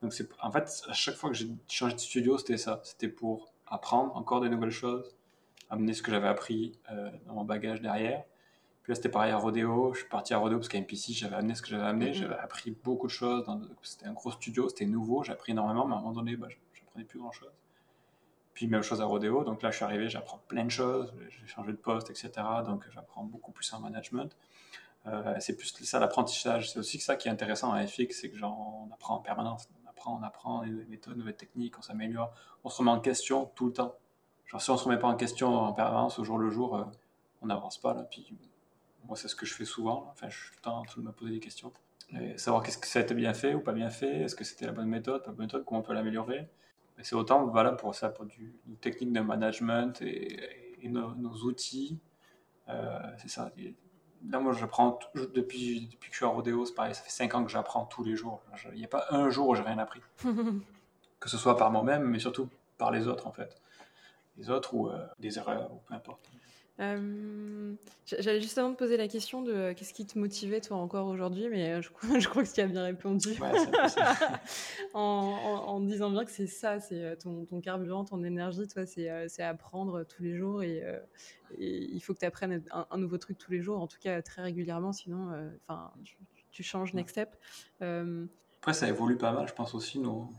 [0.02, 2.80] Donc, en fait, à chaque fois que j'ai changé de studio, c'était ça.
[2.86, 5.14] C'était pour apprendre encore des nouvelles choses
[5.70, 8.24] amener ce que j'avais appris euh, dans mon bagage derrière.
[8.84, 9.94] Puis là, c'était pareil à Rodeo.
[9.94, 12.12] Je suis parti à Rodeo parce qu'à MPC, j'avais amené ce que j'avais amené.
[12.12, 12.14] Mm-hmm.
[12.14, 13.46] J'avais appris beaucoup de choses.
[13.82, 15.22] C'était un gros studio, c'était nouveau.
[15.24, 17.52] J'ai appris énormément, mais à un moment donné, bah, j'apprenais plus grand-chose.
[18.54, 19.44] Puis même chose à Rodeo.
[19.44, 21.14] Donc là, je suis arrivé, j'apprends plein de choses.
[21.28, 22.32] J'ai changé de poste, etc.
[22.66, 24.34] Donc j'apprends beaucoup plus en management.
[25.08, 26.72] Euh, c'est plus ça l'apprentissage.
[26.72, 29.70] C'est aussi ça qui est intéressant à FX, c'est que genre, on apprend en permanence.
[29.84, 32.34] On apprend, on apprend des méthodes, nouvelles techniques, on s'améliore.
[32.64, 33.96] On se remet en question tout le temps.
[34.46, 36.84] Genre, si on se remet pas en question en permanence, au jour le jour, euh,
[37.42, 37.94] on n'avance pas.
[37.94, 38.04] Là.
[38.04, 38.36] Puis,
[39.06, 40.08] moi, c'est ce que je fais souvent.
[40.12, 41.72] Enfin, je suis tout le temps en train de me poser des questions.
[42.38, 44.68] Savoir qu'est-ce que ça a été bien fait ou pas bien fait, est-ce que c'était
[44.68, 46.48] la bonne méthode, pas la bonne méthode, comment on peut l'améliorer.
[47.02, 52.00] c'est autant valable pour ça, pour du, une technique de management et, nos, outils.
[52.70, 53.52] Euh, c'est ça.
[54.30, 57.36] Là, moi, j'apprends depuis, depuis que je suis à Rodeo, c'est pareil, ça fait 5
[57.36, 58.42] ans que j'apprends tous les jours.
[58.74, 60.02] Il n'y a pas un jour où j'ai rien appris.
[61.20, 63.62] que ce soit par moi-même, mais surtout par les autres, en fait
[64.38, 66.30] les autres ou euh, des erreurs ou peu importe.
[66.82, 67.74] Euh,
[68.06, 71.48] j'allais justement te poser la question de euh, qu'est-ce qui te motivait toi encore aujourd'hui,
[71.50, 73.30] mais je, crois, je crois que tu as bien répondu.
[74.94, 75.02] En,
[75.68, 79.10] en, disant bien que c'est ça, c'est ton, ton, carburant, ton énergie, toi, c'est
[79.42, 80.84] apprendre tous les jours et,
[81.58, 84.42] il faut que tu apprennes un, nouveau truc tous les jours, en tout cas très
[84.42, 85.30] régulièrement, sinon
[85.68, 85.92] enfin
[86.52, 87.36] tu, changes next step.
[87.82, 90.30] Après, ça évolue pas mal, je pense aussi nos,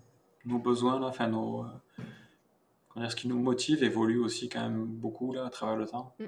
[0.44, 1.66] nos besoins, là, enfin nos
[3.08, 6.14] ce qui nous motive évolue aussi quand même beaucoup là, à travers le temps.
[6.18, 6.24] Mm.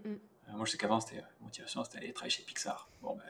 [0.48, 2.88] Euh, moi, je sais qu'avant, c'était motivation, c'était aller travailler chez Pixar.
[3.02, 3.24] Bon, ben,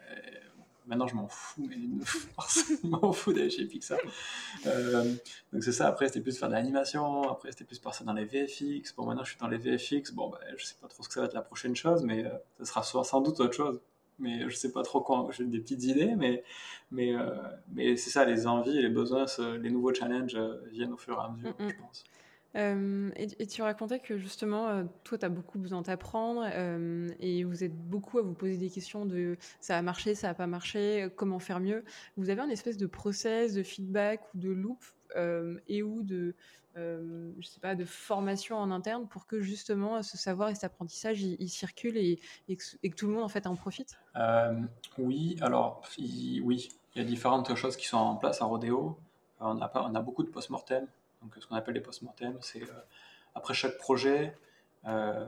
[0.87, 3.99] maintenant, je m'en fous, mais je m'en fous d'aller chez Pixar.
[4.67, 5.15] Euh,
[5.53, 5.89] donc, c'est ça.
[5.89, 7.31] Après, c'était plus faire de l'animation.
[7.31, 8.95] Après, c'était plus passer dans les VFX.
[8.97, 10.13] Bon, maintenant, je suis dans les VFX.
[10.13, 12.25] Bon, ben, je sais pas trop ce que ça va être la prochaine chose, mais
[12.25, 13.81] euh, ça sera sans doute autre chose.
[14.21, 15.29] Mais je sais pas trop quoi.
[15.31, 16.43] J'ai des petites idées, mais,
[16.91, 17.15] mais,
[17.73, 19.27] mais c'est ça, les envies les besoins,
[19.61, 20.37] les nouveaux challenges
[20.73, 22.05] viennent au fur et à mesure, mm, je pense
[22.55, 26.47] et, tu racontais que justement, toi, tu as beaucoup besoin d'apprendre
[27.21, 30.35] et vous êtes beaucoup à vous poser des questions de ça a marché, ça n'a
[30.35, 31.85] pas marché, comment faire mieux.
[32.17, 34.85] Vous avez un espèce de process, de feedback ou de loop
[35.67, 36.35] et ou de,
[36.75, 41.23] je sais pas, de formation en interne pour que justement ce savoir et cet apprentissage
[41.23, 42.19] il, circule et,
[42.49, 43.99] et, que, tout le monde en fait en profite?
[44.99, 48.99] Oui, alors oui, il y a différentes choses qui sont en place à Rodeo.
[49.41, 50.87] On a, on a beaucoup de post-mortem
[51.23, 52.39] donc ce qu'on appelle les post-mortem.
[52.41, 52.81] C'est euh,
[53.35, 54.37] après chaque projet,
[54.87, 55.27] euh,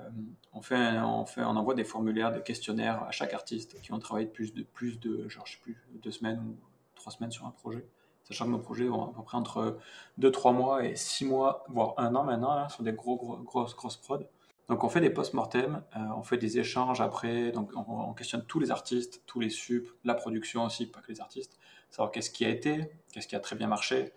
[0.53, 1.27] on, fait on,
[1.57, 5.29] envoie des formulaires, des questionnaires à chaque artiste qui ont travaillé plus de, plus de
[5.29, 6.57] genre, je sais plus, deux semaines ou
[6.95, 7.85] trois semaines sur un projet.
[8.25, 9.79] Sachant que nos projets vont à peu près entre
[10.21, 13.75] 2-3 mois et 6 mois, voire un an maintenant, hein, sur des gros, gros, grosses,
[13.75, 14.25] grosses prods.
[14.69, 18.61] Donc on fait des post-mortem, euh, on fait des échanges après, donc on, questionne tous
[18.61, 21.59] les artistes, tous les subs, la production aussi, pas que les artistes,
[21.91, 24.13] savoir qu'est-ce qui a été, qu'est-ce qui a très bien marché,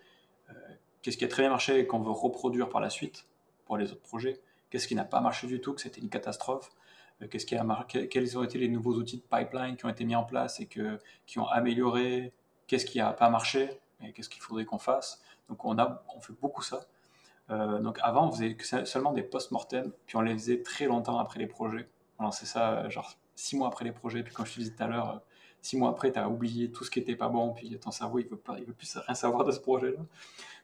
[1.04, 3.26] Qu'est-ce qui a très bien marché et qu'on veut reproduire par la suite
[3.66, 4.40] pour les autres projets?
[4.70, 6.70] Qu'est-ce qui n'a pas marché du tout, que c'était une catastrophe?
[7.20, 9.90] Euh, Qu'est-ce qui a marqué Quels ont été les nouveaux outils de pipeline qui ont
[9.90, 12.32] été mis en place et qui ont amélioré?
[12.66, 13.68] Qu'est-ce qui n'a pas marché
[14.00, 15.22] et qu'est-ce qu'il faudrait qu'on fasse?
[15.50, 15.76] Donc on,
[16.22, 16.80] fait beaucoup ça.
[17.50, 18.56] donc avant, on faisait
[18.86, 21.86] seulement des post-mortem, puis on les faisait très longtemps après les projets.
[22.18, 24.82] On lançait ça genre six mois après les projets, puis comme je te disais tout
[24.82, 25.20] à l'heure,
[25.64, 28.18] six mois après, tu as oublié tout ce qui était pas bon, puis ton cerveau,
[28.18, 30.00] il veut, pas, il veut plus rien savoir de ce projet-là.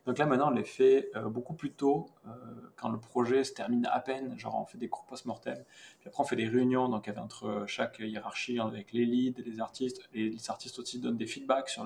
[0.05, 2.31] Donc là, maintenant, on les fait euh, beaucoup plus tôt, euh,
[2.77, 5.57] quand le projet se termine à peine, genre on fait des cours post-mortem,
[6.01, 10.07] puis après on fait des réunions donc, entre chaque hiérarchie, avec les leads, les artistes,
[10.13, 11.83] et les artistes aussi donnent des feedbacks sur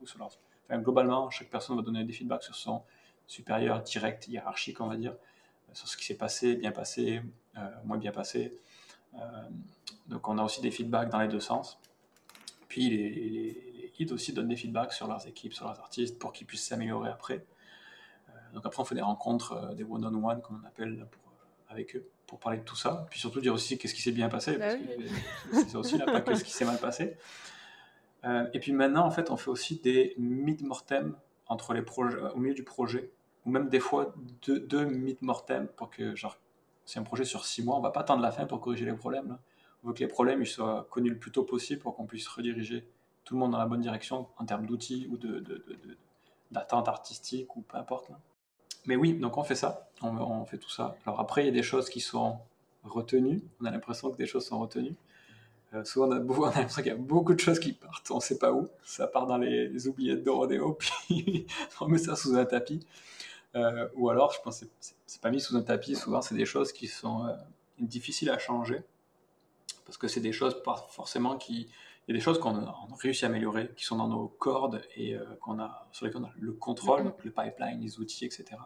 [0.00, 0.30] ou sur leur...
[0.68, 2.82] Enfin, globalement, chaque personne va donner des feedbacks sur son
[3.26, 5.16] supérieur direct, hiérarchique, on va dire,
[5.72, 7.22] sur ce qui s'est passé, bien passé,
[7.56, 8.56] euh, moins bien passé.
[10.06, 11.80] donc on a aussi des feedbacks dans les deux sens.
[12.72, 16.32] Puis les, les, leads aussi donnent des feedbacks sur leurs équipes, sur leurs artistes, pour
[16.32, 17.44] qu'ils puissent s'améliorer après.
[18.54, 21.96] Donc après, on fait des rencontres, euh, des one-on-one, comme on appelle, pour, euh, avec
[21.96, 23.06] eux, pour parler de tout ça.
[23.10, 24.68] Puis surtout dire aussi qu'est-ce qui s'est bien passé, bah
[25.50, 27.18] parce que c'est aussi là, pas qu'est-ce qui s'est mal passé.
[28.24, 31.14] Euh, et puis maintenant, en fait, on fait aussi des mid-mortem
[31.48, 33.12] entre les projets, au milieu du projet,
[33.44, 34.14] ou même des fois
[34.46, 36.38] deux, deux mid-mortem pour que, genre,
[36.86, 38.94] c'est un projet sur six mois, on va pas attendre la fin pour corriger les
[38.94, 39.28] problèmes.
[39.28, 39.40] Là.
[39.82, 42.28] On veut que les problèmes ils soient connus le plus tôt possible pour qu'on puisse
[42.28, 42.86] rediriger
[43.24, 45.16] tout le monde dans la bonne direction en termes d'outils ou
[46.50, 48.10] d'attente de, artistique ou peu importe.
[48.86, 50.96] Mais oui, donc on fait ça, on, fait tout ça.
[51.06, 52.38] Alors après, il y a des choses qui sont
[52.82, 54.96] retenues, on a l'impression que des choses sont retenues.
[55.74, 56.18] Euh, souvent, on a,
[56.50, 58.68] l'impression qu'il y a beaucoup de choses qui partent, on ne sait pas où.
[58.84, 61.46] Ça part dans les, oubliettes de rodéo, puis
[61.80, 62.80] on met ça sous un tapis.
[63.54, 64.66] Euh, ou alors, je pense que
[65.06, 67.32] c'est pas mis sous un tapis, souvent, c'est des choses qui sont euh,
[67.78, 68.82] difficiles à changer.
[69.92, 71.68] Parce que c'est des choses, pas forcément, qui,
[72.08, 74.80] il y a des choses qu'on a, réussi à améliorer, qui sont dans nos cordes
[74.96, 77.24] et euh, qu'on a, sur lesquelles on a le contrôle, mm-hmm.
[77.24, 78.46] le pipeline, les outils, etc.
[78.52, 78.62] Donc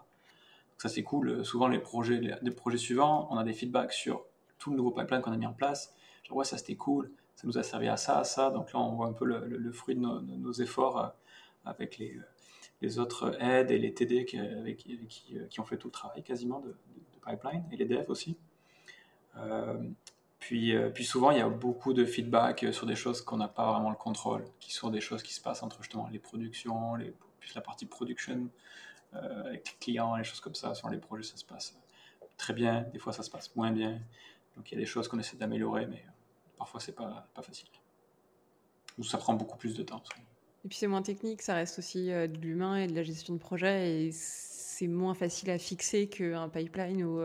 [0.78, 1.44] ça, c'est cool.
[1.44, 4.24] Souvent, les projets, les, projets suivants, on a des feedbacks sur
[4.61, 5.93] tout le nouveau pipeline qu'on a mis en place.
[6.23, 8.51] Genre, ouais, ça c'était cool, ça nous a servi à ça, à ça.
[8.51, 11.09] Donc là, on voit un peu le, fruit de nos, efforts euh,
[11.65, 12.20] avec les,
[12.82, 15.01] les, autres aides et les TD qui, avec, qui,
[15.51, 16.73] qui, ont fait tout le travail quasiment de,
[17.27, 18.36] pipeline et les devs aussi.
[19.39, 19.77] Euh,
[20.39, 23.39] puis, euh, puis souvent, il y a beaucoup de feedback euh, sur des choses qu'on
[23.39, 26.19] n'a pas vraiment le contrôle, qui sont des choses qui se passent entre justement les
[26.19, 27.15] productions, les,
[27.55, 28.49] la partie production,
[29.15, 30.75] euh, avec les clients, les choses comme ça.
[30.75, 31.79] Sur les projets, ça se passe
[32.37, 33.99] très bien, des fois ça se passe moins bien.
[34.57, 36.05] Donc il y a des choses qu'on essaie d'améliorer, mais
[36.59, 37.69] parfois c'est pas, pas facile.
[38.99, 40.03] Ou ça prend beaucoup plus de temps.
[40.65, 43.39] Et puis c'est moins technique, ça reste aussi de l'humain et de la gestion de
[43.39, 47.21] projet, et c'est moins facile à fixer qu'un pipeline ou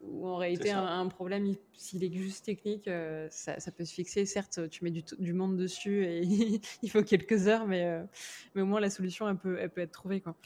[0.00, 4.26] ou en réalité un, problème, s'il est juste technique, euh, ça, peut se fixer.
[4.26, 6.22] Certes, tu mets du, du monde dessus et
[6.82, 8.02] il faut quelques heures, mais, euh,
[8.54, 10.20] mais au moins la solution, elle peut, elle peut être trouvée.
[10.20, 10.36] Quoi.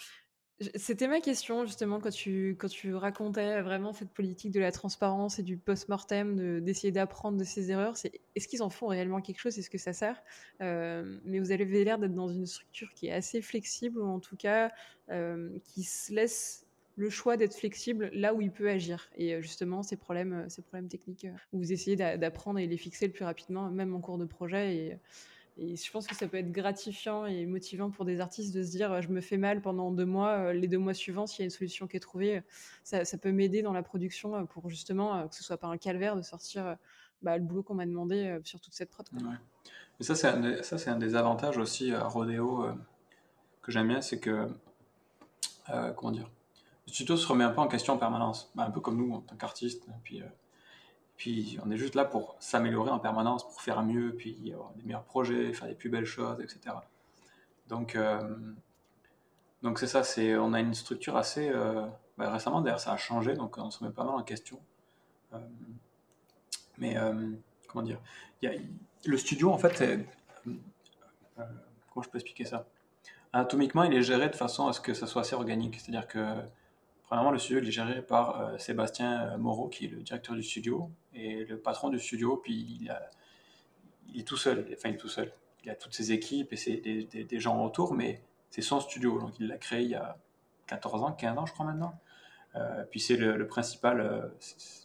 [0.75, 5.39] C'était ma question justement quand tu, quand tu racontais vraiment cette politique de la transparence
[5.39, 7.97] et du post-mortem, d'essayer d'apprendre de ses erreurs.
[7.97, 9.57] C'est, est-ce qu'ils en font réellement quelque chose?
[9.57, 10.21] Est-ce que ça sert?
[10.61, 14.19] Euh, Mais vous avez l'air d'être dans une structure qui est assez flexible ou en
[14.19, 14.73] tout cas
[15.65, 16.68] qui se laisse
[16.99, 19.09] le choix d'être flexible là où il peut agir.
[19.16, 22.77] Et euh, justement, ces problèmes, euh, ces problèmes techniques, euh, vous essayez d'apprendre et les
[22.77, 24.77] fixer le plus rapidement, même en cours de projet.
[24.77, 24.99] Et,
[25.61, 29.03] je pense que ça peut être gratifiant et motivant pour des artistes de se dire
[29.03, 31.51] je me fais mal pendant deux mois, les deux mois suivants, s'il y a une
[31.51, 32.45] solution qui est trouvée,
[32.85, 36.23] ça, peut m'aider dans la production pour justement que ce soit pas un calvaire de
[36.23, 36.77] sortir
[37.23, 39.05] bah, le boulot qu'on m'a demandé sur toute cette prod.
[39.99, 42.65] Et ça, c'est un, un des avantages aussi à Rodeo
[43.61, 44.47] que j'aime bien, c'est que,
[45.66, 46.31] comment dire,
[46.89, 49.12] le studio se remet un peu en question en permanence, bah, un peu comme nous
[49.12, 49.86] en tant qu'artistes.
[50.02, 50.27] Puis, euh,
[51.19, 54.82] puis on est juste là pour s'améliorer en permanence, pour faire mieux, puis avoir des
[54.85, 56.77] meilleurs projets, faire des plus belles choses, etc.
[57.69, 58.36] Donc, euh,
[59.62, 61.51] donc c'est ça, c'est, on a une structure assez.
[61.51, 61.86] Euh,
[62.16, 64.59] bah, récemment, d'ailleurs, ça a changé, donc on se remet pas mal en question.
[66.78, 66.97] mais
[67.66, 68.01] comment dire
[69.05, 70.06] Le studio, en fait,
[71.36, 72.66] comment je peux expliquer ça?
[73.35, 75.78] Anatomiquement, il est géré de façon à ce que ça soit assez organique.
[75.78, 76.19] C'est-à-dire que
[77.09, 80.43] Premièrement, le studio est géré par euh, Sébastien euh, Moreau, qui est le directeur du
[80.43, 82.36] studio et le patron du studio.
[82.36, 82.86] Puis
[84.12, 84.68] il, est tout seul.
[84.76, 85.32] Enfin, il est tout seul.
[85.64, 89.18] Il a toutes ses équipes et c'est des, gens autour, mais c'est son studio.
[89.18, 90.18] Donc, il l'a créé il y a
[90.66, 91.98] 14 ans, 15 ans, je crois maintenant.
[92.56, 94.30] Euh, puis c'est le, principal.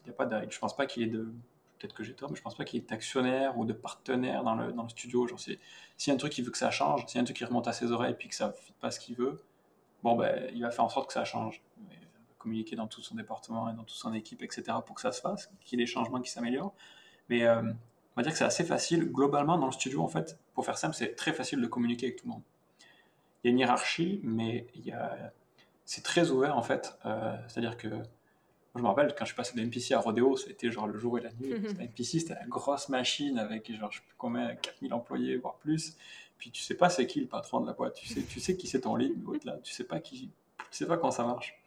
[0.05, 1.33] il y a pas je pense pas qu'il est de.
[1.77, 4.55] Peut-être que j'ai tort, mais je pense pas qu'il est actionnaire ou de partenaire dans
[4.55, 5.27] le, studio.
[5.27, 5.57] Genre, s'il
[6.07, 7.43] y a un truc qui veut que ça change, s'il y a un truc qui
[7.43, 9.43] remonte à ses oreilles puis que ça ne fait pas ce qu'il veut,
[10.03, 11.61] bon, ben, il va faire en sorte que ça change
[12.44, 15.22] communiquer dans tout son département et dans toute son équipe, etc., pour que ça se
[15.22, 16.74] fasse, qu'il y ait des changements qui s'améliorent.
[17.30, 19.06] Mais euh, on va dire que c'est assez facile.
[19.06, 22.20] Globalement, dans le studio, en fait, pour faire simple, c'est très facile de communiquer avec
[22.20, 22.44] tout le monde.
[23.44, 25.34] Il y a une hiérarchie, mais il y a...
[25.86, 26.98] c'est très ouvert, en fait.
[27.06, 27.90] Euh, c'est-à-dire que
[28.76, 31.18] je me rappelle quand je suis passé de MPC à Rodeo, c'était genre le jour
[31.18, 31.53] et la nuit.
[31.80, 35.95] MPC, c'était la grosse machine avec genre, je sais plus combien, 4000 employés, voire plus.
[36.38, 37.95] Puis tu sais pas c'est qui le patron de la boîte.
[37.95, 39.15] Tu sais, tu sais qui c'est ton lead,
[39.45, 41.62] là, tu sais pas qui, tu sais pas comment ça marche.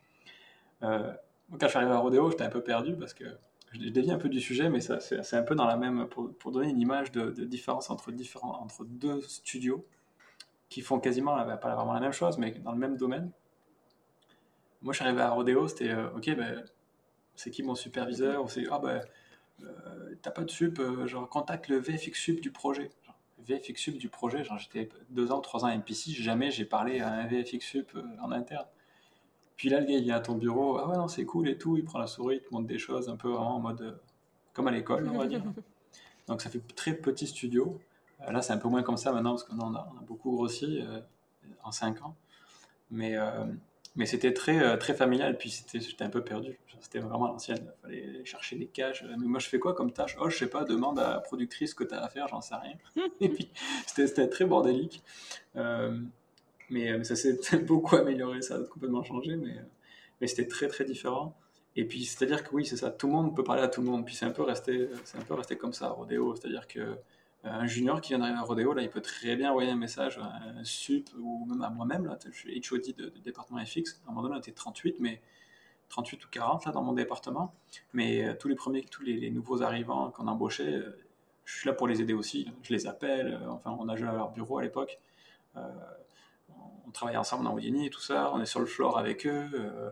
[0.81, 3.25] Quand je suis arrivé à Rodeo, j'étais un peu perdu parce que
[3.73, 6.53] je dévie un peu du sujet, mais c'est un peu dans la même, pour, pour
[6.53, 9.87] donner une image de, différence entre, différents, entre deux studios
[10.69, 13.31] qui font quasiment pas vraiment la même chose, mais dans le même domaine.
[14.83, 16.65] Moi, je suis arrivé à Rodeo, c'était ok, ben,
[17.35, 18.45] c'est qui mon superviseur?
[18.45, 19.01] Ou c'est ah ben,
[20.23, 22.91] t'as pas de sup, genre contacte le VFX sup du projet.
[23.39, 27.13] VFX sup du projet, j'étais deux ans, trois ans à MPC, jamais j'ai parlé à
[27.13, 28.67] un VFX sup en interne.
[29.57, 31.57] Puis là, le gars, il vient à ton bureau, ah ouais, non, c'est cool et
[31.57, 33.81] tout, il prend la souris, il te montre des choses un peu vraiment en mode,
[33.81, 33.93] euh,
[34.53, 35.43] comme à l'école, on va dire.
[36.29, 37.79] Donc ça fait très petit studio.
[38.21, 40.81] Euh, là, c'est un peu moins comme ça maintenant, parce qu'on a, a, beaucoup grossi
[40.83, 41.01] euh,
[41.65, 42.15] en cinq ans.
[42.91, 43.17] Mais,
[43.97, 46.57] mais c'était très, très familial, puis j'étais un peu perdu.
[46.79, 49.03] C'était vraiment l'ancienne, il fallait chercher des caches.
[49.19, 50.17] Mais moi, je fais quoi comme tâche?
[50.21, 52.41] Oh, je sais pas, demande à la productrice ce que tu as à faire, j'en
[52.41, 52.77] sais rien.
[53.21, 53.51] et puis,
[53.87, 55.03] c'était très bordélique.
[56.71, 59.57] Mais, ça s'est beaucoup amélioré, ça a complètement changé, mais,
[60.21, 61.37] mais c'était très très différent.
[61.77, 63.87] Et puis, c'est-à-dire que oui, c'est ça, tout le monde peut parler à tout le
[63.87, 64.07] monde.
[64.07, 66.35] Puis c'est un peu resté, c'est un peu resté comme ça à Rodeo.
[66.35, 66.97] C'est-à-dire que euh,
[67.45, 70.19] un junior qui vient d'arriver à Rodeo, là, il peut très bien envoyer un message
[70.19, 72.07] à un sup ou même à moi-même.
[72.07, 74.01] Là, je suis HOD de, département FX.
[74.07, 75.21] À un moment donné, on était 38, mais
[75.91, 77.55] 38 ou 40 là, dans mon département.
[77.93, 80.99] Mais euh, tous les premiers, tous les, nouveaux arrivants qu'on embauchait, euh,
[81.45, 82.51] je suis là pour les aider aussi.
[82.63, 83.39] Je les appelle.
[83.49, 84.99] enfin, on a joué à leur bureau à l'époque
[86.97, 89.49] travaille ensemble en Houdini et tout ça, on est sur le floor avec eux.
[89.53, 89.91] Il euh,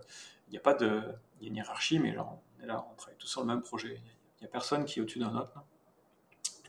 [0.50, 1.02] n'y a pas de.
[1.40, 3.60] Y a une hiérarchie, mais genre, on est là, on travaille tous sur le même
[3.60, 4.00] projet.
[4.40, 5.52] Il n'y a, personne qui est au-dessus d'un autre.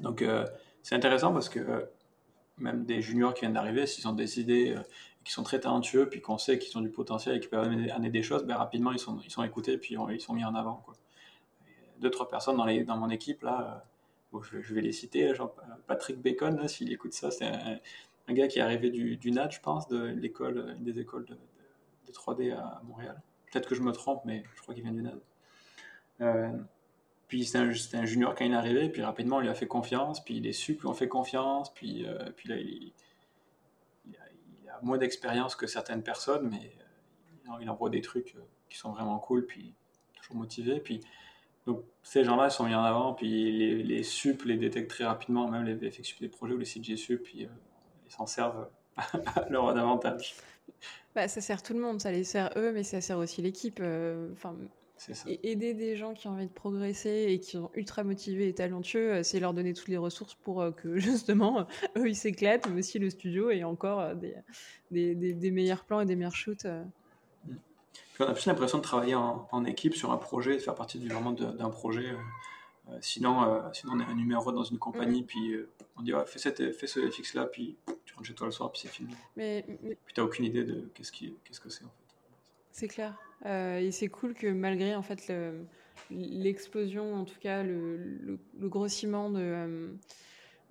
[0.02, 0.46] Donc, euh,
[0.84, 1.86] c'est intéressant parce que euh,
[2.58, 4.76] même des juniors qui viennent d'arriver, s'ils ont des idées
[5.24, 8.10] qui sont très talentueux, puis qu'on sait qu'ils ont du potentiel et qui peuvent amener,
[8.10, 10.84] des choses, ben, rapidement ils sont, ils sont écoutés, puis ils sont mis en avant.
[10.86, 10.94] Quoi.
[12.00, 13.84] deux, trois personnes dans, les, dans mon équipe, là,
[14.42, 15.54] je, vais les citer, genre
[15.88, 17.80] Patrick Bacon, s'il écoute ça, c'est un,
[18.28, 21.38] un gars qui est arrivé du, NAD, je pense, de l'école, une des écoles de,
[22.12, 23.22] 3D à Montréal.
[23.52, 25.20] Peut-être que je me trompe, mais je crois qu'il vient du NAD.
[26.22, 26.50] Euh,
[27.28, 30.24] puis c'était un, junior quand il est arrivé, puis rapidement on lui a fait confiance,
[30.24, 32.94] puis les sup lui ont fait confiance, puis, euh, puis là il,
[34.70, 36.72] a, moins d'expérience que certaines personnes, mais
[37.50, 38.36] euh, il envoie des trucs
[38.70, 39.74] qui sont vraiment cool, puis
[40.16, 40.80] toujours motivé.
[40.80, 41.02] Puis
[41.66, 45.50] donc ces gens-là sont mis en avant, puis les, les sup les détectent très rapidement,
[45.50, 47.48] même les VFX des projets ou les CG sup, puis
[48.16, 48.68] s'en servent
[48.98, 50.36] à leur avantage.
[51.16, 53.80] Bah, ça sert tout le monde, ça les sert eux, mais ça sert aussi l'équipe.
[53.82, 54.56] Euh, enfin,
[55.26, 59.14] aider des gens qui ont envie de progresser et qui sont ultra motivés et talentueux,
[59.14, 61.68] euh, c'est leur donner toutes les ressources pour euh, que justement
[61.98, 64.36] eux ils s'éclatent, mais aussi le studio et encore des,
[64.92, 66.68] des, des, meilleurs plans et des meilleurs shoots.
[68.20, 71.00] On a plus l'impression de travailler en, en, équipe sur un projet, de faire partie
[71.00, 72.14] du vraiment d'un projet.
[72.90, 76.14] Euh, sinon, euh, sinon, on est un numéro dans une compagnie, puis euh, on dit
[76.28, 78.90] fais, cette, fais ce FX là, puis tu rentres chez toi le soir, puis c'est
[78.90, 79.14] fini.
[79.36, 79.66] Mais,
[80.06, 81.94] Puis tu n'as aucune idée de qu'est-ce, qui, qu'est-ce que c'est en fait.
[82.72, 83.18] C'est clair.
[83.46, 85.32] et c'est cool que malgré en fait
[86.12, 89.96] l'explosion, en tout cas le, le, le grossiment de,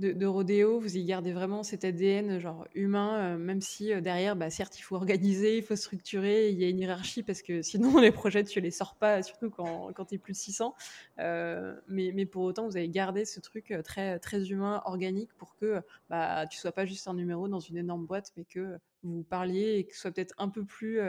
[0.00, 4.34] de, rodéo, vous y gardez vraiment cet ADN genre humain, euh, même si euh, derrière,
[4.34, 7.62] bah, certes, il faut organiser, il faut structurer, il y a une hiérarchie parce que
[7.62, 10.74] sinon les projets, tu les sors pas, surtout quand, quand tu es plus de 600.
[11.20, 15.54] Euh, mais, mais, pour autant, vous avez gardé ce truc très, très humain, organique pour
[15.56, 15.80] que
[16.10, 19.76] bah, tu sois pas juste un numéro dans une énorme boîte, mais que vous parliez
[19.78, 21.00] et que ce soit peut-être un peu plus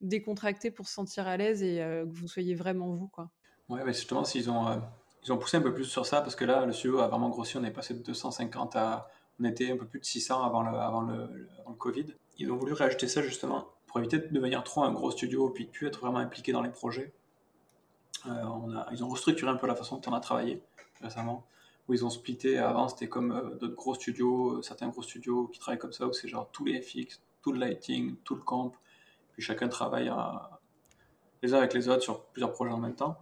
[0.00, 3.08] décontracté pour se sentir à l'aise et que vous soyez vraiment vous.
[3.08, 3.30] Quoi.
[3.68, 4.80] Ouais, mais justement, s'ils ont
[5.24, 7.28] ils ont poussé un peu plus sur ça parce que là, le studio a vraiment
[7.28, 7.56] grossi.
[7.56, 9.08] On est passé de 250 à.
[9.40, 11.28] On était un peu plus de 600 avant le, avant le,
[11.78, 12.06] Covid.
[12.38, 15.66] Ils ont voulu rajouter ça justement pour éviter de devenir trop un gros studio puis
[15.66, 17.12] de plus être vraiment impliqué dans les projets.
[18.26, 18.32] Euh,
[18.90, 20.62] ils ont restructuré un peu la façon dont on a travaillé
[21.00, 21.46] récemment.
[21.88, 22.58] Où ils ont splitté.
[22.58, 26.06] Avant, c'était comme euh, d'autres gros studios, euh, certains gros studios qui travaillent comme ça,
[26.06, 28.72] où c'est genre tous les FX, tout le lighting, tout le camp.
[29.32, 30.12] Puis chacun travaille
[31.42, 33.16] les uns avec les autres sur plusieurs projets en même temps.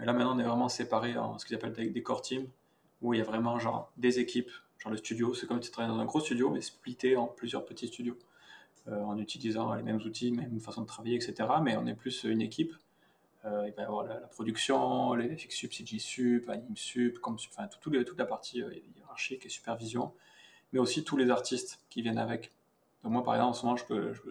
[0.00, 2.46] Et là, maintenant, on est vraiment séparés en ce qu'ils appellent des, core teams,
[3.02, 5.34] où il y a vraiment genre des équipes, genre le studio.
[5.34, 8.18] C'est comme si tu travaillais dans un gros studio, mais splitté en plusieurs petits studios,
[8.88, 11.48] euh, en utilisant les mêmes outils, même façon de travailler, etc.
[11.62, 12.72] Mais on est plus une équipe.
[13.44, 17.34] Euh, il va y avoir la, production, les FX Sup, CG Sup, Anim Sup, comme,
[17.34, 20.12] enfin, tout, toute la partie euh, hiérarchique et supervision,
[20.72, 22.52] mais aussi tous les artistes qui viennent avec.
[23.02, 23.76] Moi, par exemple, en ce moment,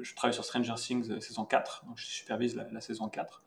[0.03, 3.41] je, travaille sur Stranger Things saison 4, donc je supervise la saison 4.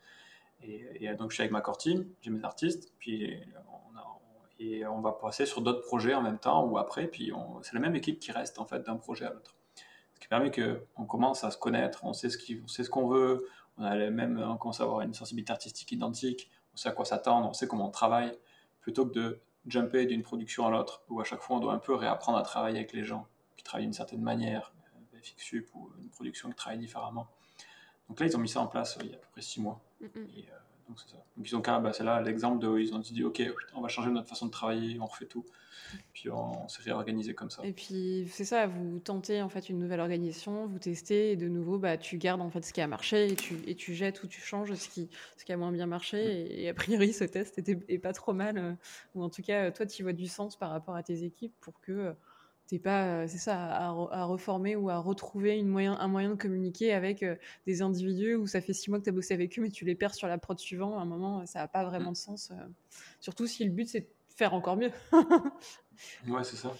[0.64, 3.36] Et, donc, je suis avec ma core team, j'ai mes artistes, puis
[3.68, 3.82] on,
[4.62, 7.32] et on va passer sur d'autres projets en même temps ou après, puis
[7.62, 9.56] c'est la même équipe qui reste en fait d'un projet à l'autre.
[10.14, 13.96] Ce qui permet qu'on commence à se connaître, on sait ce qu'on veut, on a
[14.10, 17.52] même, on commence à avoir une sensibilité artistique identique, on sait à quoi s'attendre, on
[17.52, 18.32] sait comment on travaille,
[18.80, 21.78] plutôt que de jumper d'une production à l'autre, où à chaque fois on doit un
[21.78, 23.26] peu réapprendre à travailler avec les gens
[23.56, 24.72] qui travaillent d'une certaine manière,
[25.20, 27.28] FXUP ou une production qui travaille différemment.
[28.08, 29.60] Donc là, ils ont mis ça en place il y a à peu près six
[29.60, 29.80] mois.
[30.00, 30.28] Mm, mm.
[30.36, 30.44] Et,
[30.88, 31.16] donc c'est ça.
[31.36, 33.42] Donc ils ont bah, c'est là l'exemple de, ils ont dit, ok,
[33.74, 35.44] on va changer notre façon de travailler, on refait tout.
[36.12, 37.64] Puis on, s'est réorganisé comme ça.
[37.64, 41.48] Et puis c'est ça, vous tentez en fait une nouvelle organisation, vous testez et de
[41.48, 44.22] nouveau, bah, tu gardes en fait ce qui a marché et tu, et tu jettes
[44.22, 46.44] ou tu changes ce qui, ce qui a moins bien marché.
[46.44, 46.46] Mm.
[46.50, 48.58] Et, a priori, ce test était, est pas trop mal.
[48.58, 48.72] Euh,
[49.14, 51.80] ou en tout cas, toi, tu vois du sens par rapport à tes équipes pour
[51.80, 52.12] que euh,
[52.66, 56.34] t'es pas, euh, c'est ça, à, reformer ou à retrouver une moyen, un moyen de
[56.34, 57.24] communiquer avec
[57.66, 59.84] des individus où ça fait six mois que tu as bossé avec eux, mais tu
[59.84, 60.94] les perds sur la prod suivante.
[60.94, 62.14] À un moment, ça n'a pas vraiment mm.
[62.14, 62.52] de sens.
[63.20, 64.90] surtout si le but c'est de faire encore mieux.
[66.28, 66.74] ouais, c'est ça.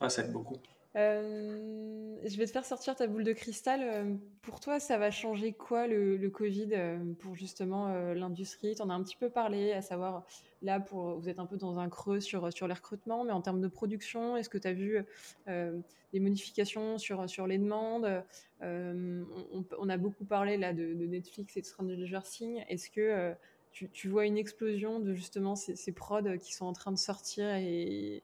[0.00, 0.56] Ah, ça aide beaucoup.
[0.94, 3.80] Euh, je vais te faire sortir ta boule de cristal.
[3.82, 8.74] Euh, pour toi, ça va changer quoi le, Covid euh, pour justement l'industrie?
[8.74, 10.24] Tu en as un petit peu parlé, à savoir
[10.60, 13.60] là, vous êtes un peu dans un creux sur, sur les recrutements, mais en termes
[13.60, 15.04] de production, est-ce que tu as vu
[15.46, 18.22] des modifications sur, sur les demandes?
[18.60, 22.62] On, a beaucoup parlé là de, de Netflix et de Stranger Things.
[22.68, 23.34] Est-ce que
[23.72, 28.22] tu, vois une explosion de justement ces, prods qui sont en train de sortir et,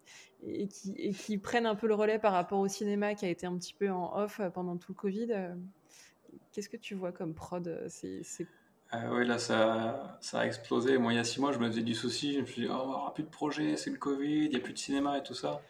[0.69, 3.75] qui, prennent un peu le relais par rapport au cinéma qui a été un petit
[3.75, 5.55] peu en off pendant tout le Covid.
[6.53, 7.89] Qu'est-ce que tu vois comme prod euh,
[9.11, 10.99] Oui, là, ça, a explosé.
[10.99, 12.35] Moi, il y a six mois, je me faisais du souci.
[12.35, 14.57] Je me suis dit, oh, on aura plus de projets, c'est le Covid, il n'y
[14.57, 15.63] a plus de cinéma et tout ça.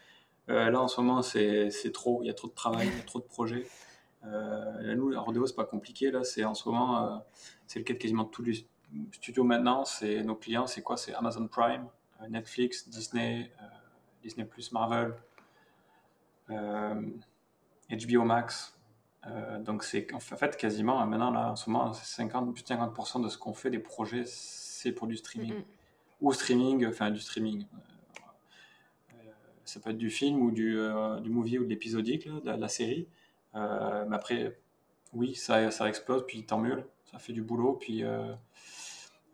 [0.49, 2.21] Euh, là, en ce moment, c'est, trop.
[2.23, 3.65] Il y a trop de travail, trop de projets.
[4.25, 6.11] Euh, là, nous, la rodéo, c'est pas compliqué.
[6.11, 7.23] Là, c'est en ce moment,
[7.67, 8.65] c'est le cas de quasiment tous les
[9.11, 10.97] studio maintenant, c'est nos clients, c'est quoi?
[10.97, 11.87] C'est Amazon Prime,
[12.21, 13.65] euh, Netflix, Disney, euh,
[14.23, 15.13] Disney Plus, Marvel,
[16.49, 18.75] HBO euh, Max.
[19.59, 23.21] donc c'est en fait quasiment maintenant là en ce moment c'est 50 plus de 50%
[23.23, 25.63] de ce qu'on fait des projets c'est pour du streaming.
[26.21, 27.65] Ou streaming enfin du streaming.
[29.63, 30.75] Ça peut être du film ou du,
[31.21, 33.07] du movie ou de l'épisodique de, la série.
[33.53, 34.59] Mais après
[35.13, 38.03] oui ça, ça explose puis tant mieux ça fait du boulot puis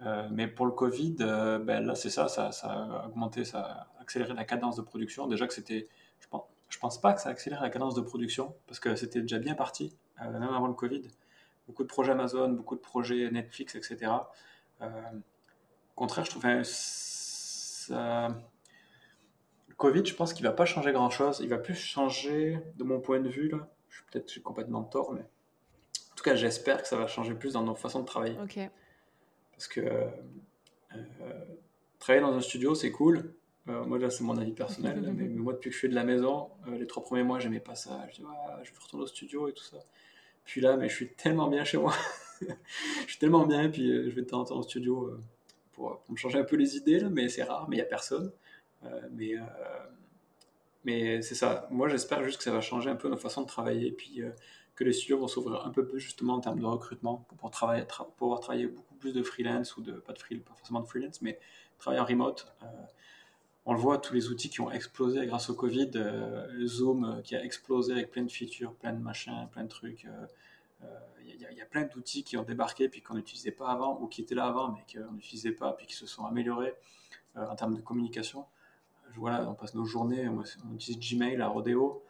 [0.02, 4.02] euh, mais pour le Covid, euh, ben là, c'est ça, ça, a augmenté, ça a
[4.02, 5.28] accéléré la cadence de production.
[5.28, 5.88] Déjà que c'était,
[6.20, 8.96] je pense, je pense pas que ça a accéléré la cadence de production, parce que
[8.96, 11.04] c'était déjà bien parti, euh, même avant le Covid.
[11.68, 14.12] Beaucoup de projets Amazon, beaucoup de projets Netflix, etc.
[14.82, 14.86] au
[15.96, 18.28] contraire, je trouve ça...
[19.68, 21.40] le Covid, je pense qu'il va pas changer grand-chose.
[21.42, 23.68] Il va plus changer, de mon point de vue, là.
[23.90, 25.26] Je suis peut-être complètement tort, mais
[26.16, 28.38] en tout cas, j'espère que ça va changer plus dans nos façons de travailler.
[29.52, 31.46] Parce que euh,
[32.00, 33.34] travailler dans un studio, c'est cool.
[33.68, 35.02] Euh, moi, là, c'est mon avis personnel.
[35.14, 37.60] mais, moi, depuis que je suis de la maison, euh, les trois premiers mois, j'aimais
[37.60, 38.08] pas ça.
[38.12, 38.24] Je dis,
[38.64, 39.76] je vais retourner au studio et tout ça.
[40.46, 41.94] Puis là, mais je suis tellement bien chez moi.
[42.40, 45.20] je suis tellement bien, puis je vais de temps en temps au studio
[45.74, 47.90] pour, me changer un peu les idées, là, mais c'est rare, mais il n'y a
[47.90, 48.32] personne.
[49.12, 49.36] mais
[50.86, 51.68] mais c'est ça.
[51.72, 54.22] Moi, j'espère juste que ça va changer un peu nos façons de travailler, puis
[54.76, 58.40] que les studios vont s'ouvrir un peu plus justement en termes de recrutement pour pouvoir
[58.40, 61.40] travailler, beaucoup plus de freelance ou de pas de pas forcément de freelance, mais
[61.78, 62.54] travailler en remote.
[62.64, 62.66] Euh,
[63.66, 67.22] on le voit, tous les outils qui ont explosé grâce au Covid, euh, Zoom euh,
[67.22, 70.08] qui a explosé avec plein de features, plein de machins, plein de trucs.
[71.28, 74.22] Il y, a plein d'outils qui ont débarqué puis qu'on n'utilisait pas avant ou qui
[74.22, 76.74] étaient là avant mais qu'on n'utilisait pas puis qui se sont améliorés
[77.36, 78.46] en termes de communication.
[79.16, 80.44] Voilà, on passe nos journées, on,
[80.74, 82.04] utilise Gmail à Rodeo.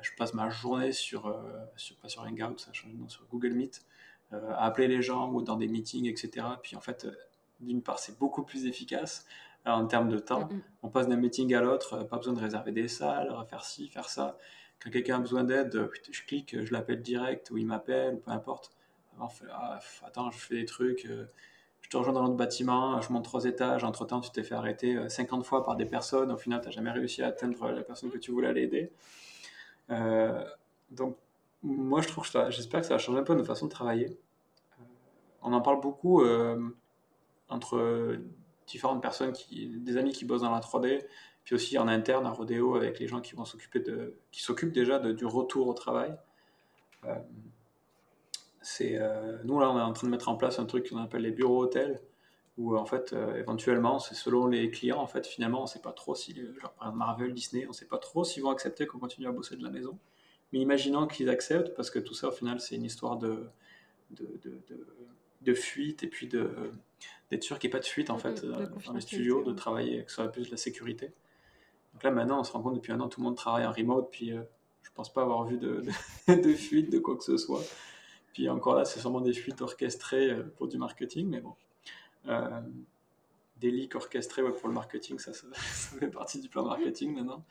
[0.00, 1.34] Je passe ma journée sur,
[1.76, 3.84] sur pas sur Hangout, ça change sur Google Meet
[4.32, 6.44] euh, à appeler les gens ou dans des meetings, etc.
[6.60, 7.12] Puis en fait, euh,
[7.60, 9.24] d'une part, c'est beaucoup plus efficace
[9.68, 10.48] euh, en termes de temps.
[10.82, 14.08] On passe d'un meeting à l'autre, pas besoin de réserver des salles, faire ci, faire
[14.08, 14.36] ça.
[14.82, 18.72] Quand quelqu'un a besoin d'aide, je clique, je l'appelle direct ou il m'appelle, peu importe.
[19.20, 23.44] Ah, attends, je fais des trucs, je te rejoins dans l'autre bâtiment, je monte trois
[23.44, 26.72] étages, entre-temps tu t'es fait arrêter 50 fois par des personnes, au final tu n'as
[26.72, 28.92] jamais réussi à atteindre la personne que tu voulais aller aider.
[29.88, 31.16] Donc
[31.66, 34.18] moi, je trouve j'espère que ça va changer un peu notre façon de travailler.
[34.80, 34.84] Euh,
[35.42, 36.60] on en parle beaucoup euh,
[37.48, 38.18] entre
[38.66, 41.04] différentes personnes, qui, des amis qui bossent dans la 3D,
[41.44, 44.72] puis aussi en interne à Rodeo avec les gens qui vont s'occuper de, qui s'occupent
[44.72, 46.14] déjà du retour au travail.
[47.04, 47.14] Euh,
[48.62, 48.98] c'est,
[49.44, 51.30] nous là, on est en train de mettre en place un truc qu'on appelle les
[51.30, 52.00] bureaux hôtels,
[52.58, 55.92] où en fait, éventuellement, c'est selon les clients, en fait, finalement, on ne sait pas
[55.92, 58.86] trop si, genre par exemple Marvel, Disney, on ne sait pas trop s'ils vont accepter
[58.86, 59.98] qu'on continue à bosser de la maison.
[60.52, 63.48] Mais imaginons qu'ils acceptent, parce que tout ça, au final, c'est une histoire de,
[64.10, 64.86] de, de,
[65.42, 68.66] de, fuite et puis d'être sûr qu'il n'y ait pas de fuite, en fait, euh,
[68.86, 71.12] dans les studios, de travailler, que ce soit plus de la sécurité.
[71.92, 73.72] Donc là, maintenant, on se rend compte, depuis un an, tout le monde travaille en
[73.72, 74.42] remote, puis euh,
[74.82, 75.82] je pense pas avoir vu de,
[76.28, 77.62] de, fuite de quoi que ce soit.
[78.32, 81.54] Puis encore là, c'est sûrement des fuites orchestrées euh, pour du marketing, mais bon.
[83.58, 85.46] Des leaks orchestrés pour le marketing, ça, ça,
[85.98, 87.44] fait partie du plan marketing maintenant.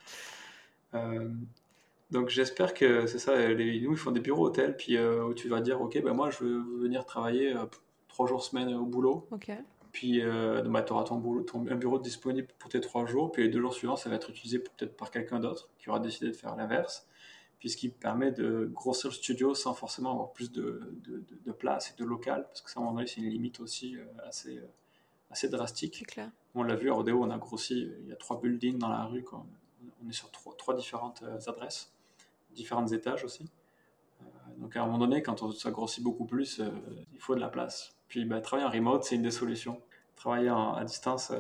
[2.12, 3.36] donc j'espère que c'est ça.
[3.36, 6.30] Les, nous, ils font des bureaux hôtels, puis où tu vas dire, ok, ben moi,
[6.30, 7.56] je veux venir travailler
[8.08, 9.28] trois jours semaine au boulot.
[9.32, 9.52] Ok.
[9.92, 13.44] Puis bah, tu auras ton, boulot, ton, un bureau disponible pour tes trois jours, puis
[13.44, 16.28] les deux jours suivants, ça va être utilisé peut-être par quelqu'un d'autre qui aura décidé
[16.28, 17.08] de faire l'inverse
[17.60, 20.94] puis ce qui permet de grossir le studio sans forcément avoir plus de,
[21.46, 23.60] de, place et de local, parce que ça, à un moment donné, c'est une limite
[23.60, 24.68] aussi euh, assez, euh,
[25.32, 26.06] assez drastique.
[26.08, 26.30] Clair.
[26.54, 29.06] On l'a vu à Rodeo, on a grossi, il y a trois buildings dans la
[29.06, 31.92] rue, on est sur trois, trois différentes euh, adresses,
[32.52, 33.50] différents étages aussi.
[34.58, 36.62] donc à un moment donné, quand ça grossit beaucoup plus,
[37.14, 37.96] il faut de la place.
[38.08, 39.82] Puis bah, travailler en remote, c'est une des solutions.
[40.16, 41.32] Travailler à distance,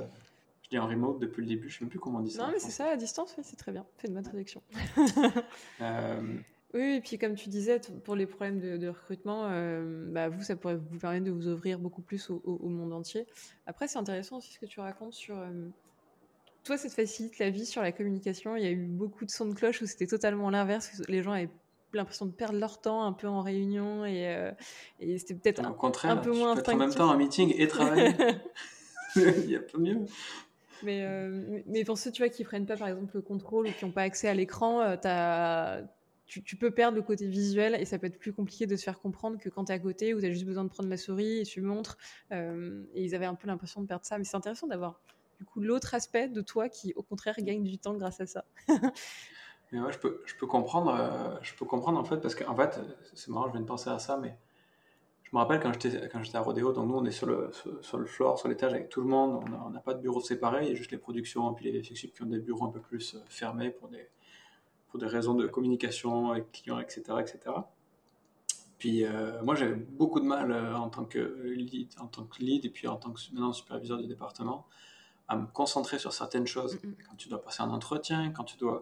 [0.66, 2.32] je dis en remote depuis le début, je ne sais même plus comment on dit
[2.32, 2.44] ça.
[2.44, 3.86] Non, mais c'est ça, à distance, c'est très bien.
[3.98, 4.64] Fais une bonne traduction.
[5.82, 6.38] euh...
[6.74, 10.56] Oui, et puis comme tu disais, pour les problèmes de, recrutement, euh, bah, vous, ça
[10.56, 13.28] pourrait vous permettre de vous ouvrir beaucoup plus au, monde entier.
[13.68, 15.38] Après, c'est intéressant aussi ce que tu racontes sur...
[15.38, 15.70] Euh,
[16.64, 18.56] toi, ça te facilite la vie sur la communication.
[18.56, 21.00] Il y a eu beaucoup de sons de cloche où c'était totalement l'inverse.
[21.08, 21.52] Les gens avaient
[21.94, 24.52] l'impression de perdre leur temps un peu en réunion et, euh,
[25.00, 25.78] et c'était peut-être un,
[26.10, 28.14] un, peu moins peux en même temps un meeting et travailler.
[29.16, 30.06] Il n'y a pas mieux.
[30.84, 33.68] Mais, euh, mais pour ceux tu vois, qui ne prennent pas par exemple le contrôle
[33.68, 35.82] ou qui n'ont pas accès à l'écran, euh,
[36.26, 38.84] tu, tu, peux perdre le côté visuel et ça peut être plus compliqué de se
[38.84, 40.90] faire comprendre que quand tu es à côté où tu as juste besoin de prendre
[40.90, 41.98] la souris et tu montres.
[42.32, 44.18] Euh, et ils avaient un peu l'impression de perdre ça.
[44.18, 45.00] Mais c'est intéressant d'avoir
[45.38, 48.46] du coup l'autre aspect de toi qui au contraire gagne du temps grâce à ça.
[49.72, 52.80] mais ouais, je peux, je peux comprendre, je peux comprendre en fait parce qu'en fait,
[53.14, 54.36] c'est marrant, je viens de penser à ça, mais
[55.36, 57.52] me rappelle quand j'étais, quand j'étais à Rodeo, donc nous on est sur le,
[57.82, 60.64] sur, le floor, sur l'étage avec tout le monde, on n'a pas de bureau séparé,
[60.64, 62.72] il y a juste les productions et puis les VFX qui ont des bureaux un
[62.72, 64.08] peu plus euh, fermés pour des,
[64.88, 67.04] pour des raisons de communication avec clients, etc.
[67.20, 67.40] etc.
[68.78, 72.40] Puis euh, moi j'avais beaucoup de mal euh, en, tant que lead, en tant que
[72.40, 74.66] lead et puis en tant que maintenant superviseur du département
[75.28, 76.80] à me concentrer sur certaines choses.
[77.10, 78.82] Quand tu dois passer un entretien, quand tu dois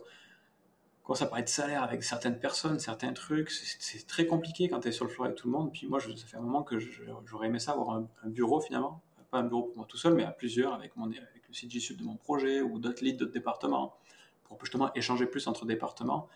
[1.04, 4.88] quand ça parler de salaire avec certaines personnes, certains trucs, c'est très compliqué quand tu
[4.88, 5.72] es sur le floor avec tout le monde.
[5.74, 6.80] Puis moi, ça fait un moment que
[7.26, 9.02] j'aurais aimé ça, avoir un, bureau finalement.
[9.30, 11.80] Pas un bureau pour moi tout seul, mais à plusieurs, avec, mon, avec le CG
[11.80, 13.98] Sud de mon projet ou d'autres leads d'autres départements,
[14.46, 16.30] pour justement échanger plus entre départements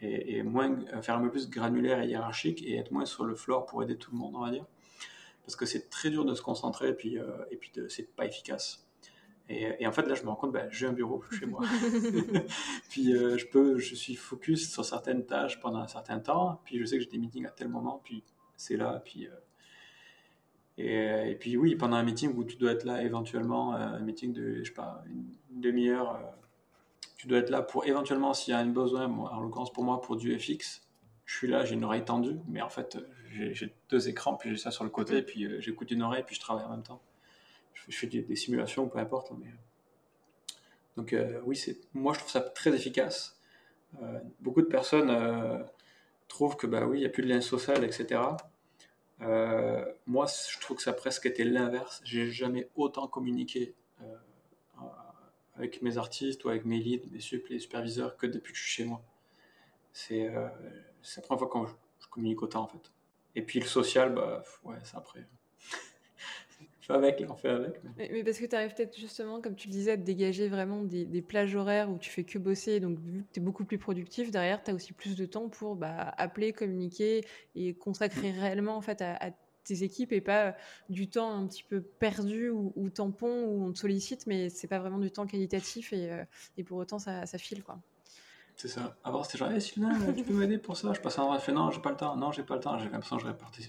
[0.00, 3.34] et, moins, euh, faire un peu plus granulaire et hiérarchique et être moins sur le
[3.34, 4.64] floor pour aider tout le monde, on va dire.
[5.44, 8.26] Parce que c'est très dur de se concentrer et puis, euh, et puis c'est pas
[8.26, 8.85] efficace.
[9.48, 11.62] Et, en fait, là, je me rends compte, ben, j'ai un bureau chez moi.
[12.90, 16.60] puis euh, je peux, je suis focus sur certaines tâches pendant un certain temps.
[16.64, 18.00] Puis je sais que j'ai des meetings à tel moment.
[18.04, 18.24] Puis
[18.56, 19.00] c'est là.
[19.04, 19.28] Puis
[20.78, 24.00] euh, et, puis oui, pendant un meeting où tu dois être là éventuellement, euh, un
[24.00, 25.26] meeting de, je sais pas, une,
[25.60, 26.20] demi-heure,
[27.16, 29.06] tu dois être là pour éventuellement s'il y a un besoin.
[29.06, 30.82] en l'occurrence pour moi, pour du FX,
[31.24, 32.98] je suis là, j'ai une oreille tendue, mais en fait,
[33.30, 36.40] j'ai deux écrans, puis j'ai ça sur le côté, puis j'écoute une oreille, puis je
[36.40, 37.00] travaille en même temps
[37.88, 39.32] je fais des, simulations, peu importe.
[39.38, 39.46] Mais...
[40.96, 41.62] Donc euh, oui,
[41.94, 43.38] moi je trouve ça très efficace.
[44.02, 45.62] Euh, beaucoup de personnes euh,
[46.28, 48.20] trouvent que bah oui, il n'y a plus de lien social, etc.
[50.06, 52.00] moi, je trouve que ça a presque été l'inverse.
[52.04, 53.74] J'ai jamais autant communiqué
[55.54, 58.82] avec mes artistes ou avec mes leads, mes les superviseurs que depuis que je suis
[58.82, 59.02] chez moi.
[59.94, 62.92] C'est, la première fois que je, je, communique autant en fait.
[63.34, 65.26] Et puis le social, bah ouais, c'est après
[66.94, 67.80] avec, on fait avec.
[67.96, 70.82] Mais, parce que tu arrives peut-être justement, comme tu le disais, à te dégager vraiment
[70.82, 72.80] des, plages horaires où tu fais que bosser.
[72.80, 75.48] Donc, vu que tu es beaucoup plus productif, derrière, tu as aussi plus de temps
[75.48, 79.30] pour bah, appeler, communiquer et consacrer réellement en fait, à,
[79.64, 80.54] tes équipes et pas
[80.88, 84.78] du temps un petit peu perdu ou, tampon où on te sollicite, mais c'est pas
[84.78, 86.24] vraiment du temps qualitatif et, euh,
[86.64, 87.64] pour autant, ça, ça file.
[87.64, 87.80] quoi.
[88.56, 88.96] C'est ça.
[89.04, 90.94] Avant, c'était genre, hey, Sylvain, tu peux m'aider pour ça?
[90.94, 92.78] Je passe un je fais non, j'ai pas le temps, non, j'ai pas le temps.
[92.78, 93.28] J'ai l'impression que je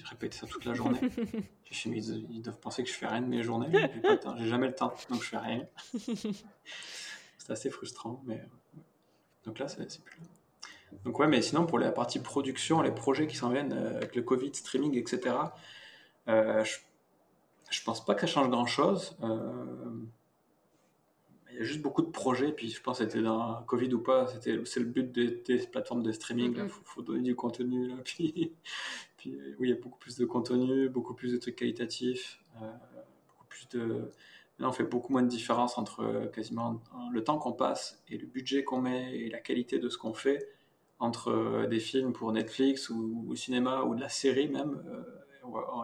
[0.10, 1.00] répétais, ça toute la journée.
[1.70, 4.20] je ils, ils, doivent penser que je fais rien de mes journées, j'ai pas le
[4.20, 5.68] temps, j'ai jamais le temps, donc je fais rien.
[7.38, 8.42] c'est assez frustrant, mais.
[9.44, 10.28] Donc là, c'est plus là.
[11.04, 14.16] Donc ouais, mais sinon, pour la partie production, les projets qui s'en viennent euh, avec
[14.16, 15.36] le Covid, streaming, etc.,
[16.30, 16.78] euh, je,
[17.70, 19.18] je pense pas que ça change grand-chose.
[19.24, 19.92] Euh,
[21.52, 23.99] il y a juste beaucoup de projets, puis je pense que c'était dans Covid ou
[23.99, 27.95] pas, c'était, c'est le but des, plateformes de streaming, il faut, donner du contenu, là,
[28.03, 28.53] puis,
[29.18, 32.72] puis, oui, il y a beaucoup plus de contenu, beaucoup plus de trucs qualitatifs, euh,
[33.30, 34.11] beaucoup plus de...
[34.60, 38.18] Là, on fait beaucoup moins de différence entre euh, quasiment le temps qu'on passe et
[38.18, 40.49] le budget qu'on met et la qualité de ce qu'on fait
[40.98, 44.82] entre euh, des films pour Netflix ou, ou, cinéma ou de la série même.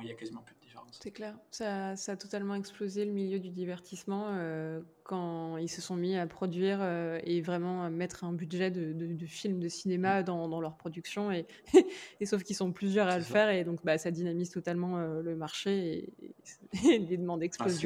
[0.02, 0.60] il y a quasiment plus de
[0.92, 1.36] c'est clair.
[1.52, 6.16] Ça, ça, a totalement explosé le milieu du divertissement euh, quand ils se sont mis
[6.16, 10.24] à produire euh, et vraiment à mettre un budget de, de, films de cinéma mm.
[10.26, 11.32] dans, dans leur production.
[11.32, 11.46] Et,
[12.20, 15.22] et sauf qu'ils sont plusieurs à le faire et donc bah, ça dynamise totalement euh,
[15.22, 16.10] le marché
[16.84, 17.86] et, les demandes ah, explosent.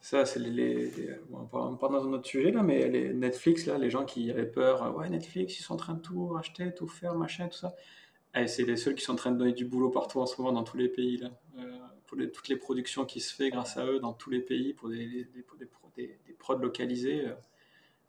[0.00, 0.92] Ça, c'est les.
[1.30, 4.30] bon, on part dans un autre sujet là, mais les Netflix, là, les gens qui
[4.30, 7.58] avaient peur, ouais, Netflix, ils sont en train de tout racheter, tout faire, machin, tout
[7.58, 7.74] ça.
[8.36, 10.40] Eh, c'est les seuls qui sont en train de donner du boulot partout en ce
[10.40, 11.16] moment dans tous les pays.
[11.16, 11.30] Là.
[11.58, 14.72] Euh, pour toutes les productions qui se fait grâce à eux dans tous les pays,
[14.72, 17.34] pour des, des, des, des, prods localisés, euh,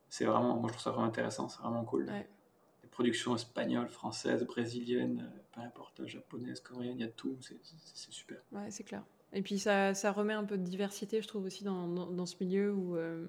[0.09, 2.05] c'est vraiment, moi je trouve ça vraiment intéressant, c'est vraiment cool.
[2.05, 8.11] Des productions espagnoles, françaises, brésiliennes, euh, peu importe, japonaises, coréennes, il y a tout, c'est
[8.11, 8.37] super.
[8.51, 9.03] Ouais, c'est clair.
[9.33, 12.35] Et puis ça, ça, remet un peu de diversité, je trouve, aussi dans, dans, ce
[12.39, 13.27] milieu où, euh,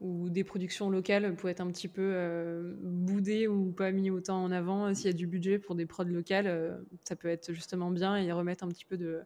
[0.00, 4.42] où, des productions locales pourraient être un petit peu euh, boudées ou pas mis autant
[4.42, 4.92] en avant.
[4.94, 8.16] S'il y a du budget pour des prods locales, euh, ça peut être justement bien
[8.16, 9.22] et remettre un petit peu de,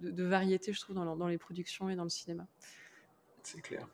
[0.00, 2.46] de, variété, je trouve, dans, dans, les productions et dans le cinéma.
[3.42, 3.86] C'est clair.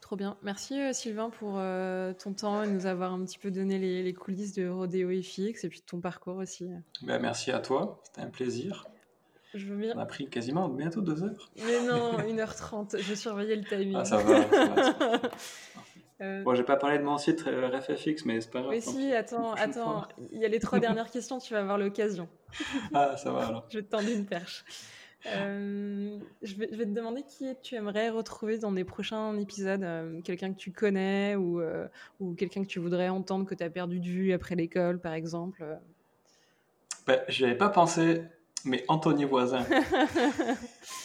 [0.00, 0.36] Trop bien.
[0.42, 4.52] Merci Sylvain pour ton temps et nous avoir un petit peu donné les, les coulisses
[4.52, 6.68] de Rodeo FX et puis de ton parcours aussi.
[7.00, 8.86] Ben, merci à toi, c'était un plaisir.
[9.54, 11.50] On a pris quasiment bientôt deux heures.
[11.64, 13.00] Mais non, 1h30.
[13.00, 13.96] Je surveillais le timing.
[13.96, 14.40] Ah, ça va.
[16.20, 16.42] euh...
[16.42, 18.72] Bon, j'ai pas parlé de mon site euh, RFFX, mais c'est pas grave.
[18.72, 20.08] Mais si, attends, attends.
[20.32, 22.28] Il y a les trois dernières questions, tu vas avoir l'occasion.
[22.92, 23.66] ah, ça va alors.
[23.70, 24.64] je vais te tendre une perche.
[25.26, 29.82] Euh, je, vais, je, vais, te demander qui tu aimerais retrouver dans des prochains épisodes.
[29.82, 31.62] Euh, quelqu'un que tu connais ou,
[32.20, 35.12] ou quelqu'un que tu voudrais entendre que tu as perdu de vue après l'école, par
[35.12, 35.64] exemple.
[37.06, 38.22] Ben, je avais pas pensé
[38.64, 39.64] mais Anthony Voisin.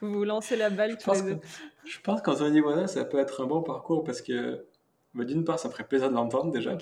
[0.00, 1.40] vous vous lancez la balle tous les deux.
[1.84, 4.66] Je pense qu'Anthony Voisin, ça peut être un bon parcours parce que,
[5.14, 6.76] bah, d'une part, ça ferait plaisir de l'entendre déjà.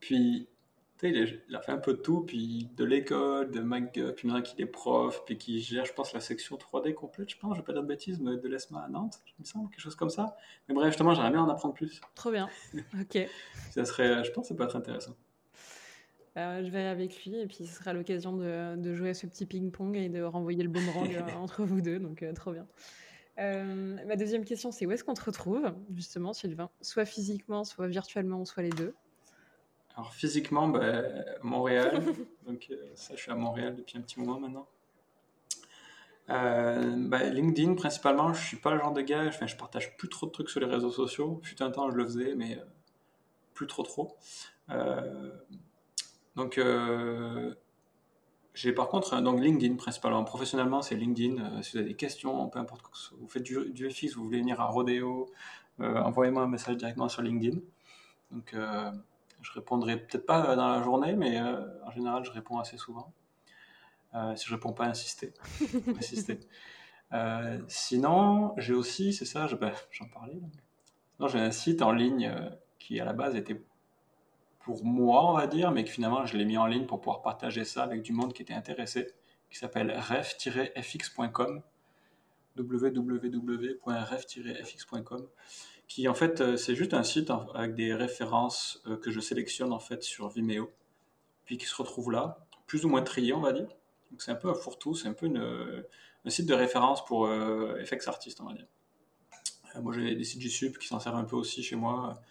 [0.00, 0.48] Puis,
[0.98, 4.28] tu sais, il, a fait un peu de tout, puis de l'école, de McGuff, puis
[4.28, 7.54] maintenant qu'il est prof, puis qu'il gère, je pense, la section 3D complète, je pense,
[7.54, 9.80] je vais pas dire de bêtises, mais de l'ESMA à Nantes, il me semble, quelque
[9.80, 10.36] chose comme ça.
[10.68, 12.00] Mais bref, justement, j'aimerais bien en apprendre plus.
[12.14, 12.48] Trop bien.
[13.00, 13.28] Ok.
[13.70, 15.16] ça serait, je pense que ça peut être intéressant.
[16.38, 19.26] Euh, je vais avec lui et puis ce sera l'occasion de, de, jouer à ce
[19.26, 22.66] petit ping-pong et de renvoyer le boomerang euh, entre vous deux, donc euh, trop bien.
[23.36, 26.70] ma deuxième question, c'est où est-ce qu'on te retrouve, justement, Sylvain?
[26.80, 28.94] Soit physiquement, soit virtuellement, soit les deux.
[29.94, 31.02] Alors physiquement, bah,
[31.42, 32.02] Montréal.
[32.46, 34.66] donc ça, je suis à Montréal depuis un petit moment maintenant.
[36.28, 40.24] Bah, LinkedIn principalement, je suis pas le genre de gars, enfin, je partage plus trop
[40.24, 41.40] de trucs sur les réseaux sociaux.
[41.42, 42.58] Fut un temps, je le faisais, mais
[43.52, 44.16] plus trop trop.
[46.36, 47.54] Donc, euh,
[48.54, 50.24] j'ai par contre donc LinkedIn principalement.
[50.24, 51.42] Professionnellement, c'est LinkedIn.
[51.42, 52.82] Euh, si vous avez des questions, peu importe,
[53.18, 55.30] vous faites du, du FX, vous voulez venir à Rodeo,
[55.80, 57.58] euh, envoyez-moi un message directement sur LinkedIn.
[58.30, 63.12] Donc, je répondrai peut-être pas dans la journée, mais en général, je réponds assez souvent.
[64.36, 65.34] si je réponds pas, insistez.
[65.98, 66.40] insistez.
[67.68, 70.40] sinon, j'ai aussi, c'est ça, ben, j'en parlais.
[71.26, 72.32] J'ai un site en ligne
[72.78, 73.60] qui à la base était
[74.62, 77.22] pour moi, on va dire, mais que finalement je l'ai mis en ligne pour pouvoir
[77.22, 79.08] partager ça avec du monde qui était intéressé,
[79.50, 81.62] qui s'appelle ref-fx.com,
[82.56, 85.28] www.ref-fx.com,
[85.88, 89.72] qui en fait euh, c'est juste un site avec des références euh, que je sélectionne
[89.72, 90.70] en fait sur Vimeo,
[91.44, 93.68] puis qui se retrouve là, plus ou moins trié, on va dire.
[94.10, 95.28] Donc c'est un peu un fourre-tout, c'est un peu
[96.24, 98.68] un site de référence pour euh, FX artistes, on va dire.
[99.80, 102.22] moi j'ai des sites GSUP qui s'en servent un peu aussi chez moi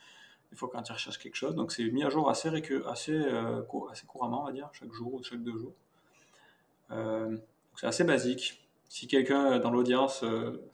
[0.52, 1.56] il faut quand ils recherchent quelque chose.
[1.56, 2.50] Donc c'est mis à jour assez,
[2.86, 5.74] assez, euh, assez couramment, on va dire, chaque jour ou chaque deux jours.
[6.92, 7.38] Euh,
[7.76, 8.68] c'est assez basique.
[8.90, 10.70] Si quelqu'un dans l'audience euh,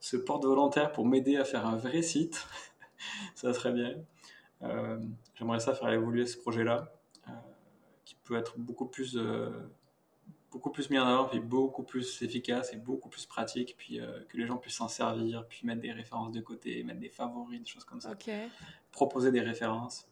[0.00, 2.46] se, porte volontaire pour m'aider à faire un vrai site,
[3.34, 3.96] ça serait bien.
[5.34, 6.92] J'aimerais ça faire évoluer ce projet-là,
[8.04, 9.16] qui peut être beaucoup plus
[10.50, 14.20] beaucoup plus mis en avant, puis beaucoup plus efficace et beaucoup plus pratique, puis euh,
[14.28, 17.60] que les gens puissent s'en servir, puis mettre des références de côté, mettre des favoris,
[17.60, 18.12] des choses comme ça.
[18.90, 20.08] Proposer des références.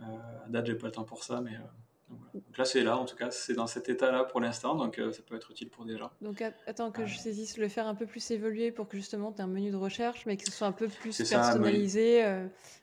[0.00, 0.04] Euh,
[0.44, 3.04] à date, j'ai pas le temps pour ça, mais euh, donc, là, c'est là, en
[3.04, 5.98] tout cas, c'est dans cet état-là pour l'instant, donc ça peut être utile pour des
[5.98, 6.10] gens.
[6.22, 9.40] Donc attends que je saisisse le faire un peu plus évoluer pour que justement tu
[9.40, 12.24] aies un menu de recherche, mais que ce soit un peu plus personnalisé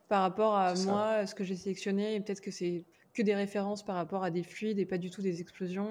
[0.09, 2.85] par rapport à moi, ce que j'ai sélectionné, et peut-être que c'est
[3.15, 5.89] que des références par rapport à des fluides et pas du tout des explosions.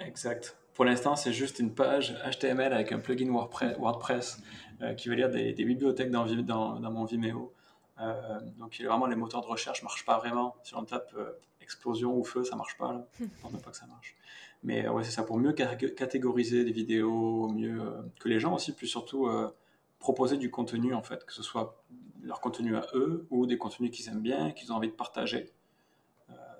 [0.00, 0.56] Exact.
[0.74, 4.40] Pour l'instant, c'est juste une page HTML avec un plugin WordPress
[4.82, 7.52] euh, qui veut lire des, bibliothèques dans, dans, mon Vimeo.
[8.00, 10.56] Euh, donc vraiment, les moteurs de recherche ne marchent pas vraiment.
[10.62, 12.92] Si on tape euh, explosion ou feu, ça ne marche pas.
[12.92, 13.06] Là.
[13.44, 14.16] On ne pas que ça marche.
[14.62, 17.82] Mais ouais, c'est ça, pour mieux catégoriser des vidéos, mieux
[18.18, 19.26] que les gens aussi puissent surtout
[19.98, 21.82] proposer du contenu, en fait, que ce soit
[22.22, 25.50] leur contenu à eux ou des contenus qu'ils aiment bien, qu'ils ont envie de partager.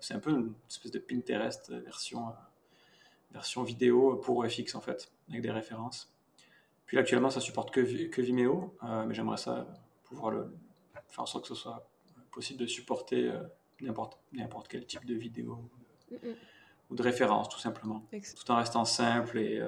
[0.01, 2.29] c'est un peu une espèce de Pinterest version
[3.33, 6.13] version vidéo pour FX en fait, avec des références.
[6.87, 9.67] Puis actuellement, ça supporte que, que Vimeo, euh, mais j'aimerais ça
[10.05, 10.53] pouvoir le,
[11.09, 11.89] faire en sorte que ce soit
[12.33, 13.43] possible de supporter euh,
[13.81, 15.59] n'importe quel type de vidéo
[16.91, 19.63] ou de référence, tout simplement, tout en restant simple et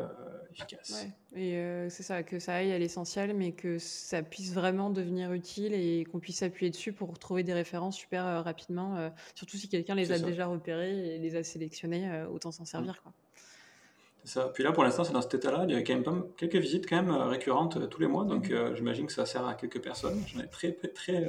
[0.50, 1.06] efficace.
[1.36, 1.52] Et
[1.88, 6.04] c'est ça, que ça aille à l'essentiel, mais que ça puisse vraiment devenir utile et
[6.10, 10.18] qu'on puisse s'appuyer dessus pour trouver des références super rapidement, surtout si quelqu'un les a
[10.18, 13.00] déjà repérées et les a sélectionnées, autant s'en servir.
[13.04, 13.12] Quoi.
[14.24, 14.48] Ça.
[14.54, 15.64] Puis là, pour l'instant, c'est dans cet état-là.
[15.68, 18.24] Il y a quand même quelques visites quand même euh, récurrentes euh, tous les mois,
[18.24, 18.56] donc mhm.
[18.56, 20.22] euh, j'imagine que ça sert à quelques personnes.
[20.28, 21.26] J'en ai très, très,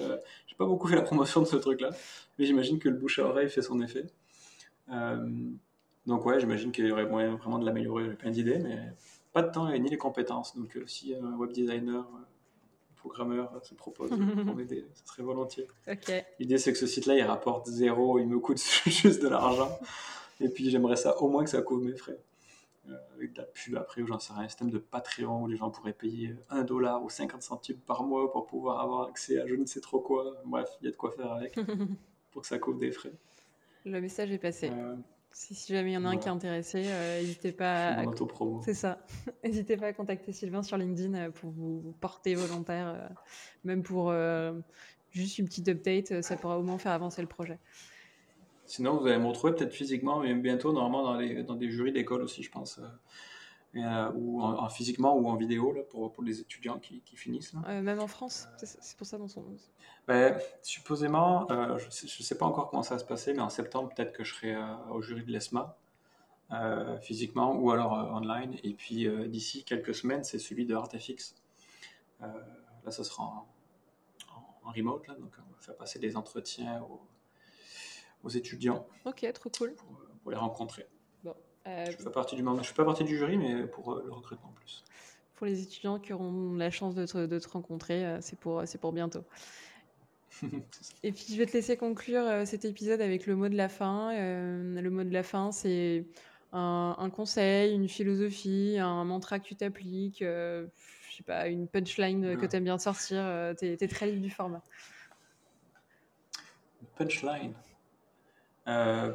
[0.47, 1.89] j'ai pas beaucoup fait la promotion de ce truc-là,
[2.37, 4.05] mais j'imagine que le bouche à oreille fait son effet.
[6.05, 8.05] donc ouais, j'imagine qu'il y aurait moyen vraiment de l'améliorer.
[8.05, 8.77] J'ai plein d'idées, mais
[9.31, 10.55] pas de temps et ni les compétences.
[10.55, 12.07] Donc si un web designer,
[12.95, 14.09] programmeur se propose
[14.45, 15.67] pour m'aider, ce serait volontiers.
[16.39, 19.77] L'idée, c'est que ce site-là, il rapporte zéro, il me coûte juste de l'argent.
[20.39, 22.19] Et puis j'aimerais ça au moins que ça couvre mes frais.
[22.89, 25.47] Euh, avec de la pub après, ou j'en sais rien, un système de Patreon où
[25.47, 29.39] les gens pourraient payer 1 dollar ou 50 centimes par mois pour pouvoir avoir accès
[29.39, 30.41] à je ne sais trop quoi.
[30.45, 31.55] Bref, il y a de quoi faire avec
[32.31, 33.13] pour que ça couvre des frais.
[33.85, 34.69] Le message est passé.
[34.69, 34.95] Euh,
[35.31, 38.03] si, jamais il y en a un qui est intéressé, euh, n'hésitez pas à.
[38.65, 38.99] C'est ça.
[39.45, 43.09] n'hésitez pas à contacter Sylvain sur LinkedIn pour vous porter volontaire,
[43.63, 44.13] même pour
[45.11, 47.59] juste une petite update, ça pourra au moins faire avancer le projet.
[48.65, 51.91] Sinon, vous allez me retrouver peut-être physiquement, mais bientôt, normalement, dans, les, dans des jurys
[51.91, 52.79] d'école aussi, je pense.
[52.79, 52.87] Euh,
[53.75, 57.53] euh, ou en, physiquement ou en vidéo là, pour, pour les étudiants qui, qui finissent.
[57.67, 59.43] Euh, même en France, c'est pour ça dans son.
[60.07, 63.49] Ben, supposément, je ne sais, sais, pas encore comment ça va se passer, mais en
[63.49, 64.55] septembre, peut-être que je serai
[64.91, 65.75] au jury de l'ESMA,
[67.01, 68.57] physiquement ou alors online.
[68.63, 71.35] Et puis d'ici quelques semaines, c'est celui de ArtFX.
[72.21, 73.47] là, ça sera en,
[74.65, 77.01] en, remote, là, donc on va faire passer des entretiens aux
[78.23, 78.87] aux étudiants.
[79.05, 79.73] Ok, trop cool.
[80.23, 80.87] Pour, les rencontrer.
[81.23, 81.35] Bon,
[81.67, 84.11] euh, je fais partie du je fais pas partie du jury, mais pour euh, le
[84.11, 84.83] recrutement en plus.
[85.35, 88.93] Pour les étudiants qui auront la chance de te, de te rencontrer, euh, c'est pour,
[88.93, 89.25] bientôt.
[91.03, 94.13] Et puis je vais te laisser conclure cet épisode avec le mot de la fin.
[94.13, 96.05] le mot de la fin, c'est
[96.53, 100.65] un, conseil, une philosophie, un mantra que tu t'appliques, je
[101.15, 103.53] sais pas, une punchline que tu aimes bien sortir.
[103.59, 104.63] tu es, très libre du format.
[106.95, 107.53] Punchline
[108.67, 109.13] euh,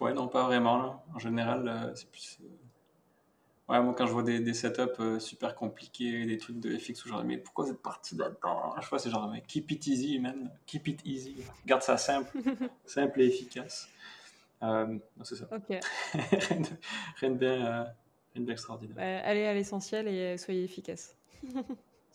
[0.00, 1.04] ouais, non, pas vraiment.
[1.14, 2.38] En général, euh, c'est plus.
[2.42, 6.76] Euh, ouais, moi, quand je vois des, des setups euh, super compliqués, des trucs de
[6.76, 8.74] FX où genre, mais pourquoi cette partie là-dedans?
[8.80, 10.50] Je vois, c'est genre, mais keep it easy, man.
[10.66, 11.36] Keep it easy.
[11.66, 12.36] Garde ça simple,
[12.84, 13.88] simple et efficace.
[14.62, 15.46] Euh, c'est ça.
[15.52, 15.78] Ok.
[16.14, 16.68] rien, de,
[17.16, 17.86] rien, de bien, rien
[18.36, 19.22] de bien extraordinaire.
[19.24, 21.16] allez à l'essentiel et soyez efficace.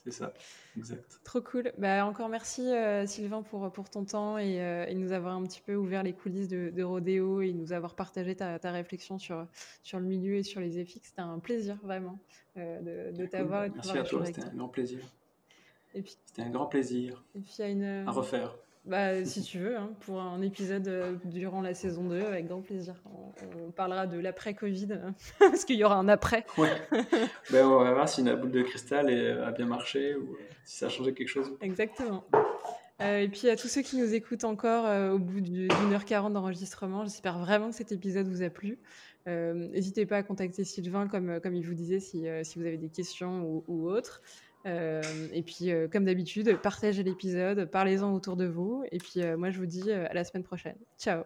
[0.04, 0.34] C'est ça,
[0.78, 1.20] exact.
[1.24, 1.72] Trop cool.
[1.78, 5.44] Bah, encore merci euh, Sylvain pour, pour ton temps et, euh, et, nous avoir un
[5.44, 9.20] petit peu ouvert les coulisses de, de Rodéo et nous avoir partagé ta, ta, réflexion
[9.20, 9.46] sur,
[9.84, 11.02] sur le milieu et sur les FX.
[11.04, 12.18] C'était un plaisir vraiment
[12.58, 13.68] euh, de, de t'avoir.
[13.74, 15.00] Merci à toi, c'était un grand plaisir.
[15.94, 18.56] C'était un grand plaisir et puis, une, à refaire.
[18.90, 22.62] Bah, si tu veux, hein, pour un épisode euh, durant la saison 2, avec grand
[22.62, 22.96] plaisir.
[23.06, 26.44] On, parlera de l'après-Covid, hein, parce qu'il y aura un après.
[26.58, 26.74] Ouais.
[27.52, 29.10] ben, on va voir si la boule de cristal
[29.44, 30.36] a bien marché ou
[30.66, 31.56] si ça a changé quelque chose.
[31.62, 32.24] Exactement.
[33.02, 36.04] Euh, et puis à tous ceux qui nous écoutent encore euh, au bout d'une heure
[36.04, 38.80] quarante d'enregistrement, j'espère vraiment que cet épisode vous a plu.
[39.28, 42.90] N'hésitez pas à contacter Sylvain, comme, comme il vous disait, si, si vous avez des
[42.90, 44.24] questions ou, ou autres.
[44.66, 45.02] Euh,
[45.34, 48.84] et puis, euh, comme d'habitude, partagez l'épisode, parlez-en autour de vous.
[48.92, 50.76] Et puis, euh, moi, je vous dis à la semaine prochaine.
[50.98, 51.24] Ciao.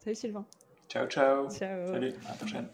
[0.00, 0.44] Salut Sylvain.
[0.88, 1.48] Ciao, ciao.
[1.48, 1.86] Ciao.
[1.86, 2.68] Salut, à la prochaine.